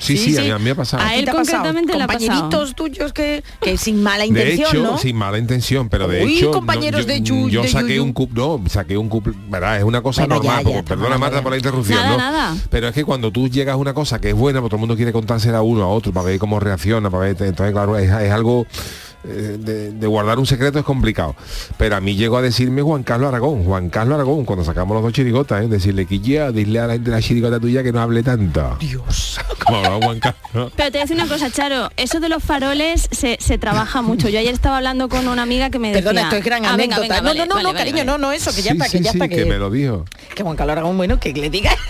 Sí 0.00 0.16
sí, 0.16 0.36
a, 0.36 0.40
mí, 0.42 0.50
a 0.50 0.58
mí 0.58 0.64
me 0.64 0.70
ha 0.70 0.74
pasado 0.74 1.02
A 1.04 1.14
él 1.14 1.30
concretamente 1.30 1.96
le 1.96 2.02
ha 2.02 2.06
pasado. 2.06 2.26
Compañeritos 2.26 2.74
tuyos 2.74 3.12
que, 3.12 3.44
que 3.60 3.76
sin 3.76 4.02
mala 4.02 4.22
de 4.22 4.28
intención, 4.28 4.68
hecho, 4.70 4.82
¿no? 4.82 4.98
sin 4.98 5.14
mala 5.16 5.38
intención, 5.38 5.88
pero 5.88 6.08
de 6.08 6.24
Uy, 6.24 6.38
hecho, 6.38 6.46
no, 6.46 6.52
compañeros 6.52 7.02
yo, 7.02 7.06
de 7.06 7.22
Yu- 7.22 7.48
yo 7.48 7.62
de 7.62 7.68
saqué 7.68 7.88
Yuyu. 7.96 8.02
un 8.04 8.12
cup, 8.12 8.30
no, 8.34 8.60
saqué 8.68 8.96
un 8.98 9.08
cup, 9.08 9.32
verdad, 9.48 9.76
es 9.78 9.84
una 9.84 10.02
cosa 10.02 10.22
Bueno, 10.26 10.36
normal, 10.42 10.58
ya, 10.58 10.64
porque- 10.64 10.82
perdona 10.82 11.10
ya, 11.10 11.18
Marta 11.18 11.36
ya. 11.36 11.42
por 11.42 11.52
la 11.52 11.56
interrupción, 11.58 11.98
Nada, 11.98 12.10
¿no? 12.10 12.16
nada. 12.18 12.56
Pero 12.70 12.88
es 12.88 12.94
que 12.94 13.04
cuando 13.04 13.30
tú 13.30 13.48
llegas 13.48 13.74
a 13.74 13.76
una 13.76 13.94
cosa 13.94 14.20
que 14.20 14.30
es 14.30 14.34
buena, 14.34 14.60
pues 14.60 14.70
todo 14.70 14.76
el 14.76 14.80
mundo 14.80 14.96
quiere 14.96 15.12
contársela 15.12 15.58
a 15.58 15.62
uno 15.62 15.82
a 15.84 15.88
otro 15.88 16.12
para 16.12 16.26
ver 16.26 16.38
cómo 16.38 16.58
reacciona, 16.58 17.10
para 17.10 17.24
ver, 17.24 17.36
entonces 17.42 17.72
claro, 17.72 17.96
es, 17.98 18.10
es 18.10 18.30
algo 18.32 18.66
de, 19.24 19.92
de 19.92 20.06
guardar 20.06 20.38
un 20.38 20.46
secreto 20.46 20.78
es 20.78 20.84
complicado. 20.84 21.34
Pero 21.76 21.96
a 21.96 22.00
mí 22.00 22.16
llegó 22.16 22.38
a 22.38 22.42
decirme 22.42 22.82
Juan 22.82 23.02
Carlos 23.02 23.28
Aragón, 23.28 23.64
Juan 23.64 23.90
Carlos 23.90 24.14
Aragón, 24.14 24.44
cuando 24.44 24.64
sacamos 24.64 24.94
los 24.94 25.02
dos 25.02 25.12
chirigotas, 25.12 25.62
¿eh? 25.64 25.68
decirle 25.68 26.06
que 26.06 26.20
ya, 26.20 26.50
dile 26.52 26.80
a 26.80 26.86
la 26.86 26.92
gente 26.94 27.10
de 27.10 27.16
la 27.16 27.22
chirigota 27.22 27.60
tuya 27.60 27.82
que 27.82 27.92
no 27.92 28.00
hable 28.00 28.22
tanto. 28.22 28.76
Dios. 28.80 29.38
Como 29.64 29.76
hablaba 29.78 29.98
Juan 30.04 30.20
Carlos. 30.20 30.72
Pero 30.76 30.90
te 30.90 30.90
voy 30.90 30.98
a 30.98 31.02
decir 31.02 31.16
una 31.16 31.26
cosa, 31.28 31.50
Charo, 31.50 31.90
eso 31.96 32.20
de 32.20 32.28
los 32.28 32.42
faroles 32.42 33.08
se, 33.10 33.36
se 33.40 33.58
trabaja 33.58 34.02
mucho. 34.02 34.28
Yo 34.28 34.38
ayer 34.38 34.54
estaba 34.54 34.78
hablando 34.78 35.08
con 35.08 35.28
una 35.28 35.42
amiga 35.42 35.70
que 35.70 35.78
me 35.78 35.88
decía... 35.88 36.02
Perdona, 36.02 36.22
esto 36.22 36.36
es 36.36 36.44
gran 36.44 36.64
Ah, 36.64 36.76
venga, 36.76 36.96
anécdota. 36.96 37.02
venga, 37.02 37.20
no, 37.20 37.24
vale, 37.28 37.38
no, 37.40 37.46
no, 37.46 37.54
vale, 37.54 37.62
no, 37.64 37.68
vale, 37.72 37.78
cariño, 37.78 37.96
vale. 37.98 38.06
no, 38.06 38.18
no, 38.18 38.32
eso, 38.32 38.54
que 38.54 38.62
ya 38.62 38.70
Sí, 38.72 38.76
está, 38.78 38.84
sí, 38.86 38.98
que 38.98 39.04
ya 39.04 39.12
sí, 39.12 39.18
está. 39.18 39.28
que 39.28 39.44
me 39.44 39.58
lo 39.58 39.70
dijo. 39.70 40.04
que 40.34 40.42
Juan 40.42 40.56
Carlos 40.56 40.72
Aragón, 40.72 40.96
bueno, 40.96 41.18
que 41.20 41.32
le 41.32 41.50
diga. 41.50 41.70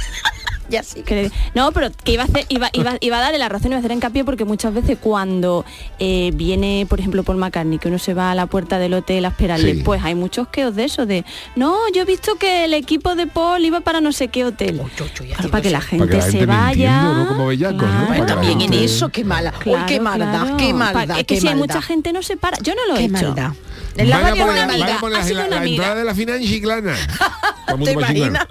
Ya 0.71 0.83
sí. 0.83 1.03
Que 1.03 1.15
le- 1.25 1.31
no, 1.55 1.73
pero 1.73 1.91
que 2.05 2.13
iba 2.13 2.23
a, 2.23 2.27
hacer, 2.27 2.47
iba, 2.49 2.71
iba, 2.73 2.95
iba 3.01 3.19
a 3.19 3.21
darle 3.21 3.39
la 3.39 3.49
razón, 3.49 3.69
iba 3.73 3.77
a 3.77 3.81
hacer 3.81 3.91
hincapié 3.93 4.25
porque 4.25 4.45
muchas 4.45 4.73
veces 4.73 4.97
cuando 5.01 5.65
eh, 5.99 6.31
viene, 6.35 6.87
por 6.89 7.01
ejemplo, 7.01 7.23
Paul 7.25 7.39
McCartney, 7.39 7.79
que 7.79 7.89
uno 7.89 7.99
se 7.99 8.15
va 8.15 8.31
a 8.31 8.35
la 8.35 8.47
puerta 8.47 8.79
del 8.79 8.95
hotel 8.95 9.25
a 9.25 9.29
esperarle, 9.29 9.75
Sí. 9.75 9.83
pues 9.85 10.03
hay 10.05 10.15
muchos 10.15 10.49
queos 10.49 10.75
de 10.77 10.85
eso, 10.85 11.07
de 11.07 11.25
no, 11.57 11.77
yo 11.93 12.03
he 12.03 12.05
visto 12.05 12.37
que 12.37 12.65
el 12.65 12.75
equipo 12.75 13.15
de 13.17 13.27
Paul 13.27 13.65
iba 13.65 13.81
para 13.81 14.01
no 14.01 14.13
sé 14.13 14.29
qué 14.29 14.45
hotel. 14.45 14.81
Claro, 15.17 15.51
para 15.51 15.63
que 15.63 15.71
la 15.71 15.81
gente, 15.81 16.07
Para 16.07 16.11
que 16.11 16.17
la 16.19 16.23
gente 16.25 16.39
se 16.41 16.47
vaya. 16.47 17.03
mintiendo, 17.03 17.15
¿no? 17.25 17.29
Como 17.29 17.47
bellacos, 17.49 17.83
¿no? 17.83 17.89
Claro. 17.89 18.07
Para 18.07 18.15
que 18.15 18.21
la 18.21 18.27
También 18.27 18.61
en 18.61 18.73
eso, 18.75 19.09
qué 19.09 19.25
mala. 19.25 19.53
Uy, 19.67 19.75
qué 19.87 20.01
maldad, 20.01 20.43
claro. 20.43 20.57
qué 20.57 20.71
Pa- 20.71 20.75
maldad, 20.75 21.11
es 21.19 21.27
qué 21.27 21.35
que 21.35 21.41
si 21.41 21.49
hay 21.49 21.55
mucha 21.57 21.83
gente 21.83 22.13
no 22.13 22.23
se 22.23 22.37
para. 22.37 22.59
Yo 22.63 22.75
no 22.75 22.87
lo 22.87 22.95
he 22.95 22.99
Qué 22.99 23.05
hecho. 23.05 23.13
maldad. 23.13 23.53
En 23.97 24.09
la 24.09 24.17
Van 24.17 24.27
a 24.27 24.31
radio 24.31 24.47
poner- 24.47 24.53
una 24.53 24.61
van 24.67 24.71
a 24.71 24.75
amiga. 24.85 25.01
poner 25.01 25.21
ha 25.21 25.25
la, 25.29 25.49
la 25.49 25.57
amiga. 25.59 25.75
entrada 25.77 25.95
de 25.97 26.05
la 26.05 26.15
final 26.15 26.41
chiclana. 26.41 26.95
¿Te 27.85 27.93
imaginas? 27.93 28.47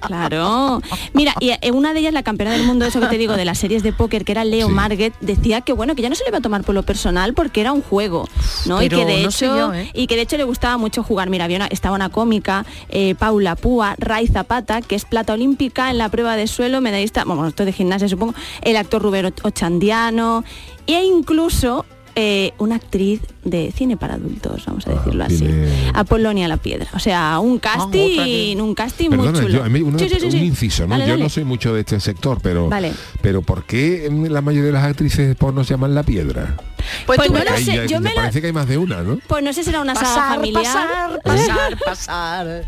Claro. 0.00 0.82
Mira, 1.12 1.34
y 1.40 1.50
eh, 1.50 1.70
una 1.72 1.92
de 1.94 2.00
ellas, 2.00 2.12
la 2.12 2.22
campeona 2.22 2.52
del 2.52 2.64
mundo, 2.64 2.84
eso 2.84 3.00
que 3.00 3.06
te 3.06 3.18
digo, 3.18 3.36
de 3.36 3.44
las 3.44 3.58
series 3.58 3.82
de 3.82 3.92
póker, 3.92 4.24
que 4.24 4.32
era 4.32 4.44
Leo 4.44 4.66
Sí. 4.68 4.72
Marget, 4.72 5.12
decía 5.20 5.60
que 5.60 5.72
bueno, 5.72 5.94
que 5.94 6.02
ya 6.02 6.08
no 6.08 6.14
se 6.14 6.24
le 6.24 6.30
iba 6.30 6.38
a 6.38 6.40
tomar 6.40 6.62
por 6.64 6.74
lo 6.74 6.82
personal 6.82 7.34
porque 7.34 7.60
era 7.60 7.72
un 7.72 7.82
juego, 7.82 8.28
¿no? 8.66 8.82
y 8.82 8.88
que 8.88 9.04
de 9.04 9.22
no 9.22 9.28
hecho, 9.28 9.46
yo, 9.56 9.74
¿eh? 9.74 9.90
y 9.94 10.06
que 10.06 10.16
de 10.16 10.22
hecho 10.22 10.36
le 10.36 10.44
gustaba 10.44 10.76
mucho 10.78 11.02
jugar. 11.02 11.30
Mira, 11.30 11.44
había 11.44 11.58
una, 11.58 11.66
estaba 11.66 11.94
una 11.94 12.08
cómica, 12.08 12.66
eh, 12.88 13.14
Paula 13.16 13.54
Púa, 13.56 13.94
Ray 13.98 14.26
Zapata, 14.26 14.82
que 14.82 14.94
es 14.96 15.04
plata 15.04 15.32
olímpica 15.34 15.90
en 15.90 15.98
la 15.98 16.08
prueba 16.08 16.36
de 16.36 16.46
suelo, 16.48 16.80
medallista, 16.80 17.24
bueno, 17.24 17.46
esto 17.46 17.64
de 17.64 17.72
gimnasia 17.72 18.08
supongo, 18.08 18.34
el 18.62 18.76
actor 18.76 19.00
Rubén 19.02 19.26
Och- 19.26 19.44
Ochandiano, 19.44 20.44
e 20.86 21.04
incluso 21.04 21.84
eh, 22.20 22.52
una 22.58 22.74
actriz 22.74 23.20
de 23.44 23.70
cine 23.70 23.96
para 23.96 24.14
adultos, 24.14 24.64
vamos 24.66 24.84
a 24.88 24.90
decirlo 24.90 25.22
así. 25.24 25.36
cine- 25.38 25.68
Apolonia 25.94 26.48
La 26.48 26.56
Piedra. 26.56 26.88
O 26.94 26.98
sea, 26.98 27.38
un 27.38 27.58
otra 27.58 27.74
casting, 27.74 28.16
vez. 28.16 28.56
un 28.60 28.74
casting 28.74 29.08
muy 29.10 29.18
Perdona, 29.18 29.40
chulo. 29.40 29.54
yo, 29.58 29.62
a 29.64 29.68
mí 29.68 29.80
una- 29.82 29.98
Sí, 30.00 30.08
sí, 30.08 30.16
sí, 30.30 30.36
un 30.38 30.44
inciso, 30.44 30.82
¿no? 30.84 30.90
Dale, 30.94 31.04
yo 31.06 31.10
dale. 31.12 31.22
no 31.22 31.28
soy 31.28 31.44
mucho 31.44 31.72
de 31.72 31.80
este 31.80 32.00
sector, 32.00 32.40
pero 32.42 32.68
Vale. 32.68 32.92
pero 33.22 33.42
¿por 33.42 33.62
qué 33.64 34.10
la 34.28 34.40
mayoría 34.40 34.66
de 34.66 34.72
las 34.72 34.84
actrices 34.84 35.36
porno 35.36 35.62
se 35.62 35.74
llaman 35.74 35.94
la 35.94 36.02
piedra? 36.02 36.56
Pues, 37.06 37.16
Pues 37.18 37.28
tú 37.28 37.34
no 37.34 37.38
me 37.38 37.44
lo 37.44 37.56
sé, 37.58 37.86
yo 37.88 38.00
me 38.00 38.10
la- 38.10 38.22
parece 38.22 38.40
que 38.40 38.48
hay 38.48 38.52
más 38.52 38.66
de 38.66 38.78
una, 38.78 39.02
¿no? 39.02 39.18
Pues 39.28 39.44
no 39.44 39.52
sé 39.52 39.62
si 39.62 39.70
era 39.70 39.80
una 39.80 39.94
saga 39.94 40.08
pasar, 40.08 40.34
familiar. 40.34 40.64
pasar, 40.64 41.20
pasar, 41.24 41.78
pasar. 41.84 42.64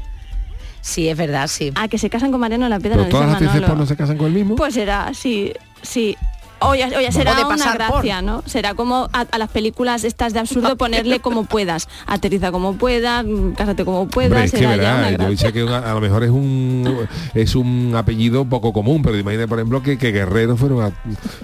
Sí, 0.83 1.09
es 1.09 1.17
verdad, 1.17 1.47
sí. 1.49 1.73
Ah, 1.75 1.89
que 1.89 1.99
se 1.99 2.09
casan 2.09 2.31
con 2.31 2.41
Mariano 2.41 2.69
La 2.69 2.79
Piedra, 2.79 2.99
Pero 2.99 3.05
no 3.05 3.11
todas 3.11 3.27
las 3.27 3.37
actrices 3.43 3.69
porno 3.69 3.85
se 3.87 3.97
casan 3.97 4.17
con 4.17 4.29
el 4.29 4.33
mismo. 4.33 4.55
Pues 4.57 4.75
será, 4.75 5.11
sí, 5.13 5.53
sí. 5.83 6.17
O 6.63 6.75
ya, 6.75 6.89
o 6.89 7.01
ya 7.01 7.11
será 7.13 7.33
O 7.33 7.37
de 7.37 7.45
una 7.55 7.73
gracia, 7.75 8.23
¿no? 8.23 8.43
Será 8.47 8.75
como 8.75 9.09
a, 9.13 9.21
a 9.31 9.39
las 9.39 9.49
películas 9.51 10.05
estas 10.05 10.33
de 10.33 10.41
absurdo 10.41 10.77
ponerle 10.77 11.21
como 11.21 11.45
puedas. 11.45 11.89
Aterriza 12.07 12.53
como 12.53 12.75
puedas, 12.77 13.25
mm, 13.25 13.53
cásate 13.53 13.85
como 13.85 14.09
puedas, 14.09 14.31
Hombre, 14.31 14.45
es 14.45 14.51
que 14.53 14.59
será 14.59 14.77
ya 14.77 14.95
una 14.99 15.11
verá, 15.11 15.31
yo 15.31 15.37
sé 15.37 15.53
que 15.53 15.65
una- 15.65 15.79
a 15.79 15.95
lo 15.95 16.01
mejor 16.01 16.23
es 16.25 16.31
un 16.31 17.07
es 17.35 17.55
un 17.55 17.95
apellido 17.97 18.45
poco 18.45 18.73
común, 18.73 19.03
pero 19.03 19.17
imagina 19.19 19.47
por 19.47 19.59
ejemplo 19.59 19.83
que, 19.83 19.97
que 19.99 20.13
Guerrero 20.13 20.57
fuera 20.57 20.75
un 20.75 20.93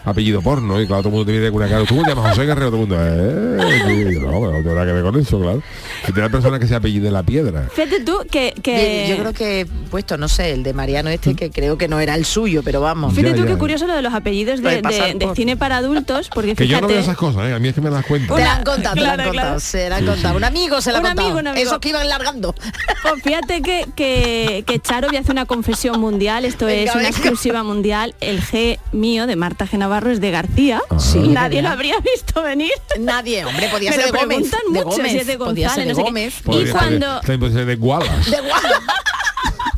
apellido 0.05 0.43
porno 0.43 0.81
y 0.81 0.87
claro, 0.87 1.03
todo 1.03 1.09
el 1.11 1.15
mundo 1.17 1.27
te 1.33 1.39
mira 1.39 1.51
con 1.51 1.63
una 1.63 1.69
cara, 1.71 1.85
tú 1.85 2.03
te 2.03 2.09
llamas 2.11 2.31
José 2.31 2.47
Guerrero, 2.47 2.71
todo 2.71 2.83
el 2.83 2.89
mundo, 2.89 2.97
eh, 3.01 4.19
no, 4.21 4.31
no 4.41 4.53
tiene 4.63 4.75
nada 4.75 4.87
que 4.87 4.93
ver 4.93 5.03
con 5.03 5.19
eso, 5.21 5.41
claro. 5.41 5.63
Que 6.05 6.13
tiene 6.13 6.31
persona 6.31 6.59
que 6.59 6.67
se 6.67 6.75
apellide 6.75 7.11
la 7.11 7.23
piedra. 7.23 7.69
Fíjate 7.73 8.01
tú 8.05 8.19
que... 8.31 8.55
que... 8.63 9.07
Yo 9.09 9.17
creo 9.19 9.33
que 9.33 9.61
he 9.61 9.67
puesto, 9.67 10.17
no 10.17 10.29
sé, 10.29 10.53
el 10.53 10.63
de 10.63 10.73
Mariano 10.75 11.11
este, 11.11 11.35
que 11.35 11.51
creo 11.51 11.79
que 11.79 11.89
no 11.89 12.01
era 12.01 12.15
el 12.15 12.25
suyo, 12.25 12.63
pero 12.65 12.81
vamos. 12.81 13.15
Fíjate 13.15 13.31
Ya, 13.31 13.37
tú 13.37 13.43
ya. 13.49 13.53
qué 13.55 13.59
curioso 13.59 13.87
lo 13.87 13.95
de 13.95 14.03
los 14.03 14.15
apellidos 14.15 14.63
de, 14.63 14.83
de- 15.15 15.27
de 15.27 15.35
cine 15.35 15.57
para 15.57 15.77
adultos, 15.79 16.29
porque 16.35 16.55
Que 16.55 16.67
yo 16.67 16.77
fíjate... 16.77 16.83
no 16.83 16.89
veo 16.89 16.99
esas 17.01 17.17
cosas, 17.17 17.49
¿eh? 17.49 17.55
a 17.55 17.59
mí 17.59 17.69
es 17.69 17.75
que 17.75 17.81
me 17.81 17.91
das 17.91 18.05
cuenta. 18.07 18.35
Te 18.35 18.43
la 18.45 18.55
han 18.57 18.65
contado, 18.65 18.95
te 18.95 19.01
la 19.01 19.11
han 19.13 19.17
contado, 19.17 19.33
claro. 19.33 19.61
se 19.61 19.89
la 19.89 19.97
han 19.97 20.07
contado. 20.07 20.37
Un 20.37 20.45
amigo 20.45 20.81
se 20.81 20.93
la 20.93 20.99
ha 20.99 21.01
Un 21.01 21.07
contado. 21.07 21.27
amigo, 21.29 21.41
un 21.41 21.47
amigo. 21.49 21.67
Esos 21.67 21.79
que 21.79 21.89
iban 21.91 22.09
largando. 22.09 22.55
Pues 23.03 23.23
fíjate 23.23 23.63
que, 23.63 23.87
que, 23.95 24.65
que 24.67 24.81
Charo 24.81 25.09
voy 25.09 25.17
a 25.17 25.21
hacer 25.21 25.33
una 25.33 25.47
confesión 25.47 26.01
mundial, 26.01 26.45
esto 26.45 26.67
Venga, 26.67 26.83
es 26.83 26.91
una 26.91 27.05
venga. 27.05 27.09
exclusiva 27.11 27.63
mundial. 27.63 28.15
El 28.21 28.43
G 28.43 28.79
mío 28.93 29.27
de 29.27 29.37
Marta 29.37 29.67
G. 29.67 29.79
Navarro 29.79 30.11
es 30.11 30.21
de 30.21 30.31
García. 30.31 30.83
Sí, 30.99 31.19
Nadie 31.29 31.63
lo 31.63 31.69
habría 31.71 31.97
visto 32.01 32.43
venir. 32.43 32.71
Nadie, 33.01 33.45
hombre, 33.45 33.69
podía 33.69 33.91
Me 33.91 33.97
ser 33.97 34.07
lo 34.07 34.13
de 34.13 34.19
Gómez. 34.19 34.37
preguntan 34.37 34.61
de 34.73 34.85
mucho 34.85 34.97
Gómez. 34.97 35.13
si 35.13 35.19
es 35.19 35.27
de 35.27 35.39
podía 35.39 35.69
ser 35.71 35.87
González, 35.87 35.87
de 35.87 35.93
no 35.93 35.97
sé 35.97 36.03
qué. 36.03 36.51
Gómez. 36.51 36.67
Y 36.69 36.71
cuando- 36.73 37.15
de, 37.15 37.21
también 37.21 37.41
puede 37.41 37.53
ser 37.53 37.67
de 37.67 37.77
Gualas, 37.77 38.31
De 38.31 38.41
Gualas. 38.41 38.73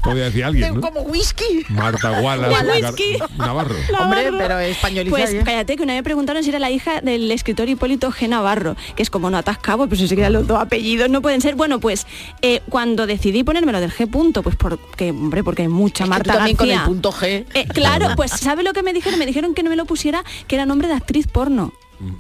Podría 0.02 0.24
decir 0.24 0.44
alguien, 0.44 0.74
¿no? 0.74 0.80
Como 0.80 1.00
whisky. 1.02 1.64
Marta 1.68 2.20
Gar- 2.20 2.66
whisky. 2.82 3.18
Navarro. 3.36 3.74
Hombre, 4.00 4.30
pero 4.36 4.58
españolizada 4.58 5.22
Pues 5.24 5.32
ya. 5.34 5.44
cállate, 5.44 5.76
que 5.76 5.82
una 5.82 5.92
vez 5.94 6.00
me 6.00 6.04
preguntaron 6.04 6.42
si 6.42 6.50
era 6.50 6.58
la 6.58 6.70
hija 6.70 7.00
del 7.00 7.30
escritor 7.30 7.68
Hipólito 7.68 8.10
G. 8.10 8.28
Navarro, 8.28 8.76
que 8.96 9.02
es 9.02 9.10
como 9.10 9.30
no 9.30 9.38
atascabo, 9.38 9.86
pues 9.88 10.00
si 10.00 10.08
se 10.08 10.16
quedan 10.16 10.32
los 10.32 10.46
dos 10.46 10.60
apellidos, 10.60 11.08
no 11.10 11.22
pueden 11.22 11.40
ser. 11.40 11.54
Bueno, 11.54 11.80
pues 11.80 12.06
eh, 12.42 12.62
cuando 12.68 13.06
decidí 13.06 13.44
ponérmelo 13.44 13.80
del 13.80 13.92
G 13.92 14.08
punto, 14.10 14.42
pues 14.42 14.56
porque, 14.56 15.10
hombre, 15.10 15.42
porque 15.44 15.62
hay 15.62 15.68
mucha 15.68 16.04
Es 16.04 16.10
que 16.10 16.14
tú 16.16 16.18
Marta 16.18 16.32
también 16.34 16.56
con 16.56 16.70
el 16.70 16.80
punto 16.80 17.12
G. 17.12 17.44
Eh, 17.54 17.66
claro, 17.72 18.08
pues 18.16 18.30
¿sabe 18.32 18.62
lo 18.62 18.72
que 18.72 18.82
me 18.82 18.92
dijeron? 18.92 19.18
Me 19.18 19.26
dijeron 19.26 19.54
que 19.54 19.62
no 19.62 19.70
me 19.70 19.76
lo 19.76 19.84
pusiera, 19.84 20.24
que 20.46 20.54
era 20.56 20.66
nombre 20.66 20.88
de 20.88 20.94
actriz 20.94 21.26
porno. 21.26 21.72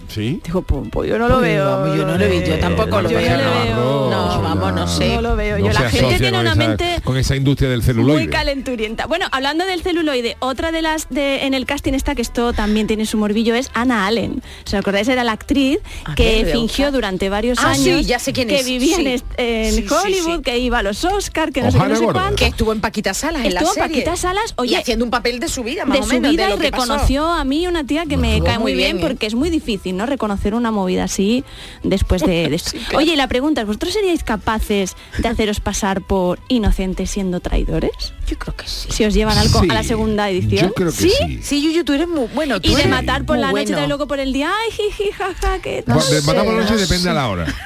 ¿Sí? 0.08 0.40
Dijo, 0.44 0.62
pues, 0.62 0.88
pues 0.90 1.08
yo 1.08 1.18
no 1.20 1.28
lo 1.28 1.38
Pues 1.38 1.52
veo. 1.52 1.64
vamos, 1.64 1.96
yo 1.96 2.04
no 2.04 2.18
lo 2.18 2.28
vi, 2.28 2.40
yo 2.40 2.46
veo. 2.48 2.58
tampoco 2.58 3.00
lo 3.00 3.10
Yo 3.10 3.18
veo. 3.18 3.28
veo. 3.38 4.10
No, 4.10 4.42
vamos, 4.42 4.72
no 4.74 4.88
sé. 4.88 5.14
No 5.14 5.22
lo 5.22 5.36
veo. 5.36 5.58
No 5.58 5.66
yo, 5.66 5.72
la 5.72 5.88
gente 5.88 6.16
tiene 6.18 6.30
con 6.32 6.40
una 6.40 6.50
esa- 6.52 6.58
mente 6.68 7.00
con 7.04 7.16
esa 7.16 7.36
industria 7.36 7.70
del 7.70 7.82
celuloide. 7.84 8.22
muy 8.24 8.28
calenturienta. 8.28 9.06
Bueno, 9.06 9.26
hablando 9.30 9.64
del 9.66 9.82
celuloide, 9.82 10.36
otra 10.40 10.72
de 10.72 10.82
las 10.82 11.08
de 11.10 11.44
en 11.46 11.54
el 11.54 11.64
casting 11.64 11.92
está 11.92 12.16
que 12.16 12.22
esto 12.22 12.52
también 12.52 12.86
tiene 12.88 13.06
su 13.06 13.18
morbillo 13.18 13.54
es 13.54 13.70
Anna 13.72 14.06
Allen. 14.08 14.42
¿Os 14.66 14.74
acordáis? 14.74 15.06
Era 15.08 15.22
la 15.22 15.32
actriz 15.32 15.78
A 16.04 16.14
que 16.16 16.48
fingió 16.50 16.90
durante 16.90 17.28
varios 17.28 17.58
Ah, 17.62 17.74
sí, 17.76 17.90
años 17.90 18.06
ya 18.06 18.18
sé 18.18 18.32
quién 18.32 18.48
que 18.48 18.60
es. 18.60 18.66
vivía 18.66 18.96
Sí. 18.96 19.22
en, 19.36 19.72
Sí, 19.74 19.86
Hollywood, 19.88 20.36
sí. 20.38 20.42
que 20.42 20.58
iba 20.58 20.78
a 20.80 20.82
los 20.82 21.04
Oscars, 21.04 21.52
que 21.52 21.62
no 21.62 21.70
sé 21.70 21.78
qué, 21.78 21.88
no 21.88 21.96
sé. 22.28 22.34
Que 22.36 22.46
estuvo 22.46 22.72
en 22.72 22.80
Paquita 22.80 23.14
Salas 23.14 23.44
en 23.44 23.54
la 23.54 23.60
Estuvo 23.60 23.74
en. 23.84 23.88
Paquita 23.90 24.16
Salas, 24.16 24.54
oye, 24.56 24.72
y 24.72 24.74
haciendo 24.74 25.04
un 25.04 25.10
papel 25.12 25.38
de 25.38 25.48
su 25.48 25.62
vida, 25.62 25.84
más 25.84 25.98
de 25.98 26.04
su 26.04 26.20
vida 26.20 26.32
y 26.50 26.58
que 26.58 26.70
reconoció 26.70 27.26
a 27.26 27.44
mí 27.44 27.66
una 27.68 27.84
tía 27.84 28.06
que 28.06 28.16
me 28.16 28.40
cae 28.42 28.58
muy 28.58 28.74
bien, 28.74 28.96
¿eh? 28.98 29.00
porque 29.00 29.26
es 29.26 29.34
muy 29.34 29.50
difícil, 29.50 29.67
¿no? 29.96 30.06
Reconocer 30.06 30.54
una 30.54 30.70
movida 30.70 31.04
así 31.04 31.44
después 31.82 32.22
de, 32.22 32.48
de 32.48 32.56
esto. 32.56 32.72
Oye, 32.96 33.12
y 33.12 33.16
la 33.16 33.28
pregunta 33.28 33.60
es, 33.60 33.66
¿vosotros 33.66 33.92
seríais 33.92 34.24
capaces 34.24 34.96
de 35.18 35.28
haceros 35.28 35.60
pasar 35.60 36.00
por 36.02 36.38
inocentes 36.48 37.10
siendo 37.10 37.40
traidores? 37.40 38.14
Yo 38.26 38.38
creo 38.38 38.54
que 38.56 38.66
sí. 38.66 38.88
Si 38.90 39.04
os 39.04 39.14
llevan 39.14 39.38
al 39.38 39.50
co- 39.50 39.60
Sí, 39.62 39.68
a 39.70 39.74
la 39.74 39.82
segunda 39.82 40.28
edición. 40.28 40.68
Yo 40.68 40.74
creo 40.74 40.90
que 40.92 40.96
sí. 40.96 41.40
Sí, 41.42 41.62
Yuyu, 41.62 41.84
tú 41.84 41.92
eres 41.94 42.08
muy 42.08 42.26
bueno. 42.34 42.60
tú 42.60 42.68
Y 42.70 42.74
de 42.74 42.80
eres 42.82 42.90
matar 42.90 43.24
por 43.24 43.38
la 43.38 43.48
noche 43.52 43.64
bueno. 43.64 43.78
y 43.78 43.80
de 43.82 43.88
luego 43.88 44.06
por 44.06 44.20
el 44.20 44.32
día, 44.32 44.50
ay, 44.50 44.70
jiji, 44.70 45.10
jaja, 45.12 45.58
que 45.60 45.82
Va- 45.88 45.94
de- 46.04 46.22
Matamos 46.22 46.54
la 46.54 46.60
noche 46.62 46.72
no 46.74 46.78
depende 46.78 47.10
a 47.10 47.14
la 47.14 47.28
hora. 47.28 47.46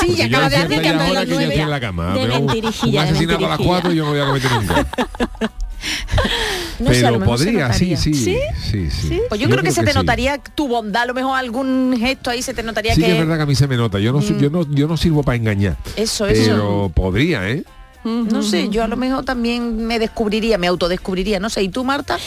Sí, 0.00 0.14
ya 0.16 0.26
yo 0.26 0.36
acaba 0.38 0.50
de 0.50 0.56
hacer 0.56 0.82
que 0.82 0.88
a 0.88 0.92
las 0.92 1.02
que 1.08 1.14
yo 1.14 1.24
nueve. 1.36 1.44
estoy 1.44 1.60
en 1.62 1.70
la 1.70 1.80
cama. 1.80 2.14
De 2.14 2.20
pero 2.20 2.34
un- 2.38 2.46
mentirijilla, 2.46 3.00
un 3.00 3.06
de 3.06 3.12
asesinato 3.12 3.46
a 3.46 3.48
las 3.48 3.58
mentirijilla. 3.58 3.80
4 3.82 3.92
yo 3.92 4.04
no 4.04 4.10
voy 4.10 4.20
a 4.20 4.26
cometer 4.26 4.52
nunca. 4.52 4.86
No 6.80 6.92
sé, 6.92 7.06
a 7.06 7.10
lo 7.12 7.18
pero 7.18 7.20
mejor 7.20 7.38
se 7.38 7.44
podría, 7.44 7.72
sí, 7.72 7.96
sí, 7.96 8.14
¿Sí? 8.14 8.36
sí, 8.70 8.90
sí. 8.90 9.20
Pues 9.28 9.40
yo, 9.40 9.48
creo 9.48 9.62
que 9.62 9.70
se 9.70 9.84
te 9.84 9.92
sí. 9.92 9.96
notaría 9.98 10.38
tu 10.38 10.66
bondad, 10.66 11.02
a 11.02 11.06
lo 11.06 11.14
mejor 11.14 11.38
algún 11.38 11.94
gesto 11.96 12.30
ahí 12.30 12.42
se 12.42 12.52
te 12.52 12.64
notaría 12.64 12.94
Sí 12.94 13.00
que... 13.00 13.06
que 13.06 13.12
es 13.12 13.18
verdad 13.18 13.36
que 13.36 13.42
a 13.42 13.46
mí 13.46 13.54
se 13.54 13.68
me 13.68 13.76
nota. 13.76 14.00
Yo 14.00 14.12
no, 14.12 14.20
soy- 14.20 14.38
yo 14.40 14.50
no, 14.50 14.66
yo 14.68 14.88
no 14.88 14.96
sirvo 14.96 15.22
para 15.22 15.36
engañar. 15.36 15.76
Eso, 15.96 16.26
eso. 16.26 16.42
Pero 16.50 16.90
podría, 16.92 17.48
¿eh? 17.48 17.62
No 18.02 18.42
sé, 18.42 18.68
yo 18.68 18.82
a 18.84 18.88
lo 18.88 18.96
mejor 18.96 19.24
también 19.24 19.86
me 19.86 19.98
descubriría, 19.98 20.58
me 20.58 20.66
autodescubriría, 20.66 21.38
no 21.40 21.48
sé. 21.48 21.62
¿Y 21.62 21.68
tú, 21.70 21.84
Marta? 21.84 22.18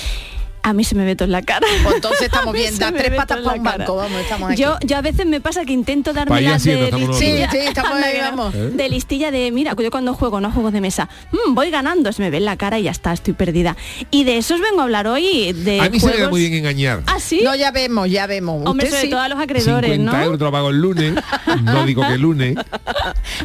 A 0.67 0.73
mí 0.73 0.83
se 0.83 0.95
me 0.95 1.05
ve 1.05 1.15
todo 1.15 1.27
en 1.27 1.31
la 1.31 1.41
cara. 1.43 1.65
Pues 1.81 1.95
entonces 1.95 2.23
estamos 2.23 2.53
bien, 2.53 2.77
da 2.77 2.91
tres 2.91 3.13
patas 3.15 3.39
para 3.41 3.55
un 3.57 3.63
cara. 3.63 3.77
banco, 3.77 3.95
vamos, 3.95 4.19
estamos 4.19 4.51
aquí. 4.51 4.61
Yo, 4.61 4.75
yo 4.85 4.97
a 4.97 5.01
veces 5.01 5.25
me 5.25 5.39
pasa 5.39 5.63
que 5.63 5.71
intento 5.71 6.11
darme 6.11 6.41
las 6.41 6.61
de 6.61 6.91
listilla, 6.91 7.49
Sí, 7.49 7.57
sí, 7.61 7.67
estamos 7.67 7.93
ahí, 8.03 8.19
vamos. 8.19 8.53
¿Eh? 8.53 8.71
de 8.73 8.89
listilla 8.89 9.31
de, 9.31 9.49
mira, 9.51 9.73
yo 9.81 9.91
cuando 9.91 10.13
juego, 10.13 10.41
no 10.41 10.51
juegos 10.51 10.73
de 10.73 10.81
mesa, 10.81 11.07
mm, 11.31 11.53
voy 11.53 11.69
ganando, 11.71 12.11
se 12.11 12.21
me 12.21 12.29
ve 12.29 12.37
en 12.37 12.45
la 12.45 12.57
cara 12.57 12.79
y 12.79 12.83
ya 12.83 12.91
está, 12.91 13.13
estoy 13.13 13.33
perdida. 13.33 13.77
Y 14.11 14.25
de 14.25 14.37
eso 14.39 14.55
os 14.55 14.61
vengo 14.61 14.81
a 14.81 14.83
hablar 14.83 15.07
hoy, 15.07 15.53
de 15.53 15.79
A 15.79 15.89
mí 15.89 16.01
se 16.01 16.07
me 16.07 16.17
da 16.17 16.27
muy 16.29 16.41
bien 16.41 16.53
engañar. 16.55 17.01
¿Ah, 17.07 17.19
sí? 17.21 17.41
No, 17.45 17.55
ya 17.55 17.71
vemos, 17.71 18.09
ya 18.11 18.27
vemos. 18.27 18.61
Hombre, 18.65 18.89
sobre 18.89 19.03
sí. 19.03 19.09
todo 19.09 19.21
a 19.21 19.29
los 19.29 19.39
acreedores, 19.39 19.91
50 19.91 20.17
¿no? 20.17 20.23
euros 20.25 20.37
te 20.37 20.43
lo 20.43 20.51
pago 20.51 20.69
el 20.69 20.81
lunes. 20.81 21.13
No 21.63 21.85
digo 21.85 22.05
que 22.05 22.13
el 22.13 22.21
lunes. 22.21 22.55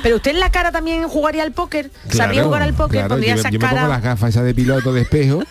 Pero 0.02 0.16
usted 0.16 0.32
en 0.32 0.40
la 0.40 0.50
cara 0.50 0.72
también 0.72 1.06
jugaría 1.08 1.42
al 1.44 1.52
póker. 1.52 1.90
¿Sabría 2.08 2.32
Claro, 2.42 2.46
jugar 2.46 2.62
al 2.62 2.74
póker? 2.74 2.90
claro, 3.00 3.08
Pondría 3.10 3.34
yo, 3.34 3.40
esa 3.40 3.50
yo 3.50 3.58
me 3.60 3.66
pongo 3.66 3.74
cara. 3.76 3.88
las 3.88 4.02
gafas 4.02 4.30
esas 4.30 4.44
de 4.44 4.54
piloto 4.54 4.92
de 4.92 5.02
espejo 5.02 5.42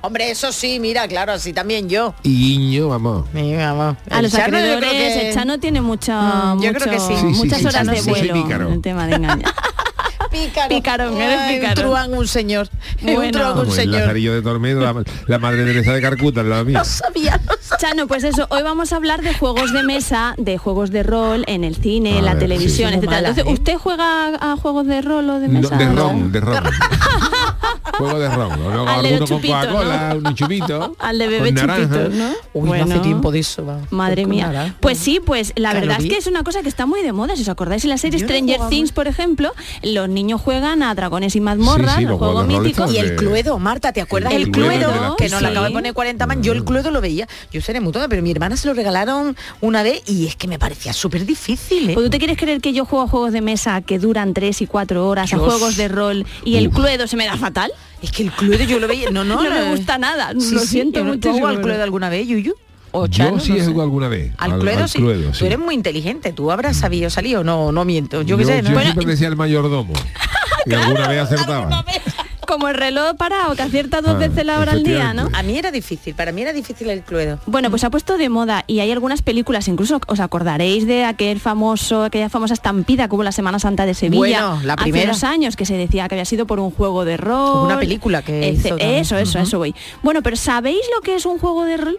Hombre, 0.00 0.30
eso 0.30 0.50
sí, 0.52 0.80
mira, 0.80 1.06
claro, 1.06 1.32
así 1.32 1.52
también 1.52 1.88
yo. 1.88 2.14
y 2.22 2.30
guiño, 2.58 2.88
vamos. 2.88 3.26
A 3.34 3.38
El 4.16 4.22
los 4.22 4.32
Chano 4.32 4.58
yo 4.58 4.78
creo 4.78 4.90
que- 4.90 5.28
el 5.28 5.34
Chano 5.34 5.58
tiene 5.58 5.80
mucha, 5.80 6.54
Mm, 6.54 6.62
yo 6.62 6.72
mucho- 6.72 6.84
creo 6.84 6.92
que 6.94 7.00
sí. 7.00 7.24
Muchas 7.24 7.58
sí, 7.60 7.66
horas 7.66 7.86
sí, 7.88 7.94
de 7.94 8.00
vuelo 8.10 8.34
pícaro. 8.34 8.66
en 8.68 8.72
el 8.74 8.80
tema 8.82 9.06
de 9.06 9.14
engañar. 9.16 9.52
Pícaro. 10.32 10.68
Picarón, 10.70 11.20
eres 11.20 11.40
pícaro. 11.52 11.68
Un 11.82 11.86
truán, 11.88 12.14
un 12.14 12.26
señor. 12.26 12.70
un 13.02 13.14
Bueno. 13.16 13.32
truán, 13.32 13.48
un 13.52 13.58
Como 13.58 13.70
el 13.74 13.78
señor. 13.78 14.00
Lazarillo 14.00 14.32
de 14.34 14.40
Tormedo, 14.40 14.80
la, 14.80 14.94
la 15.26 15.38
madre 15.38 15.62
Teresa 15.66 15.92
de 15.92 16.00
Carcuta, 16.00 16.42
la 16.42 16.64
mía. 16.64 16.78
No 16.78 16.84
sabía, 16.86 17.36
no 17.46 17.52
sabía. 17.60 17.76
Chano, 17.78 18.06
pues 18.06 18.24
eso, 18.24 18.46
hoy 18.48 18.62
vamos 18.62 18.94
a 18.94 18.96
hablar 18.96 19.20
de 19.20 19.34
juegos 19.34 19.74
de 19.74 19.82
mesa, 19.82 20.34
de 20.38 20.56
juegos 20.56 20.90
de 20.90 21.02
rol 21.02 21.44
en 21.48 21.64
el 21.64 21.76
cine, 21.76 22.16
en 22.16 22.24
la 22.24 22.32
ver, 22.32 22.44
televisión, 22.44 22.92
sí. 22.94 23.00
Entonces, 23.02 23.44
¿eh? 23.44 23.50
¿usted 23.52 23.76
juega 23.76 24.28
a 24.40 24.56
juegos 24.56 24.86
de 24.86 25.02
rol 25.02 25.28
o 25.28 25.38
de 25.38 25.48
No, 25.48 25.60
mesa? 25.60 25.76
de 25.76 25.84
ron, 25.92 26.32
de 26.32 26.40
ron. 26.40 26.64
Juego 27.98 28.18
de 28.18 28.28
ron. 28.28 28.52
O 28.52 28.56
luego 28.70 28.88
Al 28.88 29.02
de 29.02 29.08
alguno 29.08 29.20
los 29.20 29.30
con 29.30 29.38
chupitos, 29.38 29.66
Coca-Cola, 29.66 30.16
un 30.24 30.34
chupito. 30.34 30.96
Al 31.00 31.18
de 31.18 31.26
bebé 31.28 31.54
con 31.54 31.66
naranja. 31.66 31.82
chupitos, 31.82 32.14
¿no? 32.14 32.30
Uy, 32.54 32.78
no 32.78 32.84
hace 32.84 32.98
tiempo 33.00 33.32
de 33.32 33.38
eso, 33.40 33.64
va. 33.66 33.78
Madre 33.90 34.26
mía. 34.26 34.46
naranja. 34.46 34.76
Pues 34.80 34.98
sí, 34.98 35.20
pues 35.24 35.52
la 35.56 35.72
verdad 35.74 35.98
es 36.00 36.08
que 36.08 36.16
es 36.16 36.26
una 36.26 36.42
cosa 36.44 36.62
que 36.62 36.68
está 36.68 36.86
muy 36.86 37.02
de 37.02 37.12
moda. 37.12 37.36
Si 37.36 37.42
os 37.42 37.48
acordáis 37.48 37.84
en 37.84 37.90
la 37.90 37.98
serie 37.98 38.18
Yo 38.18 38.26
no 38.26 38.32
Stranger 38.32 38.60
Things, 38.68 38.92
por 38.92 39.08
ejemplo, 39.08 39.52
los 39.82 40.08
niños 40.08 40.40
juegan 40.40 40.82
a 40.82 40.94
dragones 40.94 41.36
y 41.36 41.40
mazmorras, 41.40 41.96
Sí, 41.96 42.00
sí, 42.02 42.06
los 42.06 42.18
juegos 42.18 42.46
míticos. 42.46 42.92
Y 42.92 42.98
el 42.98 43.16
Cluedo, 43.16 43.58
Marta, 43.58 43.92
¿te 43.92 44.00
acuerdas? 44.00 44.32
El 44.32 44.42
El 44.42 44.50
Cluedo, 44.50 45.16
que 45.16 45.28
nos 45.28 45.40
lo 45.42 45.48
sí. 45.48 45.52
acaba 45.52 45.68
de 45.68 45.72
poner 45.72 45.94
40 45.94 46.26
man. 46.26 46.42
Yo 46.42 46.52
el 46.52 46.64
Cluedo 46.64 46.90
lo 46.90 47.00
veía. 47.00 47.28
Yo 47.52 47.60
seré 47.60 47.80
muy 47.80 47.92
tonta, 47.92 48.08
pero 48.08 48.22
mi 48.22 48.30
hermana 48.30 48.56
se 48.56 48.66
lo 48.68 48.74
regalaron 48.74 49.36
una 49.60 49.82
vez 49.82 50.02
y 50.06 50.26
es 50.26 50.36
que 50.36 50.48
me 50.48 50.58
parecía 50.58 50.92
súper 50.92 51.24
difícil. 51.26 51.90
¿eh? 51.90 51.94
¿O 51.96 52.00
tú 52.02 52.10
te 52.10 52.18
quieres 52.18 52.36
creer 52.38 52.60
que 52.60 52.72
yo 52.72 52.84
juego 52.84 53.04
a 53.04 53.08
juegos 53.08 53.32
de 53.32 53.40
mesa 53.40 53.80
que 53.82 53.98
duran 53.98 54.34
3 54.34 54.62
y 54.62 54.66
4 54.66 55.06
horas, 55.08 55.32
a 55.32 55.38
juegos 55.38 55.76
de 55.76 55.88
rol 55.88 56.26
y 56.44 56.56
el 56.56 56.70
Cluedo 56.70 57.06
se 57.06 57.16
me 57.16 57.26
da 57.26 57.36
fatal? 57.36 57.61
Es 58.02 58.10
que 58.12 58.24
el 58.24 58.32
Cluedo 58.32 58.64
yo 58.64 58.78
lo 58.80 58.88
veía. 58.88 59.10
No, 59.10 59.24
no, 59.24 59.36
No 59.42 59.50
me 59.50 59.70
gusta 59.70 59.98
nada, 59.98 60.32
lo 60.32 60.40
siento 60.40 61.00
¿Tú 61.00 61.06
has 61.06 61.12
muchísimo, 61.14 61.34
jugado 61.34 61.48
al 61.48 61.54
pero- 61.56 61.62
Cluedo 61.66 61.82
alguna 61.84 62.08
vez, 62.08 62.26
Yuyu? 62.28 62.54
O 62.94 63.06
Yo 63.06 63.12
Chano, 63.24 63.40
sí 63.40 63.50
no 63.52 63.56
he 63.56 63.60
sé. 63.60 63.66
jugado 63.66 63.82
alguna 63.84 64.08
vez. 64.08 64.32
Al, 64.36 64.58
Cluedo, 64.58 64.86
sí. 64.86 64.98
Cluedo, 64.98 65.30
Tú 65.30 65.46
eres 65.46 65.58
muy 65.58 65.74
inteligente, 65.74 66.32
tú 66.34 66.50
habrás 66.50 66.76
sabido 66.76 67.08
salir 67.08 67.38
o 67.38 67.44
no, 67.44 67.72
no 67.72 67.84
miento. 67.86 68.20
Yo 68.22 68.36
qué 68.36 68.42
Yo- 68.42 68.48
sé, 68.50 68.60
¿no? 68.62 68.68
yo 68.68 68.74
Bueno, 68.74 68.90
siempre 68.92 69.12
decía 69.12 69.28
el 69.28 69.36
mayordomo. 69.36 69.94
y 70.66 70.74
alguna 70.74 71.08
vez 71.08 71.20
acertaba. 71.22 71.84
Como 72.46 72.68
el 72.68 72.74
reloj 72.74 73.14
parado 73.16 73.54
que 73.54 73.62
acierta 73.62 74.00
dos 74.02 74.12
Ah, 74.16 74.18
veces 74.18 74.44
la 74.44 74.58
hora 74.58 74.72
al 74.72 74.82
día, 74.82 75.14
¿no? 75.14 75.28
a 75.32 75.42
mí 75.42 75.56
era 75.56 75.70
difícil, 75.70 76.14
para 76.14 76.32
mí 76.32 76.42
era 76.42 76.52
difícil 76.52 76.90
el 76.90 77.02
Cluedo. 77.02 77.38
Bueno, 77.46 77.70
pues 77.70 77.80
se 77.80 77.86
ha 77.86 77.90
puesto 77.90 78.18
de 78.18 78.28
moda 78.28 78.64
y 78.66 78.80
hay 78.80 78.90
algunas 78.90 79.22
películas, 79.22 79.68
incluso 79.68 80.00
os 80.06 80.20
acordaréis 80.20 80.86
de 80.86 81.04
aquel 81.04 81.40
famoso, 81.40 82.04
aquella 82.04 82.28
famosa 82.28 82.54
estampida 82.54 83.08
que 83.08 83.14
hubo 83.14 83.22
la 83.22 83.32
Semana 83.32 83.58
Santa 83.58 83.86
de 83.86 83.94
Sevilla 83.94 84.18
Bueno, 84.18 84.60
la 84.64 84.74
hace 84.74 84.82
primera. 84.82 85.04
unos 85.10 85.24
años 85.24 85.56
que 85.56 85.64
se 85.64 85.76
decía 85.76 86.08
que 86.08 86.14
había 86.16 86.24
sido 86.24 86.46
por 86.46 86.60
un 86.60 86.70
juego 86.72 87.04
de 87.04 87.16
rol. 87.16 87.64
Una 87.66 87.78
película 87.78 88.22
que 88.22 88.50
hizo. 88.50 88.76
Eso, 88.78 89.16
eso, 89.16 89.38
eso 89.38 89.58
voy. 89.58 89.74
Bueno, 90.02 90.22
pero 90.22 90.36
¿sabéis 90.36 90.80
lo 90.94 91.00
que 91.00 91.14
es 91.16 91.24
un 91.26 91.38
juego 91.38 91.64
de 91.64 91.76
rol? 91.78 91.98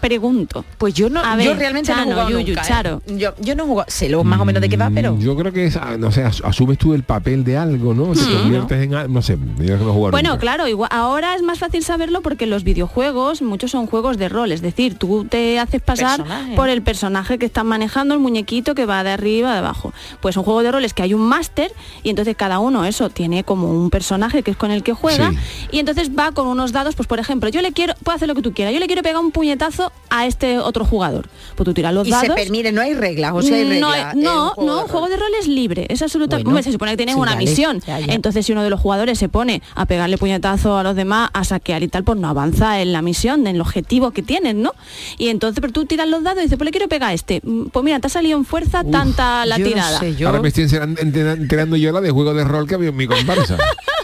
Pregunto. 0.00 0.64
Pues 0.78 0.94
yo 0.94 1.10
no, 1.10 1.20
A 1.20 1.32
yo 1.38 1.50
ver, 1.50 1.58
realmente 1.58 1.90
no 1.92 1.96
Chano, 1.98 2.10
he 2.10 2.14
jugado 2.14 2.30
Yuyu, 2.30 2.46
nunca, 2.48 2.62
¿eh? 2.62 2.64
Charo. 2.66 3.02
Yo, 3.06 3.34
yo 3.40 3.54
no 3.54 3.64
he 3.64 3.66
jugado, 3.66 3.90
sé 3.90 4.08
lo 4.08 4.24
más 4.24 4.40
o 4.40 4.44
menos 4.44 4.62
de 4.62 4.68
qué 4.68 4.76
va, 4.76 4.90
pero 4.94 5.12
Mm, 5.14 5.20
Yo 5.20 5.36
creo 5.36 5.52
que 5.52 5.66
es, 5.66 5.76
ah, 5.76 5.96
no 5.98 6.10
sé, 6.12 6.22
as- 6.22 6.42
asumes 6.44 6.78
tú 6.78 6.94
el 6.94 7.02
papel 7.02 7.44
de 7.44 7.56
algo, 7.56 7.94
¿no? 7.94 8.12
Te 8.12 8.20
conviertes 8.20 8.82
en 8.84 8.94
algo, 8.94 9.12
no 9.14 9.22
sé, 9.22 9.36
yo 9.58 9.76
no 9.76 9.92
he 10.06 10.10
Bueno, 10.10 10.30
nunca. 10.30 10.40
claro, 10.40 10.68
igual, 10.68 10.88
ahora 10.92 11.34
es 11.34 11.42
más 11.42 11.58
fácil 11.58 11.82
saberlo 11.82 12.20
porque 12.22 12.46
los 12.46 12.64
videojuegos, 12.64 13.42
muchos 13.42 13.70
son 13.70 13.86
juegos 13.86 14.18
de 14.18 14.28
rol, 14.28 14.52
es 14.52 14.60
decir, 14.62 14.96
tú 14.96 15.24
te 15.24 15.58
haces 15.58 15.82
pasar 15.82 16.18
Personaje. 16.18 16.54
por 16.56 16.68
el 16.68 16.82
personaje 16.82 17.38
que 17.38 17.46
estás 17.46 17.64
manejando, 17.64 18.14
el 18.14 18.20
muñequito 18.20 18.74
que 18.74 18.86
va 18.86 19.02
de 19.04 19.10
arriba, 19.10 19.52
de 19.52 19.58
abajo. 19.58 19.92
Pues 20.20 20.36
un 20.36 20.44
juego 20.44 20.62
de 20.62 20.72
rol 20.72 20.84
es 20.84 20.94
que 20.94 21.02
hay 21.02 21.14
un 21.14 21.22
máster 21.22 21.72
y 22.02 22.10
entonces 22.10 22.36
cada 22.36 22.58
uno 22.58 22.84
eso 22.84 23.10
tiene 23.10 23.44
como 23.44 23.70
un 23.70 23.90
personaje 23.90 24.42
que 24.42 24.50
es 24.50 24.56
con 24.56 24.70
el 24.70 24.82
que 24.82 24.92
juega 24.92 25.30
Sí. 25.30 25.38
y 25.72 25.78
entonces 25.78 26.10
va 26.16 26.32
con 26.32 26.46
unos 26.46 26.72
dados, 26.72 26.94
pues 26.94 27.06
por 27.08 27.18
ejemplo, 27.18 27.48
yo 27.50 27.60
le 27.62 27.72
quiero, 27.72 27.94
puedo 28.04 28.14
hacer 28.16 28.28
lo 28.28 28.34
que 28.34 28.42
tú 28.42 28.52
quieras, 28.52 28.72
yo 28.74 28.80
le 28.80 28.86
quiero 28.86 29.02
pegar 29.02 29.22
un 29.22 29.30
puñetazo 29.30 29.87
a 30.10 30.26
este 30.26 30.58
otro 30.58 30.84
jugador. 30.84 31.28
Pues 31.54 31.64
tú 31.66 31.74
tiras 31.74 31.92
los 31.92 32.06
y 32.06 32.10
dados. 32.10 32.28
se 32.28 32.34
permite, 32.34 32.72
no 32.72 32.80
hay 32.80 32.94
reglas, 32.94 33.32
o 33.34 33.42
sea, 33.42 33.56
hay 33.56 33.64
No, 33.80 33.90
reglas. 33.92 34.14
no, 34.16 34.54
un 34.56 34.66
no, 34.66 34.82
un 34.82 34.88
juego 34.88 35.08
de 35.08 35.16
rol 35.16 35.28
es 35.40 35.46
libre, 35.48 35.86
es 35.90 36.00
absolutamente. 36.02 36.50
Bueno, 36.50 36.62
se 36.62 36.72
supone 36.72 36.92
que 36.92 36.96
tienes 36.98 37.14
sí, 37.14 37.20
una 37.20 37.36
misión. 37.36 37.80
ya, 37.86 38.00
ya. 38.00 38.14
Entonces, 38.14 38.46
si 38.46 38.52
uno 38.52 38.62
de 38.62 38.70
los 38.70 38.80
jugadores 38.80 39.18
se 39.18 39.28
pone 39.28 39.60
a 39.74 39.84
pegarle 39.86 40.16
puñetazo 40.18 40.78
a 40.78 40.82
los 40.82 40.96
demás, 40.96 41.30
a 41.34 41.44
saquear 41.44 41.82
y 41.82 41.88
tal, 41.88 42.04
pues 42.04 42.18
no 42.18 42.28
avanza 42.28 42.80
en 42.80 42.92
la 42.92 43.02
misión, 43.02 43.40
en 43.46 43.56
el 43.56 43.60
objetivo 43.60 44.10
que 44.12 44.22
tienes, 44.22 44.54
¿no? 44.54 44.72
Y 45.18 45.28
entonces, 45.28 45.60
pero 45.60 45.72
tú 45.72 45.84
tiras 45.84 46.08
los 46.08 46.22
dados 46.22 46.38
y 46.40 46.42
dices, 46.44 46.56
pues 46.58 46.64
le 46.66 46.70
quiero 46.70 46.88
pegar 46.88 47.10
a 47.10 47.12
este. 47.14 47.40
Mm, 47.44 47.66
Pues 47.66 47.84
mira, 47.84 48.00
te 48.00 48.06
ha 48.06 48.10
salido 48.10 48.38
en 48.38 48.44
fuerza 48.44 48.84
tanta 48.84 49.44
la 49.46 49.58
yo 49.58 49.64
no 49.64 49.70
tirada. 49.70 49.98
sé, 50.00 50.16
yo- 50.16 50.28
Ahora 50.28 50.40
me 50.40 50.48
estoy 50.48 50.64
enterando, 50.64 51.00
enterando 51.02 51.76
yo 51.76 51.92
la 51.92 52.00
de 52.00 52.10
juego 52.10 52.32
de 52.34 52.44
rol 52.44 52.66
que 52.66 52.74
había 52.76 52.88
en 52.90 52.96
mi 52.96 53.06
comparsa. 53.06 53.56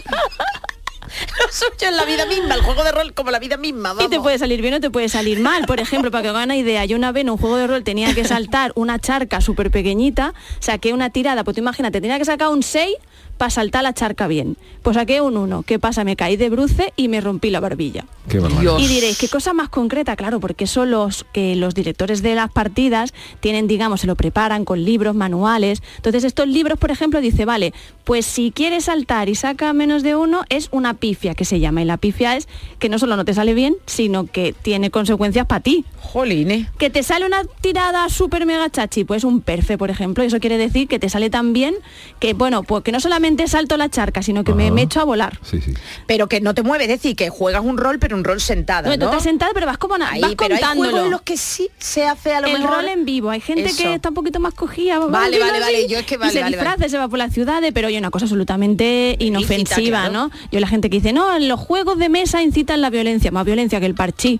Suyo 1.55 1.87
en 1.87 1.95
la 1.95 2.03
vida 2.03 2.25
misma, 2.25 2.55
el 2.55 2.61
juego 2.61 2.83
de 2.83 2.91
rol 2.91 3.13
como 3.13 3.31
la 3.31 3.39
vida 3.39 3.55
misma, 3.55 3.93
Y 3.93 3.97
te 3.97 4.03
vamos. 4.17 4.23
puede 4.23 4.37
salir 4.37 4.61
bien 4.61 4.73
o 4.73 4.81
te 4.81 4.89
puede 4.89 5.07
salir 5.07 5.39
mal. 5.39 5.63
Por 5.65 5.79
ejemplo, 5.79 6.11
para 6.11 6.21
que 6.23 6.29
os 6.29 6.35
hagan 6.35 6.47
una 6.49 6.57
idea, 6.57 6.83
yo 6.83 6.97
una 6.97 7.13
vez 7.13 7.21
en 7.21 7.29
un 7.29 7.37
juego 7.37 7.55
de 7.55 7.65
rol 7.65 7.81
tenía 7.85 8.13
que 8.13 8.25
saltar 8.25 8.73
una 8.75 8.99
charca 8.99 9.39
súper 9.39 9.71
pequeñita, 9.71 10.33
saqué 10.59 10.91
una 10.91 11.11
tirada, 11.11 11.45
pues 11.45 11.55
tú 11.55 11.61
imagínate, 11.61 12.01
tenía 12.01 12.17
que 12.19 12.25
sacar 12.25 12.49
un 12.49 12.61
6 12.61 12.95
para 13.37 13.49
saltar 13.49 13.83
la 13.83 13.93
charca 13.93 14.27
bien. 14.27 14.57
Pues 14.81 14.95
saqué 14.95 15.21
un 15.21 15.37
1. 15.37 15.63
¿Qué 15.63 15.79
pasa? 15.79 16.03
Me 16.03 16.15
caí 16.15 16.37
de 16.37 16.49
bruce 16.49 16.93
y 16.95 17.07
me 17.07 17.21
rompí 17.21 17.49
la 17.49 17.59
barbilla. 17.59 18.05
Qué. 18.29 18.41
Y 18.79 18.87
diréis, 18.87 19.17
¿qué 19.17 19.27
cosa 19.27 19.53
más 19.53 19.69
concreta? 19.69 20.15
Claro, 20.15 20.39
porque 20.39 20.67
son 20.67 20.91
los 20.91 21.25
que 21.33 21.55
los 21.55 21.75
directores 21.75 22.21
de 22.21 22.35
las 22.35 22.51
partidas 22.51 23.13
tienen, 23.39 23.67
digamos, 23.67 24.01
se 24.01 24.07
lo 24.07 24.15
preparan 24.15 24.65
con 24.65 24.83
libros, 24.83 25.15
manuales. 25.15 25.81
Entonces, 25.97 26.23
estos 26.23 26.47
libros, 26.47 26.79
por 26.79 26.91
ejemplo, 26.91 27.21
dice, 27.21 27.45
vale, 27.45 27.73
pues 28.03 28.25
si 28.25 28.51
quieres 28.51 28.85
saltar 28.85 29.29
y 29.29 29.35
saca 29.35 29.73
menos 29.73 30.03
de 30.03 30.15
uno, 30.15 30.43
es 30.49 30.69
una 30.71 30.93
pifia 30.93 31.35
que 31.35 31.45
se 31.45 31.59
llama. 31.59 31.81
Y 31.81 31.85
la 31.85 31.97
pifia 31.97 32.35
es 32.37 32.47
que 32.79 32.89
no 32.89 32.99
solo 32.99 33.15
no 33.15 33.25
te 33.25 33.33
sale 33.33 33.53
bien, 33.53 33.75
sino 33.85 34.25
que 34.25 34.53
tiene 34.53 34.91
consecuencias 34.91 35.45
para 35.45 35.61
ti. 35.61 35.85
Jolines. 35.99 36.69
Que 36.77 36.89
te 36.89 37.03
sale 37.03 37.25
una 37.25 37.43
tirada 37.61 38.09
súper 38.09 38.45
mega 38.45 38.69
chachi, 38.69 39.03
pues 39.03 39.23
un 39.23 39.41
perfe, 39.41 39.77
por 39.77 39.89
ejemplo, 39.89 40.23
eso 40.23 40.39
quiere 40.39 40.57
decir 40.57 40.87
que 40.87 40.99
te 40.99 41.09
sale 41.09 41.29
tan 41.29 41.53
bien 41.53 41.75
que, 42.19 42.33
bueno, 42.33 42.63
pues 42.63 42.83
que 42.83 42.91
no 42.91 42.99
solamente 42.99 43.24
salto 43.47 43.77
la 43.77 43.89
charca, 43.89 44.21
sino 44.23 44.43
que 44.43 44.53
me, 44.53 44.65
Ajá. 44.67 44.73
me 44.73 44.81
echo 44.83 44.99
a 45.01 45.03
volar. 45.03 45.39
Sí, 45.43 45.59
sí. 45.61 45.73
Pero 46.07 46.27
que 46.27 46.41
no 46.41 46.53
te 46.53 46.63
mueves, 46.63 46.87
es 46.89 47.01
decir, 47.01 47.15
que 47.15 47.29
juegas 47.29 47.63
un 47.63 47.77
rol, 47.77 47.99
pero 47.99 48.15
un 48.15 48.23
rol 48.23 48.39
sentada, 48.41 48.89
No, 48.89 48.95
tú 48.95 48.99
¿no? 49.01 49.05
estás 49.07 49.23
sentada, 49.23 49.51
pero 49.53 49.65
vas 49.65 49.77
como 49.77 49.97
na- 49.97 50.09
Ahí, 50.11 50.21
vas 50.21 50.35
pero 50.37 50.55
hay 50.55 50.63
juegos 50.77 51.01
en 51.05 51.11
los 51.11 51.21
que 51.21 51.37
sí 51.37 51.69
se 51.77 52.05
hace 52.05 52.33
a 52.33 52.41
lo 52.41 52.47
el 52.47 52.59
mejor... 52.59 52.75
rol 52.77 52.87
en 52.89 53.05
vivo. 53.05 53.29
Hay 53.29 53.41
gente 53.41 53.65
Eso. 53.65 53.77
que 53.83 53.93
está 53.95 54.09
un 54.09 54.15
poquito 54.15 54.39
más 54.39 54.53
cogida. 54.53 54.99
Vale, 54.99 55.39
vale, 55.39 55.59
vale, 55.59 55.77
así, 55.77 55.87
yo 55.87 55.99
es 55.99 56.05
que 56.05 56.15
y 56.15 56.17
vale, 56.17 56.31
se 56.33 56.39
vale, 56.41 56.55
disfraza, 56.57 56.77
vale. 56.77 56.89
se 56.89 56.97
va 56.97 57.07
por 57.07 57.19
las 57.19 57.33
ciudades, 57.33 57.71
pero 57.73 57.87
hay 57.87 57.97
una 57.97 58.11
cosa 58.11 58.25
absolutamente 58.25 59.15
inofensiva, 59.19 60.01
claro. 60.09 60.13
¿no? 60.13 60.31
Yo 60.51 60.59
la 60.59 60.67
gente 60.67 60.89
que 60.89 60.97
dice, 60.97 61.13
no, 61.13 61.37
los 61.39 61.59
juegos 61.59 61.97
de 61.97 62.09
mesa 62.09 62.41
incitan 62.41 62.81
la 62.81 62.89
violencia, 62.89 63.31
más 63.31 63.45
violencia 63.45 63.79
que 63.79 63.85
el 63.85 63.95
parchí. 63.95 64.39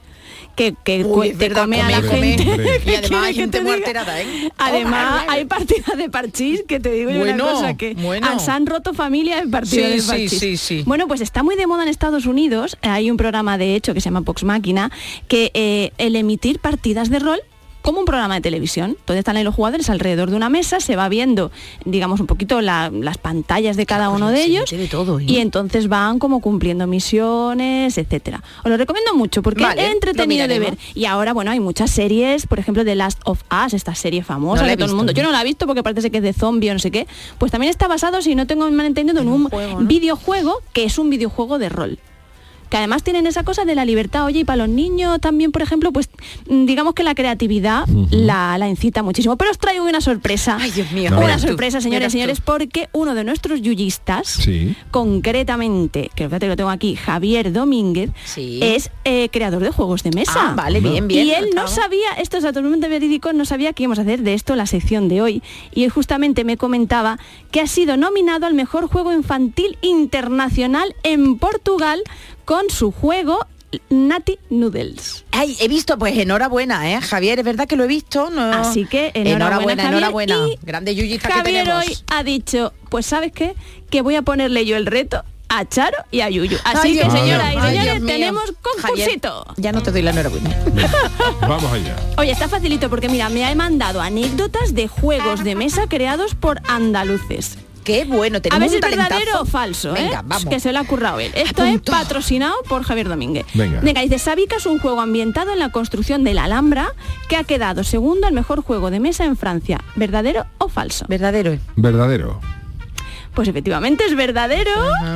Que, 0.56 0.74
que 0.84 1.04
Uy, 1.04 1.30
te 1.32 1.36
verdad, 1.50 1.64
come 1.64 1.82
a 1.82 1.90
la 1.90 2.02
come, 2.02 2.38
gente. 2.38 2.82
Y 2.86 2.96
además 2.96 3.24
hay 3.26 3.34
¿Qué 3.34 3.42
gente 3.42 3.58
te 3.58 3.64
muy 3.64 3.74
alterada, 3.74 4.22
¿eh? 4.22 4.52
Además, 4.58 5.26
hay 5.28 5.46
partidas 5.46 5.98
de 5.98 6.10
parchís 6.10 6.64
que 6.68 6.80
te 6.80 6.92
digo 6.92 7.12
yo 7.12 7.20
Bueno, 7.20 7.44
una 7.44 7.54
cosa 7.54 7.74
que 7.76 7.94
bueno. 7.96 8.40
se 8.40 8.52
han 8.52 8.66
roto 8.66 8.94
familias 8.94 9.42
en 9.44 9.52
partidas 9.52 9.88
Sí, 9.88 9.94
de 9.94 10.02
sí, 10.02 10.08
parchís. 10.08 10.40
sí, 10.40 10.58
sí. 10.58 10.84
Bueno, 10.86 11.08
pues 11.08 11.22
está 11.22 11.44
muy 11.44 11.56
de 11.56 11.68
moda 11.68 11.84
en 11.84 11.90
Estados 11.90 12.26
Unidos. 12.26 12.78
Hay 12.82 13.12
un 13.12 13.18
programa, 13.18 13.58
de 13.58 13.76
hecho, 13.76 13.94
que 13.94 14.02
se 14.02 14.06
llama 14.06 14.22
Vox 14.22 14.44
Máquina, 14.44 14.92
que 15.28 15.52
eh, 15.54 15.92
el 15.98 16.16
emitir 16.16 16.60
partidas 16.60 17.10
de 17.10 17.20
rol 17.20 17.40
como 17.86 18.00
un 18.00 18.06
programa 18.06 18.34
de 18.34 18.42
televisión. 18.42 18.92
Entonces 19.00 19.20
están 19.20 19.38
ahí 19.38 19.44
los 19.44 19.54
jugadores 19.54 19.90
alrededor 19.92 20.32
de 20.32 20.36
una 20.36 20.50
mesa, 20.50 20.80
se 20.80 20.96
va 20.96 21.08
viendo, 21.08 21.52
digamos, 21.86 22.20
un 22.20 22.26
poquito 22.26 22.60
la- 22.62 22.90
las 22.90 23.18
pantallas 23.20 23.78
de 23.78 23.86
cada 23.86 24.10
uno 24.10 24.30
de 24.32 24.44
ellos 24.44 24.70
de 24.72 24.88
todo, 24.88 25.20
¿eh? 25.20 25.26
y 25.28 25.38
entonces 25.38 25.88
van 25.88 26.18
como 26.18 26.42
cumpliendo 26.42 26.88
misiones, 26.88 27.98
etcétera. 27.98 28.42
Os 28.64 28.70
lo 28.72 28.78
recomiendo 28.78 29.14
mucho 29.16 29.42
porque 29.44 29.64
Vale, 29.64 29.86
es 29.86 29.94
entretenido 29.94 30.48
de 30.48 30.60
ver. 30.60 30.78
Y 30.96 31.06
ahora, 31.06 31.34
bueno, 31.34 31.52
hay 31.52 31.60
muchas 31.60 31.92
series, 31.92 32.48
por 32.48 32.58
ejemplo, 32.60 32.84
The 32.84 32.96
Last 32.96 33.20
of 33.26 33.42
Us, 33.66 33.74
esta 33.74 33.94
serie 33.96 34.24
famosa 34.24 34.64
No 34.64 34.70
he 34.70 34.76
todo 34.78 34.88
el 34.90 34.96
mundo. 34.96 35.12
¿no? 35.14 35.16
Yo 35.18 35.24
no 35.24 35.32
la 35.32 35.42
he 35.42 35.44
visto 35.44 35.68
porque 35.68 35.84
parece 35.84 36.10
que 36.10 36.18
es 36.18 36.24
de 36.24 36.34
zombie 36.34 36.72
o 36.72 36.74
no 36.74 36.80
sé 36.80 36.90
qué. 36.92 37.08
Pues 37.38 37.52
también 37.52 37.70
está 37.70 37.88
basado, 37.88 38.22
si 38.22 38.34
no 38.36 38.48
tengo 38.48 38.70
mal 38.72 38.86
entendido, 38.88 39.22
en 39.22 39.28
un 39.28 39.50
juego, 39.50 39.82
¿no? 39.82 39.88
videojuego 39.88 40.62
que 40.74 40.86
es 40.86 40.98
un 40.98 41.10
videojuego 41.12 41.60
de 41.60 41.70
rol 41.70 42.00
que 42.76 42.80
además 42.80 43.04
tienen 43.04 43.26
esa 43.26 43.44
cosa 43.46 43.64
de 43.64 43.74
la 43.74 43.86
libertad, 43.86 44.26
oye, 44.26 44.40
y 44.40 44.44
para 44.44 44.58
los 44.58 44.68
niños 44.68 45.22
también, 45.22 45.54
por 45.54 45.62
ejemplo, 45.62 45.94
pues 45.94 46.10
mm, 46.50 46.66
digamos 46.66 46.94
que 46.94 47.04
la 47.04 47.16
creatividad 47.16 47.86
la, 48.12 48.58
la 48.58 48.68
incita 48.68 49.02
muchísimo. 49.02 49.38
Pero 49.38 49.52
os 49.52 49.58
traigo 49.58 49.86
una 49.86 50.02
sorpresa. 50.02 50.58
Ay, 50.60 50.72
Dios 50.72 50.92
mío. 50.92 51.10
No. 51.10 51.16
Una 51.20 51.26
verás 51.28 51.42
tú, 51.44 51.48
sorpresa, 51.48 51.80
señores 51.80 52.10
y 52.10 52.12
señores, 52.12 52.40
tú. 52.40 52.44
porque 52.48 52.90
uno 52.92 53.16
de 53.16 53.24
nuestros 53.24 53.62
yuyistas, 53.62 54.28
Sí. 54.28 54.76
concretamente, 54.92 56.12
que 56.16 56.28
lo 56.28 56.56
tengo 56.58 56.70
aquí, 56.70 56.98
Javier 56.98 57.54
Domínguez, 57.54 58.10
Sí. 58.26 58.60
es 58.62 58.92
eh, 59.06 59.30
creador 59.32 59.64
de 59.64 59.70
juegos 59.72 60.04
de 60.04 60.12
mesa. 60.12 60.34
Ah, 60.36 60.54
vale, 60.54 60.82
bien, 60.82 61.08
bien. 61.08 61.28
Y 61.28 61.32
él 61.32 61.52
no 61.56 61.70
sabía, 61.70 62.12
esto 62.18 62.36
es 62.36 62.44
totalmente 62.44 62.90
verídico, 62.90 63.32
no 63.32 63.46
sabía 63.46 63.72
que 63.72 63.84
íbamos 63.84 64.00
a 64.00 64.02
hacer 64.02 64.22
de 64.22 64.34
esto 64.34 64.54
la 64.58 64.66
sección 64.66 65.08
de 65.08 65.22
hoy. 65.22 65.44
Y 65.74 65.86
él 65.86 65.92
justamente 65.92 66.44
me 66.44 66.58
comentaba 66.58 67.20
que 67.52 67.62
ha 67.62 67.68
sido 67.68 67.96
nominado 67.96 68.46
al 68.46 68.54
mejor 68.54 68.88
juego 68.90 69.14
infantil 69.14 69.78
internacional 69.82 70.94
en 71.04 71.38
Portugal 71.38 72.04
con 72.46 72.70
su 72.70 72.92
juego 72.92 73.46
Nati 73.90 74.38
Noodles. 74.50 75.26
Ay, 75.32 75.58
he 75.60 75.68
visto, 75.68 75.98
pues 75.98 76.18
enhorabuena, 76.18 76.92
¿eh? 76.92 77.02
Javier, 77.02 77.40
es 77.40 77.46
verdad 77.46 77.68
que 77.68 77.76
lo 77.76 77.84
he 77.84 77.88
visto. 77.88 78.30
No... 78.30 78.54
Así 78.54 78.86
que 78.86 79.12
enhorabuena, 79.14 79.84
Javier, 79.84 79.98
enhorabuena. 79.98 80.48
y 80.48 80.58
Grande 80.64 80.96
yuyista 80.96 81.28
que 81.28 81.34
Javier 81.34 81.66
tenemos. 81.66 81.88
hoy 81.88 81.98
ha 82.08 82.24
dicho, 82.24 82.74
pues 82.90 83.06
¿sabes 83.06 83.32
qué? 83.34 83.56
Que 83.90 84.02
voy 84.02 84.16
a 84.16 84.22
ponerle 84.22 84.66
yo 84.66 84.78
el 84.78 84.86
reto 84.86 85.24
a 85.50 85.66
Charo 85.68 85.98
y 86.10 86.22
a 86.22 86.30
Yuyu. 86.30 86.58
Así 86.64 86.88
Ay, 86.88 86.98
que 87.00 87.12
señoras 87.12 87.54
y 87.54 87.60
señores, 87.62 88.06
tenemos 88.06 88.44
Javier, 88.80 89.08
concursito. 89.08 89.46
ya 89.58 89.72
no 89.72 89.84
te 89.84 89.92
doy 89.92 90.02
la 90.02 90.12
enhorabuena. 90.12 90.56
Vamos 91.42 91.72
allá. 91.72 91.96
Oye, 92.18 92.32
está 92.32 92.48
facilito 92.48 92.90
porque 92.90 93.10
mira, 93.10 93.30
me 93.30 93.46
ha 93.46 93.54
mandado 93.56 94.02
anécdotas 94.02 94.74
de 94.74 94.88
juegos 94.88 95.44
de 95.44 95.56
mesa 95.56 95.88
creados 95.88 96.34
por 96.36 96.62
andaluces. 96.68 97.58
Qué 97.86 98.04
bueno, 98.04 98.38
A 98.38 98.42
tenemos 98.42 98.60
ver 98.60 98.70
si 98.70 98.76
un 98.78 98.84
es 98.84 98.98
verdadero 98.98 99.42
o 99.42 99.46
falso, 99.46 99.96
¿eh? 99.96 100.02
Venga, 100.02 100.24
vamos. 100.26 100.46
Que 100.46 100.60
se 100.60 100.74
lo 100.74 100.80
ha 100.80 100.84
currado 100.84 101.20
él. 101.20 101.32
Esto 101.36 101.64
es 101.64 101.80
patrocinado 101.82 102.56
por 102.68 102.84
Javier 102.84 103.08
Domínguez. 103.08 103.46
Venga. 103.54 103.80
dice, 104.02 104.20
Sabica 104.20 104.58
es 104.58 104.66
un 104.66 104.80
juego 104.80 105.00
ambientado 105.02 105.54
en 105.54 105.60
la 105.60 105.70
construcción 105.70 106.24
de 106.24 106.34
la 106.34 106.46
Alhambra 106.46 106.94
que 107.30 107.38
ha 107.38 107.44
quedado 107.44 107.84
segundo 107.84 108.28
al 108.28 108.34
mejor 108.34 108.62
juego 108.62 108.90
de 108.90 109.00
mesa 109.00 109.26
en 109.26 109.38
Francia. 109.38 109.82
¿Verdadero 109.96 110.46
o 110.58 110.68
falso? 110.68 111.06
Verdadero. 111.08 111.58
Verdadero. 111.76 112.42
Pues 113.36 113.48
efectivamente 113.50 114.06
es 114.06 114.16
verdadero. 114.16 114.72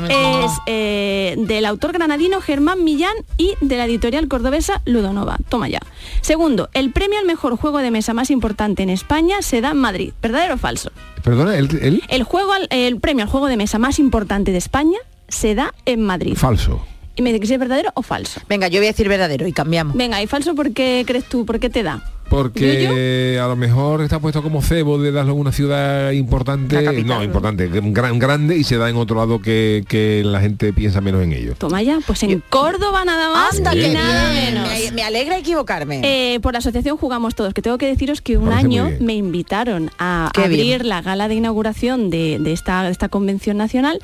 Es 0.10 0.52
eh, 0.66 1.36
del 1.38 1.66
autor 1.66 1.94
granadino 1.94 2.42
Germán 2.42 2.84
Millán 2.84 3.14
y 3.38 3.54
de 3.62 3.78
la 3.78 3.86
editorial 3.86 4.28
cordobesa 4.28 4.82
Ludonova. 4.86 5.38
Toma 5.48 5.70
ya. 5.70 5.80
Segundo, 6.22 6.70
el 6.74 6.92
premio 6.92 7.18
al 7.20 7.26
mejor 7.26 7.56
juego 7.58 7.80
de 7.80 7.92
mesa 7.92 8.14
más 8.14 8.30
importante 8.30 8.84
en 8.84 8.90
España 8.90 9.38
se 9.42 9.62
da 9.62 9.72
en 9.72 9.78
Madrid. 9.78 10.14
¿Verdadero 10.22 10.56
o 10.56 10.58
falso? 10.58 10.92
Perdona, 11.24 11.56
¿el, 11.58 11.70
el? 11.82 12.04
El, 12.10 12.24
juego, 12.24 12.52
al- 12.54 12.68
el 12.72 13.00
premio 13.00 13.24
al 13.24 13.30
juego 13.32 13.48
de 13.48 13.58
mesa 13.58 13.80
más 13.80 14.00
importante 14.00 14.52
de 14.52 14.58
España 14.58 14.98
se 15.28 15.56
da 15.56 15.74
en 15.86 16.02
Madrid. 16.04 16.36
Falso. 16.36 16.86
y 17.16 17.22
me 17.22 17.30
dice 17.30 17.40
que 17.42 17.48
si 17.48 17.54
es 17.54 17.60
verdadero 17.60 17.92
o 17.96 18.02
falso. 18.02 18.40
Venga, 18.48 18.68
yo 18.68 18.80
voy 18.80 18.88
a 18.88 18.92
decir 18.92 19.08
verdadero 19.10 19.46
y 19.48 19.54
cambiamos. 19.54 19.96
Venga, 19.96 20.22
¿y 20.22 20.28
falso 20.28 20.56
por 20.56 20.72
qué 20.74 21.04
crees 21.06 21.26
tú? 21.26 21.46
¿Por 21.46 21.60
qué 21.60 21.70
te 21.70 21.84
da? 21.84 22.02
Porque 22.30 23.40
a 23.42 23.48
lo 23.48 23.56
mejor 23.56 24.02
está 24.02 24.20
puesto 24.20 24.42
como 24.44 24.62
cebo 24.62 24.98
de 25.00 25.12
darle 25.12 25.32
a 25.32 25.34
una 25.34 25.52
ciudad 25.52 26.12
importante, 26.12 27.04
no, 27.04 27.24
importante, 27.24 27.68
gran, 27.70 28.20
grande 28.20 28.58
y 28.58 28.64
se 28.64 28.78
da 28.78 28.90
en 28.90 28.96
otro 28.96 29.16
lado 29.18 29.42
que, 29.42 29.84
que 29.88 30.22
la 30.24 30.40
gente 30.40 30.72
piensa 30.74 31.02
menos 31.02 31.24
en 31.24 31.34
ello. 31.34 31.56
Toma 31.58 31.82
ya, 31.82 32.00
pues 32.06 32.24
en 32.24 32.42
Córdoba 32.50 33.04
nada 33.06 33.30
más 33.32 33.58
Anda, 33.58 33.72
que 33.72 33.90
nada 33.90 34.32
menos. 34.34 34.70
Me, 34.70 34.92
me 34.92 35.04
alegra 35.04 35.38
equivocarme. 35.38 36.02
Eh, 36.04 36.40
por 36.40 36.54
la 36.54 36.60
asociación 36.60 36.98
Jugamos 36.98 37.36
Todos, 37.36 37.54
que 37.54 37.62
tengo 37.62 37.78
que 37.78 37.88
deciros 37.88 38.22
que 38.22 38.38
un 38.38 38.46
Parece 38.50 38.66
año 38.66 38.92
me 39.00 39.14
invitaron 39.16 39.92
a 40.00 40.32
Qué 40.34 40.42
abrir 40.42 40.62
bien. 40.80 40.90
la 40.90 41.02
gala 41.02 41.28
de 41.28 41.36
inauguración 41.36 42.10
de, 42.10 42.38
de 42.40 42.54
esta, 42.54 42.84
de 42.84 42.92
esta 42.92 43.10
convención 43.10 43.58
nacional 43.58 44.00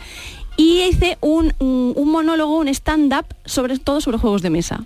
y 0.58 0.82
hice 0.84 1.18
un, 1.22 1.54
un- 1.60 1.94
un 1.96 2.12
monólogo, 2.12 2.58
un 2.58 2.68
stand-up 2.70 3.26
sobre 3.46 3.78
todo 3.78 4.02
sobre 4.02 4.18
juegos 4.18 4.42
de 4.42 4.50
mesa. 4.50 4.86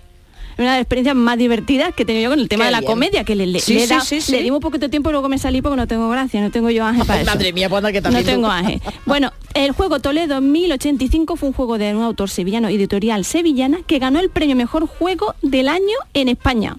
Una 0.60 0.72
de 0.72 0.76
las 0.78 0.82
experiencias 0.82 1.16
más 1.16 1.38
divertidas 1.38 1.94
que 1.94 2.02
he 2.02 2.06
tenido 2.06 2.24
yo 2.24 2.30
con 2.30 2.38
el 2.38 2.48
tema 2.48 2.64
Qué 2.64 2.66
de 2.66 2.72
la 2.72 2.80
bien. 2.80 2.90
comedia, 2.92 3.24
que 3.24 3.34
le, 3.34 3.46
le, 3.46 3.60
Sí, 3.60 3.74
le 3.74 3.86
sí, 3.86 3.94
sí, 4.04 4.20
sí. 4.20 4.32
le 4.32 4.42
di 4.42 4.50
un 4.50 4.60
poquito 4.60 4.86
de 4.86 4.88
tiempo 4.90 5.08
y 5.10 5.12
luego 5.12 5.28
me 5.28 5.38
salí 5.38 5.62
porque 5.62 5.76
no 5.76 5.86
tengo 5.86 6.08
gracia, 6.10 6.40
no 6.40 6.50
tengo 6.50 6.70
yo 6.70 6.84
ángel 6.84 7.06
para 7.06 7.22
eso. 7.22 7.30
Madre 7.30 7.52
mía, 7.52 7.68
pues 7.68 7.78
anda 7.78 7.92
que 7.92 8.00
No 8.00 8.02
también 8.04 8.24
tú. 8.24 8.30
tengo 8.30 8.48
ángel. 8.48 8.80
Bueno, 9.06 9.32
el 9.54 9.72
juego 9.72 10.00
Toledo 10.00 10.40
1085 10.40 11.36
fue 11.36 11.48
un 11.48 11.54
juego 11.54 11.78
de 11.78 11.94
un 11.94 12.02
autor 12.02 12.28
sevillano, 12.30 12.68
editorial 12.68 13.24
sevillana, 13.24 13.78
que 13.86 13.98
ganó 13.98 14.20
el 14.20 14.28
premio 14.30 14.54
Mejor 14.54 14.86
Juego 14.86 15.34
del 15.42 15.68
Año 15.68 15.96
en 16.14 16.28
España. 16.28 16.76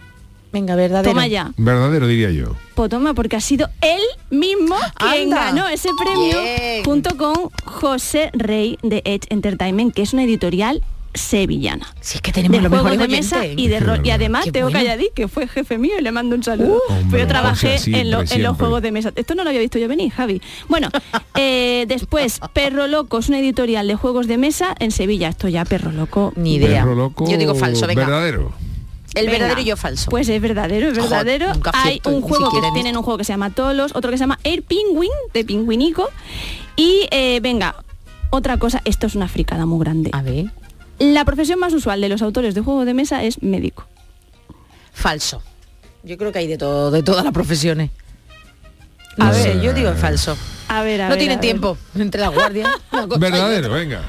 Venga, 0.54 0.76
verdadero. 0.76 1.10
Toma 1.12 1.28
ya. 1.28 1.52
Verdadero 1.58 2.08
diría 2.08 2.30
yo. 2.30 2.56
Pues 2.76 2.90
toma, 2.90 3.14
porque 3.14 3.38
ha 3.38 3.42
sido 3.42 3.70
él 3.82 4.02
mismo 4.30 4.76
quien 4.98 5.34
Anda. 5.34 5.46
ganó 5.46 5.68
ese 5.70 5.90
premio 5.98 6.42
Bien. 6.44 6.84
junto 6.84 7.16
con 7.18 7.34
José 7.64 8.30
Rey 8.34 8.78
de 8.84 9.02
Edge 9.06 9.28
Entertainment, 9.30 9.94
que 9.94 10.02
es 10.02 10.12
una 10.14 10.24
editorial 10.24 10.84
sevillana. 11.14 11.88
Sí, 12.02 12.18
es 12.18 12.22
que 12.22 12.32
tenemos 12.32 12.58
de 12.62 12.70
los 12.70 12.82
juegos 12.82 12.98
de 13.00 13.08
mesa 13.08 13.46
y 13.46 13.68
de 13.68 13.80
rol. 13.80 14.02
Y 14.04 14.10
además 14.12 14.46
Qué 14.46 14.52
Teo 14.52 14.66
bueno. 14.66 14.80
Calladí, 14.80 15.10
que 15.14 15.28
fue 15.28 15.48
jefe 15.48 15.78
mío 15.78 15.94
y 16.00 16.02
le 16.02 16.12
mando 16.12 16.36
un 16.36 16.44
saludo. 16.44 16.82
Hombre, 16.90 17.06
Pues 17.10 17.22
yo 17.24 17.28
trabajé 17.28 17.78
en, 18.00 18.12
lo- 18.12 18.22
en 18.22 18.44
los 18.44 18.58
juegos 18.58 18.82
de 18.82 18.92
mesa. 18.92 19.12
Esto 19.16 19.36
no 19.36 19.44
lo 19.44 19.50
había 19.50 19.62
visto 19.62 19.78
yo 19.80 19.88
venir, 19.88 20.12
Javi. 20.12 20.42
Bueno, 20.70 20.90
eh, 21.36 21.86
después, 21.88 22.40
Perro 22.54 22.88
Loco 22.88 23.20
es 23.20 23.30
una 23.30 23.40
editorial 23.40 23.88
de 23.88 23.96
juegos 23.96 24.28
de 24.28 24.38
mesa 24.38 24.76
en 24.80 24.92
Sevilla. 24.92 25.30
Esto 25.30 25.48
ya, 25.48 25.66
Perro 25.66 25.92
Loco. 25.92 26.34
Ni 26.36 26.56
idea. 26.56 26.84
Perro 26.84 26.96
loco, 26.96 27.30
Yo 27.30 27.38
digo 27.38 27.56
falso, 27.56 27.88
venga. 27.88 28.06
Verdadero. 28.06 28.52
El 29.14 29.26
Venga. 29.26 29.40
verdadero 29.40 29.60
y 29.62 29.66
yo 29.66 29.76
falso. 29.76 30.10
Pues 30.10 30.30
es 30.30 30.42
verdadero, 30.42 30.88
es 30.88 30.96
verdadero. 30.96 31.48
Hay 31.74 32.02
un 32.06 32.22
juego 32.22 32.50
que 32.50 32.66
en 32.66 32.74
tienen 32.74 32.96
un 32.96 33.04
juego 33.04 33.18
que 33.18 33.26
se 33.26 33.34
llama 33.34 33.50
Tolos, 33.50 33.92
otro 33.94 34.10
que 34.10 34.18
se 34.18 34.22
llama 34.24 34.40
Air 34.46 34.64
Penguin, 34.64 35.12
de 35.34 35.44
pingüinico. 35.44 36.08
Y 36.78 37.08
eh, 37.12 37.42
venga, 37.42 37.76
otra 38.30 38.56
cosa, 38.58 38.82
esto 38.86 39.08
es 39.08 39.16
una 39.16 39.28
fricada 39.28 39.66
muy 39.66 39.80
grande. 39.82 40.12
A 40.14 40.22
ver. 40.22 40.46
La 41.02 41.26
profesión 41.26 41.58
más 41.58 41.74
usual 41.74 42.00
de 42.00 42.10
los 42.10 42.22
autores 42.22 42.54
de 42.54 42.62
juegos 42.62 42.86
de 42.86 42.94
mesa 42.94 43.24
es 43.24 43.42
médico. 43.42 43.88
Falso. 44.94 45.42
Yo 46.04 46.16
creo 46.16 46.32
que 46.32 46.38
hay 46.40 46.48
de 46.48 46.60
todo, 46.60 46.92
de 46.92 47.02
todas 47.02 47.24
las 47.24 47.34
profesiones. 47.34 47.90
A 49.18 49.26
No 49.26 49.32
ver. 49.32 49.42
sé, 49.42 49.62
yo 49.62 49.74
digo 49.74 49.92
falso. 49.96 50.38
A 50.68 50.84
ver, 50.84 51.02
a 51.02 51.06
no 51.06 51.10
ver, 51.12 51.18
tienen 51.18 51.38
a 51.40 51.42
ver. 51.42 51.48
tiempo 51.50 51.78
entre 51.96 52.22
las 52.22 52.32
guardias. 52.32 52.70
una 52.92 53.08
cosa 53.08 53.18
y 53.18 53.20
Verdadero, 53.32 53.70
venga. 53.74 54.02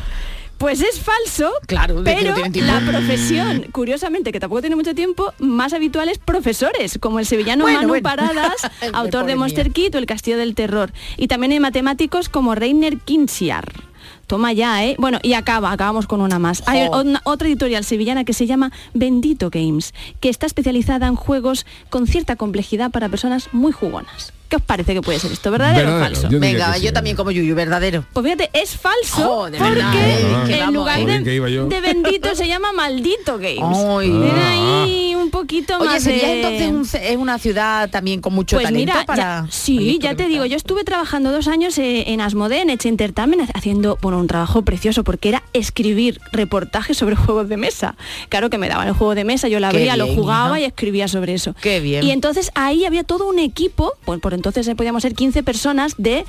Pues 0.59 0.83
es 0.83 1.01
falso, 1.01 1.51
Claro, 1.67 1.95
no 1.95 2.05
pero 2.05 2.37
la 2.37 2.81
profesión, 2.81 3.67
curiosamente, 3.73 4.31
que 4.31 4.39
tampoco 4.39 4.61
tiene 4.61 4.77
mucho 4.77 4.95
tiempo, 4.95 5.33
más 5.41 5.73
habitual 5.73 6.09
es 6.11 6.19
profesores, 6.19 6.99
como 7.01 7.19
el 7.19 7.27
sevillano 7.27 7.65
Bueno, 7.65 7.79
Manu 7.79 7.89
bueno. 7.89 8.05
Paradas, 8.05 8.53
autor 8.93 9.25
de 9.25 9.35
Monster. 9.35 9.73
Kit 9.73 9.95
o 9.95 9.99
El 9.99 10.07
Castillo 10.07 10.37
del 10.37 10.55
Terror. 10.55 10.93
Y 11.17 11.27
también 11.27 11.53
hay 11.53 11.59
matemáticos 11.59 12.29
como 12.29 12.55
Reiner 12.55 12.99
Kinsiar. 12.99 13.73
Toma 14.27 14.53
ya, 14.53 14.85
¿eh? 14.85 14.97
Bueno, 14.99 15.19
y 15.23 15.35
acaba, 15.35 15.73
acabamos 15.73 16.07
con 16.07 16.21
una 16.21 16.39
más. 16.39 16.63
Hay 16.67 16.89
una- 16.89 17.21
otra 17.25 17.49
editorial 17.49 17.85
sevillana 17.85 18.25
que 18.25 18.33
se 18.33 18.47
llama 18.47 18.73
Bendito 18.95 19.51
Games, 19.51 19.93
que 20.21 20.29
está 20.29 20.47
especializada 20.47 21.07
en 21.07 21.17
juegos 21.17 21.67
con 21.91 22.07
cierta 22.07 22.37
complejidad 22.37 22.91
para 22.91 23.09
personas 23.09 23.49
muy 23.53 23.73
jugonas. 23.73 24.33
¿Qué 24.53 24.57
os 24.57 24.63
parece 24.63 24.93
que 24.93 25.01
puede 25.01 25.19
ser 25.19 25.33
esto? 25.33 25.51
¿Verdadero, 25.51 25.97
o 25.97 25.99
falso? 25.99 26.29
yo 26.29 26.39
Venga, 26.39 26.75
sí, 26.75 26.83
yo 26.85 26.93
también 26.93 27.17
como 27.17 27.31
Yuyu, 27.31 27.55
verdadero. 27.55 28.05
Pues 28.13 28.23
fíjate, 28.25 28.51
es 28.53 28.77
falso 28.77 29.47
de 29.51 29.57
porque 29.57 29.75
verdad, 29.75 29.95
¿eh? 30.51 30.61
En 30.61 30.75
lugar 30.75 31.01
de, 31.07 31.81
bendito 31.81 32.35
se 32.35 32.47
llama 32.47 32.71
maldito 32.75 33.39
games. 33.39 33.79
Ay. 33.99 34.13
Ah. 34.31 34.51
ahí 34.51 35.15
un 35.15 35.31
poquito 35.31 35.79
Oye, 35.79 35.87
más 35.89 36.03
sería 36.03 36.29
de- 36.29 36.37
entonces 36.43 36.69
un 36.69 36.85
ce- 36.85 37.13
es 37.13 37.17
una 37.17 37.39
ciudad 37.39 37.89
también 37.89 38.21
con 38.21 38.35
mucho 38.35 38.57
pues 38.57 38.65
talento 38.67 38.93
mira, 38.93 39.07
para... 39.07 39.23
ya- 39.23 39.47
sí, 39.51 39.99
ya 40.03 40.15
te 40.15 40.27
digo, 40.27 40.45
yo 40.45 40.57
estuve 40.59 40.85
trabajando 40.85 41.33
dos 41.33 41.49
años 41.49 41.79
eh, 41.79 42.05
en 42.13 42.21
Asmodee, 42.21 42.61
en 42.61 42.69
Edge 42.69 42.89
Entertainment, 42.91 43.51
haciendo 43.55 43.99
bueno, 44.03 44.19
un 44.19 44.27
trabajo 44.27 44.61
precioso 44.63 45.03
porque 45.03 45.31
era 45.31 45.43
escribir 45.55 46.21
reportajes 46.33 46.99
sobre 46.99 47.17
juegos 47.17 47.49
de 47.49 47.57
mesa. 47.57 47.95
Claro 48.29 48.51
que 48.51 48.59
me 48.59 48.69
daban 48.69 48.89
el 48.89 48.95
juego 48.95 49.15
de 49.15 49.25
mesa, 49.25 49.49
yo 49.49 49.61
lo 49.61 49.69
Qué 49.71 49.77
abría, 49.77 49.97
lo 49.97 50.09
jugaba 50.09 50.59
hija. 50.59 50.67
y 50.67 50.69
escribía 50.69 51.09
sobre 51.09 51.33
eso. 51.35 51.55
Qué 51.63 51.81
bien. 51.81 52.05
Y 52.05 52.11
entonces 52.11 52.51
ahí 52.55 52.85
había 52.85 53.05
todo 53.05 53.27
un 53.29 53.39
equipo, 53.39 53.95
pues 54.05 54.21
por 54.21 54.35
entonces 54.43 54.67
eh, 54.67 54.75
podíamos 54.75 55.03
ser 55.03 55.15
15 55.15 55.45
personas 55.45 55.95
de 55.99 56.25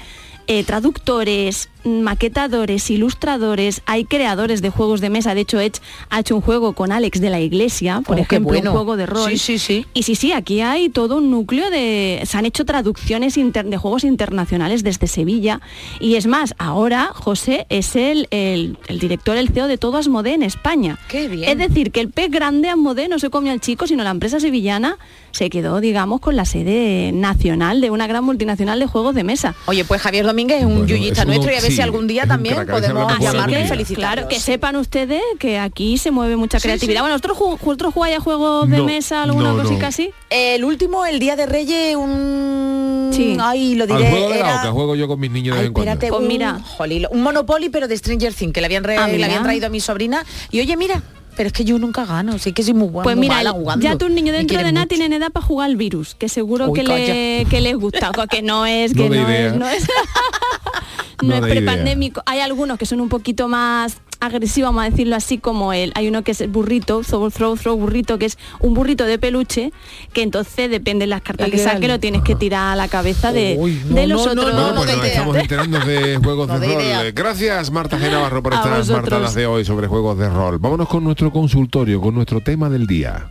eh, 0.48 0.64
traductores, 0.64 1.70
maquetadores, 1.86 2.90
ilustradores, 2.92 3.82
hay 3.86 4.06
creadores 4.06 4.62
de 4.62 4.70
juegos 4.70 5.02
de 5.02 5.10
mesa. 5.10 5.34
De 5.36 5.42
hecho, 5.42 5.60
Edge 5.60 5.80
ha 6.10 6.20
hecho 6.20 6.36
un 6.36 6.42
juego 6.42 6.74
con 6.74 6.92
Alex 6.92 7.20
de 7.22 7.30
la 7.30 7.40
Iglesia, 7.42 8.02
por 8.06 8.18
Oh, 8.18 8.20
ejemplo, 8.20 8.50
bueno. 8.50 8.72
un 8.72 8.76
juego 8.78 8.98
de 8.98 9.06
rol. 9.06 9.32
Sí, 9.32 9.38
sí, 9.38 9.60
sí. 9.60 9.86
Y 9.94 10.04
sí, 10.04 10.16
sí, 10.16 10.32
aquí 10.32 10.62
hay 10.62 10.90
todo 10.90 11.18
un 11.18 11.32
núcleo 11.32 11.70
de... 11.70 12.22
Se 12.26 12.38
han 12.38 12.46
hecho 12.46 12.66
traducciones 12.66 13.38
inter- 13.38 13.66
de 13.66 13.78
juegos 13.78 14.04
internacionales 14.04 14.84
desde 14.84 15.08
Sevilla. 15.08 15.60
Y 16.00 16.16
es 16.16 16.28
más, 16.28 16.54
ahora 16.58 17.12
José 17.14 17.66
es 17.70 17.96
el, 17.96 18.28
el, 18.32 18.78
el 18.88 19.00
director, 19.00 19.38
el 19.38 19.50
CEO 19.50 19.68
de 19.68 19.78
todo 19.78 19.98
Asmodee 19.98 20.34
en 20.34 20.44
España. 20.44 21.00
Qué 21.10 21.28
bien. 21.28 21.50
Es 21.50 21.58
decir, 21.58 21.92
que 21.92 22.02
el 22.02 22.10
pez 22.10 22.30
grande 22.32 22.70
Asmodee 22.70 23.08
no 23.08 23.20
se 23.20 23.30
comió 23.30 23.52
al 23.52 23.62
chico, 23.62 23.88
sino 23.88 24.04
la 24.04 24.12
empresa 24.12 24.40
sevillana 24.40 24.98
se 25.32 25.50
quedó, 25.50 25.80
digamos, 25.82 26.20
con 26.22 26.36
la 26.36 26.46
sede 26.46 27.12
nacional 27.12 27.82
de 27.82 27.90
una 27.90 28.06
gran 28.08 28.24
multinacional 28.24 28.80
de 28.80 28.86
juegos 28.86 29.16
de 29.16 29.24
mesa. 29.24 29.56
Oye, 29.66 29.84
pues 29.84 30.00
Javier 30.02 30.26
Domínguez 30.34 30.60
es 30.60 30.66
un 30.66 30.72
Bueno, 30.80 30.86
yuyista 30.88 31.22
es 31.22 31.26
uno- 31.26 31.34
nuestro 31.36 31.52
y 31.54 31.56
a 31.58 31.62
ver 31.62 31.70
sí, 31.70 31.76
si 31.76 31.82
algún 31.82 32.08
día 32.08 32.26
también 32.26 32.56
crack, 32.56 32.70
podemos 32.72 33.20
llamarlo 33.20 33.56
que, 33.56 33.64
y 33.64 33.68
felicitarlo. 33.68 34.14
claro, 34.14 34.28
que 34.28 34.40
sepan 34.40 34.76
ustedes 34.76 35.22
que 35.40 35.60
aquí 35.60 35.98
se 35.98 36.10
mueve 36.12 36.36
mucha 36.38 36.60
creatividad. 36.60 37.00
sí. 37.00 37.02
Bueno, 37.02 37.16
¿vosotros, 37.16 37.38
ju- 37.38 37.60
vosotros 37.64 37.94
jugáis 37.94 38.18
a 38.18 38.20
juegos 38.20 38.70
de 38.70 38.78
No, 38.78 38.86
mesa, 38.86 39.24
alguna 39.24 39.50
no, 39.50 39.58
no. 39.58 39.64
cosita 39.64 39.88
así? 39.88 40.12
El 40.32 40.66
último, 40.66 41.06
el 41.06 41.20
Día 41.20 41.36
de 41.36 41.46
Reyes, 41.46 41.96
un... 41.96 43.12
Sí. 43.14 43.38
Ay, 43.40 43.76
lo 43.76 43.84
Al 43.84 43.90
diré, 43.98 44.10
juego 44.10 44.30
de 44.30 44.40
la 44.40 44.56
oca 44.62 44.72
juego 44.72 44.96
yo 44.96 45.08
con 45.08 45.20
mis 45.20 45.30
niños 45.30 45.56
de 45.56 45.60
Ay, 45.62 45.64
vez 45.66 45.68
en 45.68 45.74
cuando. 45.74 45.92
espérate, 45.92 46.10
Pues 46.12 46.22
un, 46.22 46.28
mira. 46.28 46.60
jolín, 46.64 47.06
un 47.12 47.22
Monopoly 47.22 47.70
pero 47.70 47.88
de 47.88 47.96
Stranger 47.96 48.34
Things 48.34 48.54
que 48.54 48.60
le 48.62 48.66
habían, 48.66 48.84
re- 48.84 48.98
Ah, 48.98 49.08
le 49.08 49.24
habían 49.24 49.44
traído 49.44 49.68
a 49.68 49.70
mi 49.70 49.80
sobrina 49.80 50.26
y 50.50 50.60
oye 50.62 50.76
mira 50.78 51.04
pero 51.36 51.48
es 51.48 51.54
que 51.54 51.66
yo 51.66 51.78
nunca 51.80 52.06
gano 52.06 52.38
sí 52.40 52.54
que 52.54 52.64
soy 52.64 52.74
muy 52.74 52.88
buena 52.88 53.04
Pues 53.04 53.18
mira, 53.18 53.36
mala 53.36 53.52
jugando. 53.52 53.84
ya 53.84 53.98
tus 53.98 54.10
niños 54.12 54.36
dentro 54.36 54.58
de 54.64 54.72
nada 54.72 54.86
tienen 54.88 55.14
edad 55.14 55.32
para 55.32 55.46
jugar 55.46 55.70
al 55.70 55.76
virus, 55.76 56.16
que 56.16 56.30
seguro 56.30 56.70
Uy, 56.70 56.80
que, 56.80 56.84
le- 56.84 57.46
que 57.50 57.62
les 57.62 57.76
gusta, 57.76 58.12
que 58.30 58.42
no 58.42 58.66
es, 58.66 58.96
No 58.96 59.04
que 59.04 59.10
no, 59.10 59.28
es, 59.30 59.56
no 59.56 59.68
es, 59.68 59.88
No 61.22 61.30
no 61.40 61.46
es 61.46 61.52
prepandémico. 61.54 62.22
Hay 62.26 62.40
algunos 62.40 62.78
que 62.78 62.86
son 62.86 63.00
un 63.00 63.08
poquito 63.10 63.48
más 63.48 63.98
agresivos, 64.24 64.70
vamos 64.70 64.86
a 64.86 64.90
decirlo 64.90 65.16
así, 65.16 65.38
como 65.38 65.74
el, 65.74 65.92
hay 65.96 66.08
uno 66.08 66.24
que 66.24 66.32
es 66.32 66.42
el 66.42 66.50
burrito, 66.50 67.02
throw, 67.02 67.30
throw, 67.30 67.56
throw, 67.56 67.78
burrito, 67.78 68.18
que 68.18 68.26
es 68.26 68.38
un 68.60 68.74
burrito 68.74 69.04
de 69.06 69.20
peluche, 69.20 69.72
que 70.14 70.22
entonces 70.24 70.70
depende 70.70 71.04
de 71.04 71.08
las 71.08 71.22
cartas 71.22 71.46
El 71.48 71.52
que 71.52 71.58
saque, 71.60 71.88
lo 71.88 72.00
tienes 72.00 72.22
que 72.24 72.36
tirar 72.36 72.74
a 72.74 72.76
la 72.76 72.88
cabeza 72.88 73.32
de, 73.32 73.56
Uy, 73.60 73.82
no, 73.88 73.96
de 73.96 74.08
los 74.08 74.26
no, 74.26 74.32
otros. 74.32 74.54
no, 74.56 74.62
Bueno, 74.62 74.76
pues 74.76 74.88
de 74.88 74.94
nos 74.96 75.04
idea. 75.06 75.14
estamos 75.14 75.38
enterando 75.38 75.80
de 75.80 76.18
juegos 76.24 76.48
No 76.48 76.60
de 76.60 76.68
de 76.68 76.74
rol. 76.74 76.84
idea. 76.84 77.12
Gracias 77.12 77.72
Marta 77.72 78.00
Genavarro 78.00 78.42
por 78.42 78.54
A 78.54 78.58
estas 78.58 78.90
martadas 78.90 79.36
de 79.36 79.46
hoy 79.46 79.66
sobre 79.66 79.88
juegos 79.88 80.18
de 80.18 80.30
rol. 80.30 80.58
Vámonos 80.60 80.88
con 80.88 81.04
nuestro 81.04 81.32
consultorio, 81.32 82.00
con 82.02 82.16
nuestro 82.16 82.40
tema 82.42 82.70
del 82.70 82.88
día. 82.88 83.30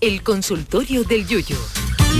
El 0.00 0.22
consultorio 0.22 1.04
del 1.04 1.26
Yuyo. 1.26 1.56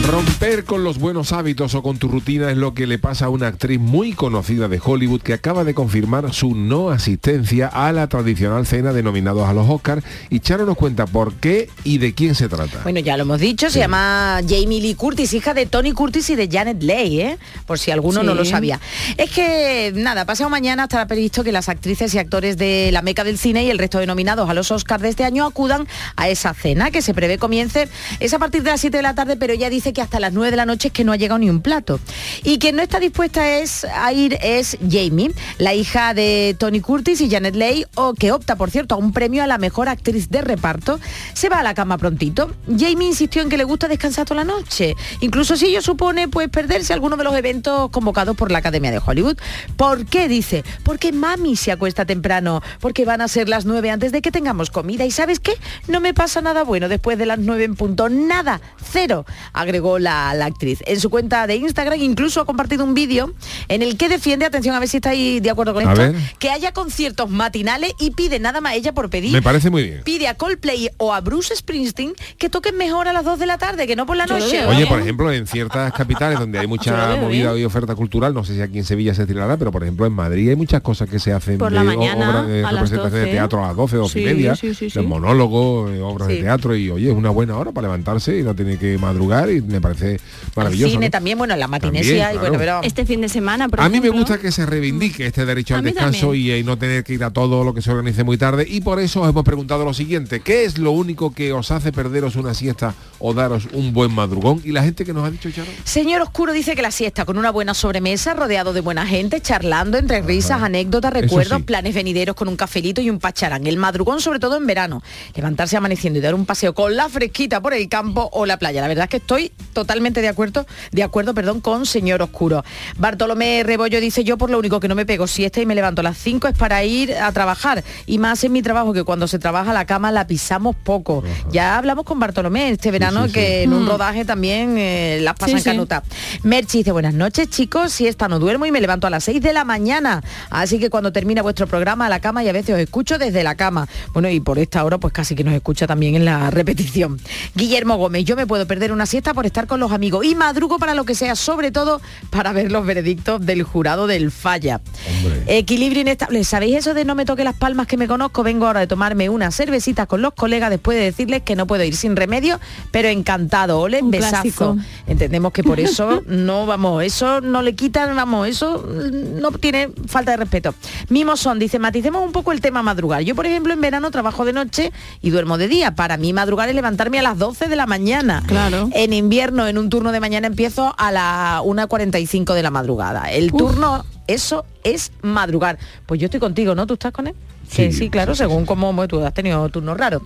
Romper 0.01 0.65
con 0.65 0.85
los 0.85 0.99
buenos 0.99 1.33
hábitos 1.33 1.75
o 1.75 1.83
con 1.83 1.99
tu 1.99 2.09
rutina 2.09 2.51
es 2.51 2.57
lo 2.57 2.73
que 2.73 2.87
le 2.87 2.99
pasa 2.99 3.27
a 3.27 3.29
una 3.29 3.47
actriz 3.47 3.79
muy 3.79 4.15
conocida 4.15 4.67
de 4.67 4.81
Hollywood 4.83 5.21
que 5.21 5.35
acaba 5.35 5.65
de 5.65 5.75
confirmar 5.75 6.33
su 6.33 6.55
no 6.55 6.89
asistencia 6.89 7.69
a 7.69 7.93
la 7.93 8.09
tradicional 8.09 8.67
cena 8.67 8.95
de 8.95 9.03
nominados 9.03 9.47
a 9.47 9.53
los 9.53 9.69
Oscars 9.69 10.03
y 10.31 10.41
Charo 10.41 10.65
nos 10.65 10.79
cuenta 10.79 11.07
por 11.07 11.35
qué 11.35 11.69
y 11.85 11.99
de 11.99 12.15
quién 12.15 12.35
se 12.35 12.49
trata. 12.49 12.81
Bueno, 12.85 13.01
ya 13.01 13.19
lo 13.19 13.25
hemos 13.25 13.39
dicho, 13.39 13.69
se 13.69 13.81
llama 13.81 14.41
Jamie 14.49 14.81
Lee 14.81 14.95
Curtis, 14.95 15.35
hija 15.35 15.53
de 15.53 15.67
Tony 15.67 15.93
Curtis 15.93 16.31
y 16.31 16.37
de 16.37 16.49
Janet 16.51 16.83
Leigh, 16.83 17.21
¿eh? 17.21 17.39
por 17.67 17.79
si 17.79 17.91
alguno 17.91 18.23
no 18.23 18.35
lo 18.35 18.47
sabía. 18.47 18.81
Es 19.19 19.31
que, 19.31 19.93
nada, 19.95 20.25
pasado 20.25 20.49
mañana 20.49 20.85
estará 20.85 21.07
previsto 21.07 21.45
que 21.45 21.53
las 21.53 21.69
actrices 21.69 22.15
y 22.15 22.19
actores 22.19 22.57
de 22.57 22.91
la 22.93 23.03
meca 23.03 23.25
del 23.25 23.37
cine 23.37 23.65
y 23.65 23.71
el 23.71 23.79
resto 23.79 23.99
de 23.99 24.07
nominados 24.07 24.49
a 24.49 24.55
los 24.55 24.71
Oscars 24.71 25.03
de 25.03 25.11
este 25.11 25.25
año 25.25 25.45
acudan 25.45 25.87
a 26.17 26.31
esa 26.31 26.55
cena 26.55 26.91
que 26.91 27.03
se 27.03 27.13
prevé 27.13 27.37
comience. 27.37 27.91
Es 28.21 28.33
a 28.33 28.39
partir 28.39 28.63
de 28.63 28.71
las 28.71 28.81
7 28.81 28.97
de 28.97 29.03
la 29.03 29.15
tarde, 29.15 29.37
pero 29.37 29.53
ella 29.53 29.69
dice 29.69 29.82
que 29.93 30.01
hasta 30.01 30.21
las 30.21 30.33
9 30.33 30.53
de 30.53 30.57
la 30.57 30.67
noche 30.67 30.89
es 30.89 30.95
que 30.95 31.03
no 31.03 31.11
ha 31.11 31.17
llegado 31.17 31.41
ni 31.41 31.51
un 31.51 31.61
plato. 31.61 31.99
Y 32.45 32.59
quien 32.59 32.77
no 32.77 32.83
está 32.83 33.01
dispuesta 33.01 33.59
es, 33.59 33.85
a 33.85 34.13
ir 34.13 34.39
es 34.41 34.79
Jamie, 34.89 35.33
la 35.59 35.75
hija 35.75 36.15
de 36.15 36.55
Tony 36.59 36.81
Curtis 36.81 37.21
y 37.21 37.29
Janet 37.29 37.57
Leigh, 37.57 37.87
o 37.97 38.15
que 38.15 38.31
opta, 38.31 38.55
por 38.55 38.71
cierto, 38.71 38.95
a 38.95 38.99
un 38.99 39.13
premio 39.13 39.43
a 39.43 39.49
la 39.49 39.59
mejor 39.59 39.89
actriz 39.89 40.31
de 40.31 40.43
reparto. 40.43 41.01
Se 41.35 41.49
va 41.49 41.59
a 41.59 41.63
la 41.65 41.75
cama 41.75 41.99
prontito. 41.99 42.53
Jamie 42.67 43.09
insistió 43.09 43.43
en 43.43 43.49
que 43.49 43.57
le 43.57 43.65
gusta 43.65 43.89
descansar 43.89 44.27
toda 44.27 44.45
la 44.45 44.53
noche, 44.53 44.95
incluso 45.21 45.57
si 45.57 45.67
ello 45.67 45.83
supone 45.83 46.29
pues 46.29 46.49
perderse 46.49 46.93
alguno 46.93 47.17
de 47.17 47.25
los 47.25 47.35
eventos 47.35 47.91
convocados 47.91 48.37
por 48.37 48.51
la 48.53 48.59
Academia 48.59 48.91
de 48.91 49.01
Hollywood. 49.05 49.39
¿Por 49.77 50.07
qué? 50.07 50.29
Dice, 50.29 50.65
porque 50.85 51.13
mami 51.13 51.57
se 51.57 51.73
acuesta 51.73 52.05
temprano, 52.05 52.63
porque 52.81 53.05
van 53.05 53.21
a 53.21 53.29
ser 53.29 53.49
las 53.49 53.65
9 53.65 53.91
antes 53.91 54.13
de 54.13 54.23
que 54.23 54.31
tengamos 54.31 54.71
comida. 54.71 55.05
¿Y 55.05 55.11
sabes 55.11 55.41
qué? 55.41 55.55
No 55.89 56.01
me 56.01 56.15
pasa 56.15 56.41
nada 56.41 56.63
bueno 56.65 56.89
después 56.89 57.19
de 57.19 57.27
las 57.27 57.39
9 57.39 57.65
en 57.65 57.77
punto. 57.77 58.09
Nada, 58.09 58.61
cero, 58.93 59.25
agregó 59.73 59.99
la, 59.99 60.35
la 60.35 60.45
actriz. 60.47 60.81
En 60.87 61.01
su 61.01 61.09
cuenta 61.09 61.47
de 61.47 61.57
Instagram 61.57 61.99
incluso 62.01 62.41
ha 62.43 62.45
compartido 62.45 62.85
un 62.85 62.93
vídeo 62.93 63.33
en 63.69 63.81
el 63.83 63.97
que 63.97 64.09
defiende, 64.11 64.45
atención 64.45 64.75
a 64.75 64.81
ver 64.81 64.89
si 64.89 64.99
estáis 64.99 65.43
de 65.43 65.49
acuerdo 65.51 65.73
con 65.73 65.87
A 65.89 65.93
esto, 65.93 66.03
ver. 66.13 66.15
que 66.39 66.51
haya 66.51 66.73
conciertos 66.73 67.31
matinales 67.31 67.93
y 67.99 68.11
pide 68.11 68.39
nada 68.39 68.61
más 68.61 68.75
ella 68.75 68.93
por 68.93 69.09
pedir. 69.09 69.33
Me 69.33 69.41
parece 69.41 69.71
muy 69.71 69.83
bien. 69.85 70.03
Pide 70.05 70.29
a 70.29 70.35
Coldplay 70.35 70.91
o 70.99 71.15
a 71.15 71.21
Bruce 71.23 71.57
Springsteen 71.57 72.13
que 72.37 72.51
toquen 72.51 72.77
mejor 72.77 73.09
a 73.09 73.13
las 73.15 73.25
2 73.25 73.39
de 73.39 73.47
la 73.47 73.57
tarde, 73.57 73.87
que 73.87 73.97
no 73.97 74.05
por 74.05 74.17
la 74.17 74.27
Yo 74.27 74.39
noche. 74.39 74.67
Oye, 74.67 74.77
bien. 74.79 74.89
por 74.89 75.01
ejemplo, 75.01 75.33
en 75.33 75.47
ciertas 75.47 75.93
capitales 75.95 76.39
donde 76.39 76.59
hay 76.59 76.67
mucha 76.67 77.17
movida 77.17 77.53
bien. 77.53 77.63
y 77.63 77.65
oferta 77.65 77.95
cultural, 77.95 78.35
no 78.35 78.45
sé 78.45 78.55
si 78.55 78.61
aquí 78.61 78.79
en 78.79 78.85
Sevilla 78.85 79.15
se 79.15 79.25
tirará, 79.27 79.57
pero 79.57 79.73
por 79.73 79.83
ejemplo 79.83 80.05
en 80.05 80.13
Madrid 80.13 80.51
hay 80.51 80.57
muchas 80.57 80.83
cosas 80.83 81.09
que 81.09 81.19
se 81.19 81.33
hacen 81.33 81.57
Por 81.59 81.71
de 81.71 81.77
la 81.77 81.85
mañana, 81.85 82.29
obras 82.31 82.47
de 82.49 82.59
a 82.61 82.73
las 82.73 82.73
representación 82.75 83.13
de 83.13 83.21
12. 83.21 83.33
teatro 83.33 83.65
a 83.65 83.69
las 83.69 83.77
12, 83.77 83.97
12 83.97 84.21
y 84.21 84.25
media, 84.25 84.55
sí, 84.55 84.75
sí, 84.75 84.91
sí. 84.91 84.99
de 84.99 85.07
monólogos, 85.07 85.91
eh, 85.93 86.01
obras 86.03 86.29
de 86.29 86.37
teatro 86.43 86.77
y 86.77 86.91
oye, 86.91 87.11
es 87.11 87.17
una 87.17 87.31
buena 87.31 87.57
hora 87.57 87.73
para 87.73 87.87
levantarse 87.89 88.39
y 88.39 88.43
no 88.43 88.55
tiene 88.55 88.77
que 88.77 88.99
madrugar 88.99 89.49
y 89.51 89.62
me 89.67 89.81
parece 89.81 90.15
El 90.15 90.21
maravilloso. 90.57 90.91
cine 90.93 91.07
¿no? 91.07 91.11
también, 91.11 91.39
bueno, 91.39 91.55
en 91.55 91.61
la 91.61 91.69
matinesía 91.69 92.25
También, 92.25 92.31
y 92.31 92.39
bueno, 92.39 92.59
claro. 92.59 92.81
pero... 92.81 92.87
Este 92.87 93.07
fin 93.07 93.21
de 93.21 93.29
semana, 93.29 93.69
por 93.69 93.81
A 93.81 93.89
mí 93.89 94.01
me 94.01 94.11
gusta 94.11 94.39
que 94.39 94.53
se 94.53 94.67
reivindique 94.67 95.27
este 95.27 95.45
derecho 95.45 95.75
A 95.75 95.79
al 95.79 95.85
descanso 95.85 96.35
y, 96.35 96.51
eh, 96.51 96.63
no 96.63 96.77
tener 96.77 97.05
que 97.05 97.15
ir 97.15 97.25
a 97.25 97.31
todo 97.31 97.65
lo 97.65 97.75
que 97.75 97.83
se 97.83 97.91
organice 97.91 98.25
muy 98.25 98.39
tarde. 98.39 98.67
Y 98.69 98.81
por 98.81 99.01
eso 99.01 99.23
os 99.23 99.29
hemos 99.29 99.45
preguntado 99.45 99.85
lo 99.85 99.95
siguiente, 99.95 100.41
¿qué 100.41 100.65
es 100.65 100.79
lo 100.79 100.93
único 100.93 101.33
que 101.35 101.53
os 101.53 101.71
hace 101.71 101.93
perderos 101.93 102.37
una 102.37 102.55
siesta 102.55 102.95
o 103.19 103.35
daros 103.35 103.69
un 103.73 103.93
buen 103.93 104.13
madrugón? 104.13 104.61
Y 104.65 104.73
la 104.73 104.83
gente 104.83 105.05
que 105.05 105.13
nos 105.13 105.27
ha 105.27 105.31
dicho, 105.31 105.51
Charo. 105.51 105.69
Señor 105.85 106.23
Oscuro 106.23 106.53
dice 106.53 106.75
que 106.75 106.83
la 106.83 106.91
siesta 106.91 107.25
con 107.25 107.39
una 107.39 107.51
buena 107.51 107.75
sobremesa, 107.75 108.35
rodeado 108.35 108.73
de 108.73 108.81
buena 108.81 109.07
gente, 109.07 109.41
charlando 109.41 109.99
entre 109.99 110.23
risas, 110.23 110.63
anécdotas, 110.63 111.13
recuerdos, 111.13 111.59
sí. 111.59 111.65
planes 111.65 111.95
venideros 111.95 112.37
con 112.37 112.49
un 112.49 112.57
cafelito 112.57 113.01
y 113.01 113.11
un 113.11 113.19
pacharán. 113.19 113.67
El 113.67 113.77
madrugón, 113.77 114.21
sobre 114.21 114.39
todo 114.39 114.57
en 114.57 114.67
verano. 114.67 115.03
Levantarse 115.35 115.77
amaneciendo 115.77 116.19
y 116.19 116.23
dar 116.23 116.35
un 116.35 116.47
paseo 116.47 116.75
con 116.75 116.97
la 116.97 117.09
fresquita 117.09 117.61
por 117.61 117.75
el 117.75 117.89
campo 117.89 118.29
o 118.33 118.47
la 118.47 118.59
playa. 118.59 118.81
La 118.81 118.89
verdad 118.89 119.05
es 119.05 119.11
que 119.11 119.17
estoy 119.19 119.52
totalmente 119.73 120.21
de 120.21 120.29
acuerdo, 120.29 120.67
de 120.91 121.03
acuerdo, 121.03 121.33
perdón, 121.35 121.61
con 121.61 121.87
señor 121.87 122.21
Oscuro. 122.23 122.63
Bartolomé 122.99 123.63
Rebollo 123.65 124.01
dice 124.01 124.23
yo 124.25 124.37
por 124.39 124.51
lo 124.51 124.59
único 124.59 124.81
que 124.81 124.89
no 124.89 124.95
me 124.95 125.07
pego 125.07 125.27
siesta 125.27 125.61
y 125.61 125.67
me 125.67 125.75
levanto 125.75 126.01
a 126.01 126.05
las 126.05 126.19
5 126.19 126.49
es 126.49 126.57
para 126.59 126.85
ir 126.85 127.15
a 127.15 127.33
trabajar. 127.33 127.83
Y 128.07 128.19
más 128.19 128.45
en 128.45 128.53
mi 128.53 128.63
trabajo 128.63 128.93
que 128.93 129.03
cuando 129.05 129.27
se 129.29 129.39
trabaja 129.39 129.73
la 129.73 129.87
cama 129.87 130.11
la 130.13 130.27
pisamos 130.27 130.77
poco. 130.77 131.25
Ya 131.51 131.79
hablamos 131.79 132.05
con 132.05 132.21
Bartolomé 132.21 132.71
este 132.71 132.91
verano 132.91 133.23
sí, 133.25 133.29
sí. 133.29 133.35
que 133.35 133.63
en 133.63 133.73
un 133.73 133.85
Mm. 133.85 133.89
rodaje 133.89 134.25
también 134.25 134.77
eh, 134.79 135.19
las 135.23 135.35
pasan 135.35 135.57
Sí, 135.59 135.65
sí. 135.65 135.71
canuta. 135.71 136.03
Merchi 136.43 136.79
dice, 136.79 136.93
buenas 136.93 137.15
noches 137.15 137.49
chicos, 137.51 137.93
si 137.93 138.07
esta 138.07 138.29
no 138.29 138.39
duermo 138.39 138.67
y 138.67 138.71
me 138.73 138.81
levanto 138.81 139.07
a 139.07 139.11
las 139.11 139.25
6 139.25 139.41
de 139.43 139.53
la 139.53 139.65
mañana. 139.65 140.23
Así 140.51 140.79
que 140.79 140.91
cuando 140.91 141.13
termina 141.13 141.43
vuestro 141.43 141.67
programa 141.67 142.07
a 142.07 142.09
la 142.09 142.21
cama 142.21 142.45
y 142.45 142.49
a 142.49 142.53
veces 142.53 142.75
os 142.75 142.81
escucho 142.81 143.19
desde 143.19 143.43
la 143.43 143.55
cama. 143.55 143.89
Bueno, 144.13 144.29
y 144.29 144.39
por 144.41 144.59
esta 144.59 144.85
hora 144.85 144.99
pues 144.99 145.13
casi 145.13 145.35
que 145.35 145.45
nos 145.45 145.55
escucha 145.55 145.87
también 145.87 146.15
en 146.15 146.25
la 146.25 146.51
repetición. 146.51 147.19
Guillermo 147.55 147.97
Gómez, 147.97 148.25
yo 148.25 148.37
me 148.37 148.47
puedo 148.47 148.67
perder 148.67 148.93
una 148.93 149.07
siesta 149.07 149.35
por 149.35 149.42
estar 149.47 149.67
con 149.67 149.81
los 149.81 149.93
amigos 149.93 150.25
y 150.25 150.35
madrugo 150.35 150.79
para 150.79 150.95
lo 150.95 151.05
que 151.05 151.15
sea, 151.15 151.37
sobre 151.37 151.71
todo 151.71 152.01
para 152.31 152.53
ver 152.53 152.73
los 152.73 152.85
veredictos 152.87 153.45
del 153.45 153.63
jurado 153.63 154.07
del 154.07 154.31
falla. 154.31 154.81
Hombre. 155.09 155.43
Equilibrio 155.59 156.03
inestable. 156.03 156.45
¿Sabéis 156.45 156.77
eso 156.77 156.95
de 156.95 157.05
no 157.05 157.15
me 157.15 157.25
toque 157.25 157.45
las 157.45 157.55
palmas 157.55 157.87
que 157.87 157.97
me 157.97 158.09
conozco? 158.09 158.43
Vengo 158.43 158.67
ahora 158.67 158.81
de 158.81 158.87
tomarme 158.87 159.29
una 159.29 159.51
cervecita 159.51 160.07
con 160.07 160.23
los 160.23 160.35
colegas 160.35 160.71
después 160.71 160.97
de 160.99 161.05
decirles 161.05 161.43
que 161.43 161.57
no 161.57 161.67
puedo 161.67 161.85
ir 161.85 161.97
sin 161.97 162.17
remedio, 162.17 162.61
pero 162.91 163.09
encantado. 163.09 163.81
Ole, 163.81 164.03
Un 164.03 164.11
besazo. 164.11 164.31
clásico. 164.31 164.77
Entendemos 165.07 165.53
que 165.53 165.63
por 165.63 165.81
eso 165.81 166.23
no 166.27 166.67
vamos, 166.67 167.03
eso 167.05 167.41
no 167.41 167.63
le 167.63 167.75
quitan, 167.75 168.15
vamos, 168.17 168.49
eso 168.49 168.85
mm, 168.87 169.41
no 169.41 169.51
tiene 169.53 169.91
falta 170.07 170.33
de 170.33 170.37
respeto. 170.39 170.75
Mimo 171.09 171.37
son, 171.37 171.59
dice, 171.59 171.79
maticemos 171.79 172.25
un 172.25 172.33
poco 172.33 172.53
el 172.53 172.61
tema 172.61 172.83
madrugar. 172.83 173.23
Yo, 173.23 173.35
por 173.35 173.47
ejemplo, 173.47 173.73
en 173.73 173.81
verano 173.81 174.11
trabajo 174.11 174.45
de 174.45 174.53
noche 174.53 174.93
y 175.21 175.31
duermo 175.31 175.59
de 175.59 175.69
día. 175.69 175.95
Para 175.95 176.17
mí 176.17 176.33
madrugar 176.33 176.69
es 176.69 176.75
levantarme 176.75 177.19
a 177.19 177.23
las 177.23 177.39
12 177.39 177.69
de 177.69 177.77
la 177.77 177.87
mañana. 177.87 178.43
Claro. 178.47 178.89
En 178.93 179.13
invierno, 179.23 179.67
en 179.67 179.79
un 179.79 179.89
turno 179.89 180.13
de 180.13 180.21
mañana 180.21 180.47
empiezo 180.47 180.95
a 180.99 181.11
las 181.11 181.61
1.45 181.63 182.55
de 182.55 182.63
la 182.63 182.71
madrugada. 182.71 183.31
El 183.31 183.51
Uf. 183.53 183.59
turno, 183.59 184.05
eso 184.27 184.65
es 184.85 185.13
madrugar. 185.23 185.79
Pues 186.07 186.21
yo 186.21 186.27
estoy 186.27 186.41
contigo, 186.41 186.75
¿no? 186.75 186.87
¿Tú 186.87 186.95
estás 186.95 187.13
con 187.13 187.27
él? 187.29 187.35
Sí, 187.69 187.93
sí, 187.93 188.11
claro, 188.11 188.35
sí, 188.35 188.39
según 188.39 188.67
cómo 188.67 189.09
tú 189.09 189.25
has 189.25 189.33
tenido 189.33 189.67
turnos 189.71 189.97
raros. 189.97 190.23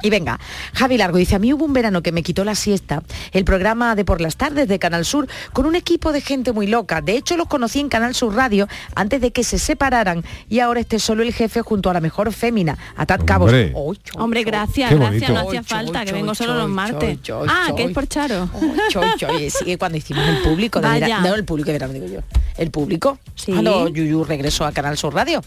Y 0.00 0.10
venga, 0.10 0.38
Javi 0.74 0.96
Largo 0.96 1.18
dice, 1.18 1.34
a 1.34 1.38
mí 1.40 1.52
hubo 1.52 1.64
un 1.64 1.72
verano 1.72 2.02
que 2.02 2.12
me 2.12 2.22
quitó 2.22 2.44
la 2.44 2.54
siesta, 2.54 3.02
el 3.32 3.44
programa 3.44 3.96
de 3.96 4.04
por 4.04 4.20
las 4.20 4.36
tardes 4.36 4.68
de 4.68 4.78
Canal 4.78 5.04
Sur, 5.04 5.26
con 5.52 5.66
un 5.66 5.74
equipo 5.74 6.12
de 6.12 6.20
gente 6.20 6.52
muy 6.52 6.68
loca. 6.68 7.00
De 7.00 7.16
hecho, 7.16 7.36
los 7.36 7.48
conocí 7.48 7.80
en 7.80 7.88
Canal 7.88 8.14
Sur 8.14 8.34
Radio 8.34 8.68
antes 8.94 9.20
de 9.20 9.32
que 9.32 9.42
se 9.42 9.58
separaran 9.58 10.22
y 10.48 10.60
ahora 10.60 10.80
esté 10.80 11.00
solo 11.00 11.24
el 11.24 11.34
jefe 11.34 11.62
junto 11.62 11.90
a 11.90 11.94
la 11.94 12.00
mejor 12.00 12.32
fémina, 12.32 12.78
Atad 12.96 13.22
Cabos. 13.24 13.52
Hombre. 14.14 14.44
Gracias, 14.44 14.90
gracias, 14.94 15.30
no 15.30 15.40
hacía 15.40 15.62
falta, 15.62 16.04
que 16.04 16.12
vengo 16.12 16.34
solo 16.34 16.54
los 16.54 16.68
martes. 16.68 17.18
ah, 17.48 17.72
que 17.76 17.84
es 17.84 17.92
por 17.92 18.06
Charo. 18.06 18.48
Sí, 19.50 19.76
cuando 19.76 19.98
hicimos 19.98 20.26
el 20.28 20.38
público 20.42 20.80
de 20.80 20.88
verano, 20.88 21.28
no 21.28 21.34
el 21.34 21.44
público 21.44 21.66
de 21.66 21.72
verano, 21.72 21.92
digo 21.92 22.06
yo. 22.06 22.20
El 22.56 22.70
público. 22.70 23.18
Sí. 23.34 23.52
Cuando 23.52 23.88
Yuyu 23.88 24.24
regresó 24.24 24.64
a 24.64 24.72
Canal 24.72 24.96
Sur 24.96 25.14
Radio. 25.14 25.42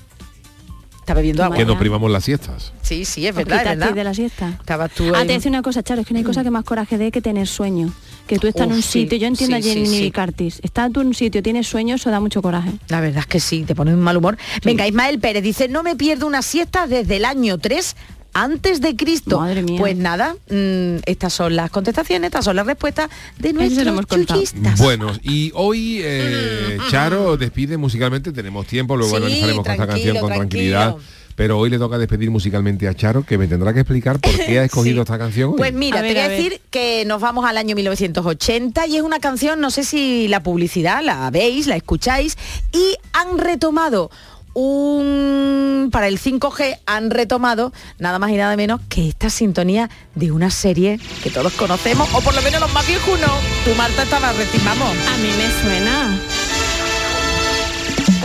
Está 1.02 1.14
bebiendo 1.16 1.44
agua. 1.44 1.58
Que 1.58 1.66
no 1.66 1.78
primamos 1.78 2.10
las 2.12 2.24
siestas. 2.24 2.72
Sí, 2.84 3.06
sí, 3.06 3.26
es 3.28 3.34
verdad, 3.36 3.56
es 3.58 3.62
quitasteis 3.62 3.80
verdad. 3.80 3.96
de 3.96 4.04
la 4.04 4.14
siesta. 4.14 4.50
Estabas 4.60 4.92
tú 4.92 5.04
Ah, 5.10 5.12
te 5.14 5.22
en- 5.22 5.26
voy 5.28 5.32
a 5.34 5.38
decir 5.38 5.50
una 5.50 5.62
cosa, 5.64 5.82
Charo, 5.84 6.02
es 6.02 6.08
que 6.08 6.14
no 6.14 6.20
hay 6.20 6.24
cosa 6.24 6.44
que 6.44 6.52
más 6.52 6.64
coraje 6.64 6.98
dé 6.98 7.12
que 7.12 7.22
tener 7.22 7.48
sueño. 7.48 7.92
Que 8.28 8.38
tú 8.40 8.48
estás 8.48 8.68
en 8.68 8.74
un 8.74 8.82
sí, 8.84 9.02
sitio, 9.02 9.18
yo 9.18 9.28
entiendo 9.28 9.58
sí, 9.58 9.62
a 9.70 9.74
Jenny 9.74 9.86
sí, 9.88 9.98
sí. 9.98 10.12
Cartis, 10.12 10.60
estás 10.64 10.92
tú 10.94 11.02
en 11.02 11.08
un 11.08 11.14
sitio, 11.16 11.42
tienes 11.44 11.68
sueño, 11.68 11.96
eso 11.96 12.10
da 12.12 12.20
mucho 12.20 12.42
coraje. 12.42 12.72
La 12.88 13.02
verdad 13.02 13.22
es 13.22 13.26
que 13.26 13.40
sí, 13.40 13.64
te 13.64 13.74
pone 13.76 13.94
un 13.94 14.00
mal 14.00 14.16
humor. 14.16 14.38
Venga, 14.64 14.88
Ismael 14.88 15.20
Pérez 15.20 15.44
dice, 15.44 15.68
no 15.68 15.82
me 15.84 15.96
pierdo 15.96 16.28
una 16.28 16.42
siesta 16.44 16.86
desde 16.88 17.18
el 17.18 17.26
año 17.26 17.58
3 17.58 17.96
antes 18.34 18.82
de 18.82 18.96
Cristo. 18.96 19.40
Madre 19.40 19.62
mía. 19.62 19.80
Pues 19.80 19.96
nada, 19.98 20.36
mm, 20.50 20.98
estas 21.06 21.34
son 21.34 21.56
las 21.56 21.70
contestaciones, 21.72 22.28
estas 22.28 22.46
son 22.46 22.56
las 22.56 22.66
respuestas 22.66 23.10
de 23.40 23.54
nuestros 23.54 24.06
yuyistas. 24.28 24.80
Bueno, 24.80 25.12
y 25.24 25.52
hoy 25.56 26.00
eh, 26.04 26.78
Charo 26.90 27.38
despide 27.38 27.78
musicalmente, 27.78 28.32
tenemos 28.32 28.68
tiempo, 28.68 28.96
luego 28.96 29.12
Sí, 29.12 29.24
analizaremos 29.24 29.64
con 29.64 29.72
esta 29.72 29.88
canción 29.88 30.18
con 30.18 30.28
tranquilo. 30.30 30.38
tranquilidad. 30.38 30.96
Pero 31.34 31.58
hoy 31.58 31.70
le 31.70 31.80
toca 31.80 31.98
despedir 31.98 32.30
musicalmente 32.30 32.88
a 32.90 32.94
Charo, 32.94 33.26
que 33.26 33.38
me 33.38 33.48
tendrá 33.48 33.74
que 33.74 33.80
explicar 33.80 34.20
por 34.20 34.32
qué 34.38 34.60
ha 34.60 34.64
escogido 34.66 34.96
Sí. 34.98 35.02
esta 35.02 35.18
canción 35.18 35.52
hoy. 35.52 35.58
Pues 35.58 35.74
mira, 35.74 36.00
A 36.00 36.04
te 36.04 36.10
voy 36.10 36.18
a, 36.20 36.28
decir 36.30 36.62
que 36.70 37.06
nos 37.06 37.22
vamos 37.22 37.46
al 37.46 37.58
año 37.58 37.74
1980 37.76 38.86
y 38.88 38.98
es 38.98 39.02
una 39.02 39.20
canción, 39.20 39.60
no 39.62 39.72
sé 39.72 39.84
si 39.86 40.28
la 40.28 40.44
publicidad 40.44 41.02
la 41.02 41.32
veis, 41.32 41.68
la 41.68 41.78
escucháis, 41.78 42.38
y 42.74 42.96
han 43.14 43.38
retomado 43.40 44.12
un 44.54 45.90
para 45.92 46.08
el 46.08 46.20
5G 46.20 46.80
han 46.86 47.10
retomado 47.10 47.74
nada 48.00 48.20
más 48.20 48.32
y 48.32 48.36
nada 48.36 48.56
menos 48.56 48.82
que 48.90 49.08
esta 49.10 49.30
sintonía 49.30 49.90
de 50.16 50.32
una 50.32 50.50
serie 50.50 51.00
que 51.24 51.30
todos 51.30 51.54
conocemos 51.54 52.08
o 52.14 52.22
por 52.22 52.34
lo 52.34 52.42
menos 52.42 52.62
los 52.62 52.74
más 52.74 52.86
viejunos. 52.88 53.32
Tu 53.66 53.74
Marta 53.76 54.04
estaba 54.04 54.32
recién 54.34 54.64
vamos. 54.66 54.90
A 54.90 55.18
mí 55.18 55.30
me 55.38 55.62
suena. 55.62 56.20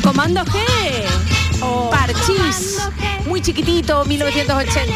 Comando 0.02 0.44
G. 0.44 0.56
Oh, 1.62 1.90
Parchís, 1.90 2.78
muy 3.26 3.40
chiquitito, 3.40 4.04
1980. 4.04 4.92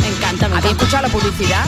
Me 0.00 0.08
encanta, 0.08 0.48
me 0.48 0.56
¿Habéis 0.56 0.72
encanta. 0.72 0.84
escuchado 0.84 1.02
la 1.06 1.08
publicidad? 1.12 1.64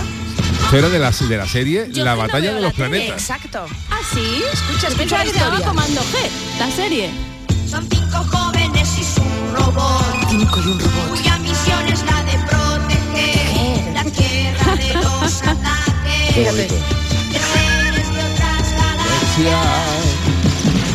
Era 0.73 0.89
de 0.89 0.99
la, 0.99 1.11
de 1.11 1.37
la 1.37 1.47
serie 1.49 1.89
Yo 1.91 2.05
La 2.05 2.13
no 2.15 2.19
batalla 2.19 2.55
de 2.55 2.61
los 2.61 2.73
planetas. 2.75 3.23
Exacto. 3.23 3.67
Ah, 3.91 4.01
sí. 4.13 4.43
Escucha, 4.53 4.89
escucha 4.89 5.19
la 5.19 5.25
historia. 5.25 5.67
Comando 5.67 6.01
G, 6.01 6.59
la 6.59 6.71
serie. 6.71 7.30
Son 7.71 7.87
cinco 7.91 8.25
jóvenes 8.33 8.99
y 8.99 9.05
su 9.05 9.23
robot, 9.55 10.29
Cinco 10.29 10.61
y 10.65 10.69
un 10.69 10.79
robot. 10.81 11.09
cuya 11.11 11.39
misión 11.39 11.87
es 11.87 12.03
la 12.05 12.23
de 12.25 12.39
proteger 12.49 13.95
la 13.95 14.05
tierra 14.05 14.77
de 14.77 14.95
los 14.95 15.43
ataques. 15.43 16.35
Fíjate. 16.35 16.69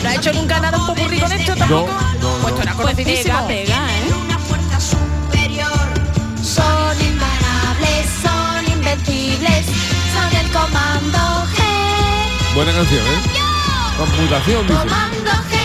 ¿No 0.03 0.09
ha 0.09 0.15
hecho 0.15 0.33
nunca 0.33 0.59
nada 0.59 0.77
un 0.77 0.85
popurrí 0.87 1.19
con 1.19 1.31
esto 1.31 1.55
tampoco? 1.55 1.91
Pues 2.41 2.53
esto 2.53 2.61
era 2.61 2.73
conocidísimo. 2.73 3.47
pega, 3.47 3.47
pega, 3.47 3.97
¿eh? 3.97 4.13
Una 4.23 4.37
fuerza 4.39 4.79
superior. 4.79 5.87
Son 6.43 7.01
imparables, 7.01 8.05
son 8.21 8.71
invencibles, 8.71 9.65
son 10.13 10.35
el 10.39 10.51
comando 10.51 11.17
G. 11.55 12.53
Buena 12.53 12.71
canción, 12.73 13.01
¿eh? 13.01 13.21
Conmutación, 13.97 14.67
dice. 14.67 14.79
Comando 14.79 15.31
G. 15.49 15.64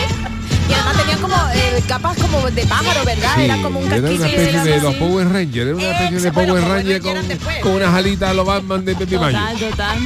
Y 0.71 0.73
además 0.73 0.97
tenía 0.97 1.17
como 1.17 1.35
eh, 1.53 1.83
capas 1.87 2.17
como 2.17 2.49
de 2.49 2.65
pájaro, 2.65 3.03
¿verdad? 3.05 3.31
Sí, 3.35 3.41
era 3.41 3.61
como 3.61 3.79
un 3.79 3.91
era 3.91 3.97
una 4.01 4.09
especie 4.11 4.49
era 4.49 4.63
de 4.63 4.81
los 4.81 4.95
Power 4.95 5.27
Rangers, 5.29 5.67
era 5.67 5.75
una 5.75 5.91
especie 5.91 6.19
de 6.19 6.31
Power 6.31 6.47
Power 6.47 6.63
Ranger 6.63 7.03
Rangers 7.03 7.39
con, 7.43 7.61
con 7.61 7.71
unas 7.73 7.93
alitas 7.93 8.29
a 8.29 8.33
los 8.33 8.45
Batman 8.45 8.85
de 8.85 8.95
Pepe 8.95 9.17
Mayo. 9.19 9.37
Total, 9.37 9.57
total. 9.69 9.99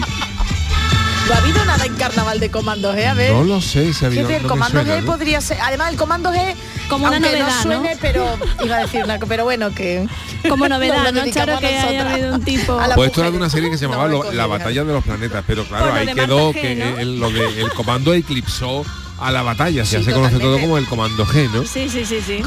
No 1.27 1.33
ha 1.33 1.37
habido 1.37 1.65
nada 1.65 1.85
en 1.85 1.95
carnaval 1.95 2.39
de 2.39 2.51
Comando 2.51 2.93
G, 2.93 3.03
a 3.07 3.13
ver. 3.15 3.31
No 3.33 3.43
lo 3.43 3.59
sé 3.59 3.91
si 3.93 4.05
ha 4.05 4.09
¿Qué 4.11 4.19
habido, 4.19 4.29
el 4.29 4.43
no 4.43 4.49
Comando 4.49 4.79
suena, 4.81 4.95
G 4.97 5.01
¿no? 5.01 5.05
podría 5.11 5.41
ser. 5.41 5.57
Además, 5.61 5.89
el 5.91 5.97
Comando 5.97 6.31
G. 6.31 6.55
Como 6.87 7.07
una 7.07 7.19
novedad, 7.19 7.47
no 7.47 7.71
¿no? 7.71 7.79
suene, 7.79 7.97
pero 7.99 8.37
iba 8.63 8.75
a 8.75 8.79
decir 8.81 9.03
una 9.03 9.15
cosa, 9.15 9.27
pero 9.29 9.43
bueno, 9.43 9.73
que. 9.73 10.07
Como 10.47 10.67
novedad, 10.69 11.11
¿no, 11.11 11.25
Charo? 11.31 11.57
Que 11.59 11.65
haya 11.79 12.11
habido 12.13 12.35
un 12.35 12.43
tipo... 12.43 12.79
A 12.79 12.87
la 12.87 12.93
Pues 12.95 13.07
esto 13.07 13.21
era 13.21 13.31
de 13.31 13.37
una 13.37 13.49
serie 13.49 13.71
que 13.71 13.77
se 13.79 13.85
llamaba 13.85 14.07
No, 14.07 14.21
Lo- 14.23 14.29
me 14.29 14.35
La 14.35 14.45
batalla 14.45 14.83
de 14.83 14.93
los 14.93 15.03
planetas, 15.03 15.43
pero 15.47 15.63
claro, 15.65 15.91
ahí 15.93 16.05
quedó 16.13 16.51
que 16.53 16.75
¿no? 16.75 16.99
el, 16.99 17.19
lo 17.19 17.31
de- 17.31 17.61
el 17.61 17.71
comando 17.71 18.13
eclipsó 18.13 18.85
a 19.19 19.31
la 19.31 19.41
batalla, 19.43 19.83
ya 19.83 20.03
se 20.03 20.11
conoce 20.11 20.39
todo 20.39 20.59
como 20.59 20.77
el 20.77 20.85
comando 20.85 21.25
G, 21.25 21.49
¿no? 21.51 21.63
Sí, 21.63 21.87
sí, 21.89 22.05
sí, 22.05 22.19
sí. 22.25 22.41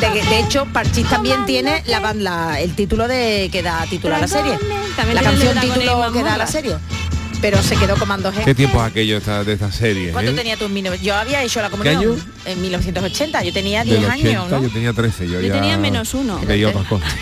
De, 0.00 0.22
de 0.22 0.38
hecho, 0.40 0.66
Parchís 0.66 1.08
también 1.08 1.44
tiene 1.46 1.82
la, 1.86 2.00
ban- 2.00 2.18
la- 2.22 2.60
el 2.60 2.74
título 2.74 3.08
de 3.08 3.48
que 3.50 3.62
da 3.62 3.84
título 3.90 4.14
a 4.14 4.18
la 4.20 4.28
serie. 4.28 4.58
También 4.96 5.16
la 5.16 5.22
canción 5.22 5.58
título 5.60 6.12
que 6.12 6.22
da 6.22 6.34
a 6.34 6.38
la 6.38 6.46
serie. 6.46 6.76
Pero 7.40 7.62
se 7.62 7.76
quedó 7.76 7.96
Comando 7.96 8.32
G. 8.32 8.42
¿Qué 8.44 8.54
tiempo 8.54 8.78
es 8.82 8.90
aquello 8.90 9.18
esta- 9.18 9.44
de 9.44 9.52
esta 9.52 9.70
serie? 9.70 10.12
¿Cuánto 10.12 10.30
eh? 10.30 10.34
tenía 10.34 10.56
tú 10.56 10.64
en 10.64 10.72
1900? 10.74 11.04
Yo 11.06 11.14
había 11.14 11.42
hecho 11.42 11.60
la 11.60 11.68
comunión 11.68 11.96
año? 11.96 12.16
en 12.46 12.62
1980. 12.62 13.42
Yo 13.44 13.52
tenía 13.52 13.80
Del 13.84 13.98
10 13.98 14.04
80, 14.10 14.12
años, 14.28 14.50
¿no? 14.50 14.62
yo 14.62 14.70
tenía 14.70 14.92
13, 14.94 15.26
yo, 15.26 15.40
Yo 15.40 15.48
ya 15.48 15.52
tenía 15.54 15.76
menos 15.76 16.14
uno. 16.14 16.38
Veía 16.46 16.68
otras 16.68 16.86
cosas. 16.86 17.12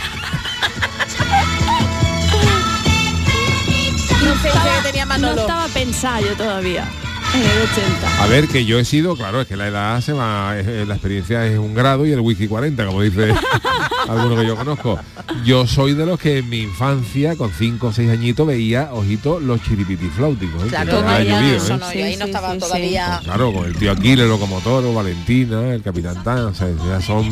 No 4.25 4.83
tenía 4.83 5.05
No 5.07 5.31
estaba 5.33 5.67
pensada 5.69 6.21
yo 6.21 6.35
todavía. 6.37 6.89
En 7.35 7.41
el 7.41 7.63
80. 7.63 8.23
A 8.23 8.27
ver, 8.27 8.47
que 8.49 8.65
yo 8.67 8.79
he 8.79 8.85
sido, 8.85 9.17
claro, 9.17 9.41
es 9.41 9.47
que 9.47 9.57
la 9.57 9.69
edad 9.69 10.01
se 10.03 10.13
va, 10.13 10.59
es- 10.59 10.67
eh, 10.67 10.85
la 10.87 10.95
experiencia 10.95 11.47
es 11.47 11.59
un 11.59 11.75
grado 11.75 12.05
y 12.05 12.13
el 12.13 12.21
wiki 12.21 12.47
40, 12.47 12.85
como 12.87 13.01
dice 13.03 13.33
alguno 14.09 14.37
que 14.37 14.47
yo 14.47 14.55
conozco. 14.57 14.99
Yo 15.45 15.67
soy 15.67 15.95
de 15.95 16.05
los 16.05 16.19
que 16.21 16.39
en 16.39 16.49
mi 16.51 16.59
infancia, 16.61 17.35
con 17.37 17.51
5 17.51 17.87
o 17.87 17.93
6 17.93 18.11
añitos, 18.11 18.47
veía, 18.47 18.91
ojito, 18.93 19.41
los 19.41 19.63
chiripitifláuticos. 19.63 20.65
¿eh? 20.65 20.69
Claro, 20.69 20.99
¿eh? 21.01 21.03
no, 21.03 21.03
yo 21.93 22.05
ahí 22.05 22.17
no 22.17 22.25
Sí, 22.27 22.31
estaba 22.31 22.53
sí, 22.53 22.59
todavía. 22.59 23.21
Claro, 23.25 23.53
con 23.53 23.65
el 23.67 23.77
tío 23.77 23.93
Aquiles, 23.93 24.29
Locomotoro, 24.29 24.93
Valentina, 24.93 25.73
el 25.73 25.83
Capitán 25.83 26.23
Tan, 26.23 26.39
o 26.47 26.55
sea, 26.55 26.69
ya 26.87 27.01
son... 27.01 27.31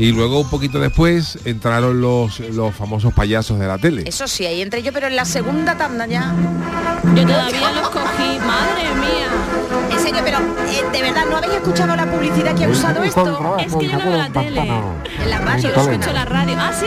Y 0.00 0.12
luego 0.12 0.40
un 0.40 0.48
poquito 0.48 0.80
después 0.80 1.38
entraron 1.44 2.00
los, 2.00 2.40
los 2.40 2.74
famosos 2.74 3.12
payasos 3.12 3.58
de 3.58 3.66
la 3.66 3.76
tele. 3.76 4.04
Eso 4.06 4.26
sí, 4.26 4.46
ahí 4.46 4.62
entré 4.62 4.82
yo, 4.82 4.94
pero 4.94 5.08
en 5.08 5.14
la 5.14 5.26
segunda 5.26 5.76
tanda 5.76 6.06
ya. 6.06 6.34
Yo 7.14 7.26
todavía 7.26 7.72
los 7.72 7.90
cogí. 7.90 8.38
Madre 8.38 8.94
mía. 8.98 9.28
En 9.90 9.98
serio, 9.98 10.22
pero 10.24 10.38
eh, 10.38 10.84
de 10.90 11.02
verdad, 11.02 11.26
¿no 11.28 11.36
habéis 11.36 11.52
escuchado 11.52 11.94
la 11.94 12.10
publicidad 12.10 12.54
que 12.54 12.64
ha 12.64 12.68
usado 12.70 13.02
esto? 13.02 13.58
Es 13.58 13.76
que 13.76 13.88
yo 13.88 13.98
no 13.98 14.04
veo 14.06 14.16
la 14.16 14.30
tele. 14.30 14.72
En 15.22 15.30
la 15.30 15.38
radio 15.38 15.74
Yo 15.74 15.90
escucho 15.90 16.12
la 16.14 16.24
radio. 16.24 16.56
¿Ah, 16.58 16.72
sí? 16.72 16.86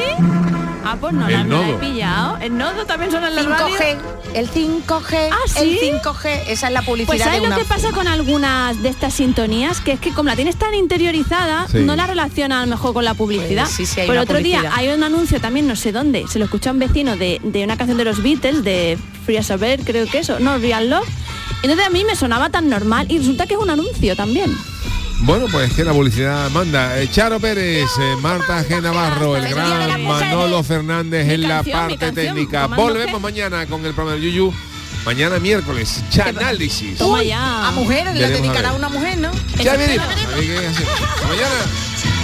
Ah, 0.85 0.97
pues 0.99 1.13
no 1.13 1.29
la, 1.29 1.41
El 1.41 1.49
la 1.49 1.69
he 1.69 1.73
pillado. 1.75 2.37
¿El 2.37 2.57
nodo 2.57 2.85
también 2.85 3.09
suena 3.11 3.27
en 3.29 3.35
la 3.35 3.43
radio? 3.43 3.75
5G, 3.77 3.97
el 4.33 4.49
5G, 4.49 5.29
¿Ah, 5.31 5.35
sí? 5.47 5.59
el 5.59 6.01
5G, 6.01 6.41
esa 6.47 6.67
es 6.67 6.73
la 6.73 6.81
publicidad 6.81 7.07
Pues 7.07 7.21
¿sabes 7.21 7.41
de 7.41 7.49
lo 7.49 7.55
que 7.55 7.63
pasa 7.65 7.91
con 7.91 8.07
algunas 8.07 8.81
de 8.83 8.89
estas 8.89 9.13
sintonías? 9.13 9.79
Que 9.79 9.93
es 9.93 9.99
que 9.99 10.11
como 10.11 10.29
la 10.29 10.35
tienes 10.35 10.57
tan 10.57 10.73
interiorizada, 10.73 11.67
Sí. 11.71 11.79
no 11.79 11.95
la 11.95 12.05
relaciona 12.07 12.59
a 12.61 12.65
lo 12.65 12.69
mejor 12.69 12.93
con 12.93 13.05
la 13.05 13.13
publicidad. 13.13 13.63
Pues 13.63 13.75
sí, 13.75 13.85
sí, 13.85 14.01
hay 14.01 14.07
Por 14.07 14.15
una 14.15 14.23
otro 14.23 14.37
día 14.39 14.71
hay 14.75 14.89
un 14.89 15.03
anuncio 15.03 15.39
también, 15.39 15.67
no 15.67 15.75
sé 15.75 15.91
dónde, 15.91 16.25
se 16.27 16.39
lo 16.39 16.45
escuchó 16.45 16.69
a 16.69 16.73
un 16.73 16.79
vecino 16.79 17.15
de, 17.15 17.39
de 17.43 17.63
una 17.63 17.77
canción 17.77 17.97
de 17.97 18.05
los 18.05 18.21
Beatles, 18.21 18.63
de 18.63 18.97
Free 19.25 19.37
as 19.37 19.51
a 19.51 19.57
Bird, 19.57 19.83
creo 19.85 20.05
que 20.07 20.19
eso, 20.19 20.39
no, 20.39 20.57
Real 20.57 20.89
Love. 20.89 21.07
Entonces 21.61 21.87
a 21.87 21.89
mí 21.89 22.03
me 22.03 22.15
sonaba 22.15 22.49
tan 22.49 22.67
normal 22.69 23.05
y 23.09 23.19
resulta 23.19 23.45
que 23.47 23.53
es 23.53 23.59
un 23.59 23.69
anuncio 23.69 24.15
también. 24.17 24.51
Bueno, 25.25 25.45
pues 25.49 25.71
que 25.73 25.85
la 25.85 25.93
publicidad 25.93 26.49
manda. 26.51 26.99
Eh, 26.99 27.09
Charo 27.09 27.39
Pérez, 27.39 27.89
eh, 27.97 28.15
Marta 28.21 28.61
G. 28.65 28.81
Navarro, 28.81 29.37
el 29.37 29.43
de 29.43 29.49
gran 29.51 30.01
Mujeres. 30.01 30.29
Manolo 30.29 30.63
Fernández 30.63 31.29
en 31.29 31.47
la 31.47 31.63
parte 31.63 32.11
técnica. 32.11 32.67
Volvemos 32.67 33.21
mañana 33.21 33.65
con 33.65 33.85
el 33.85 33.93
programa 33.93 34.19
del 34.19 34.31
Yuyu. 34.31 34.53
Mañana 35.05 35.39
miércoles, 35.39 36.03
Chanálisis. 36.09 36.97
Toma 36.97 37.23
ya. 37.23 37.67
A 37.67 37.71
mujer, 37.71 38.05
le 38.07 38.13
Veremos 38.13 38.31
a 38.39 38.41
dedicará 38.41 38.69
a 38.69 38.71
ver. 38.73 38.79
una 38.79 38.89
mujer, 38.89 39.17
¿no? 39.17 39.31
Ya 39.63 39.75
venimos. 39.77 40.05
A 40.05 40.35
ver 40.35 40.45
qué 40.45 40.57
hace. 40.67 40.83
Hasta 40.83 41.27
Mañana. 41.27 42.22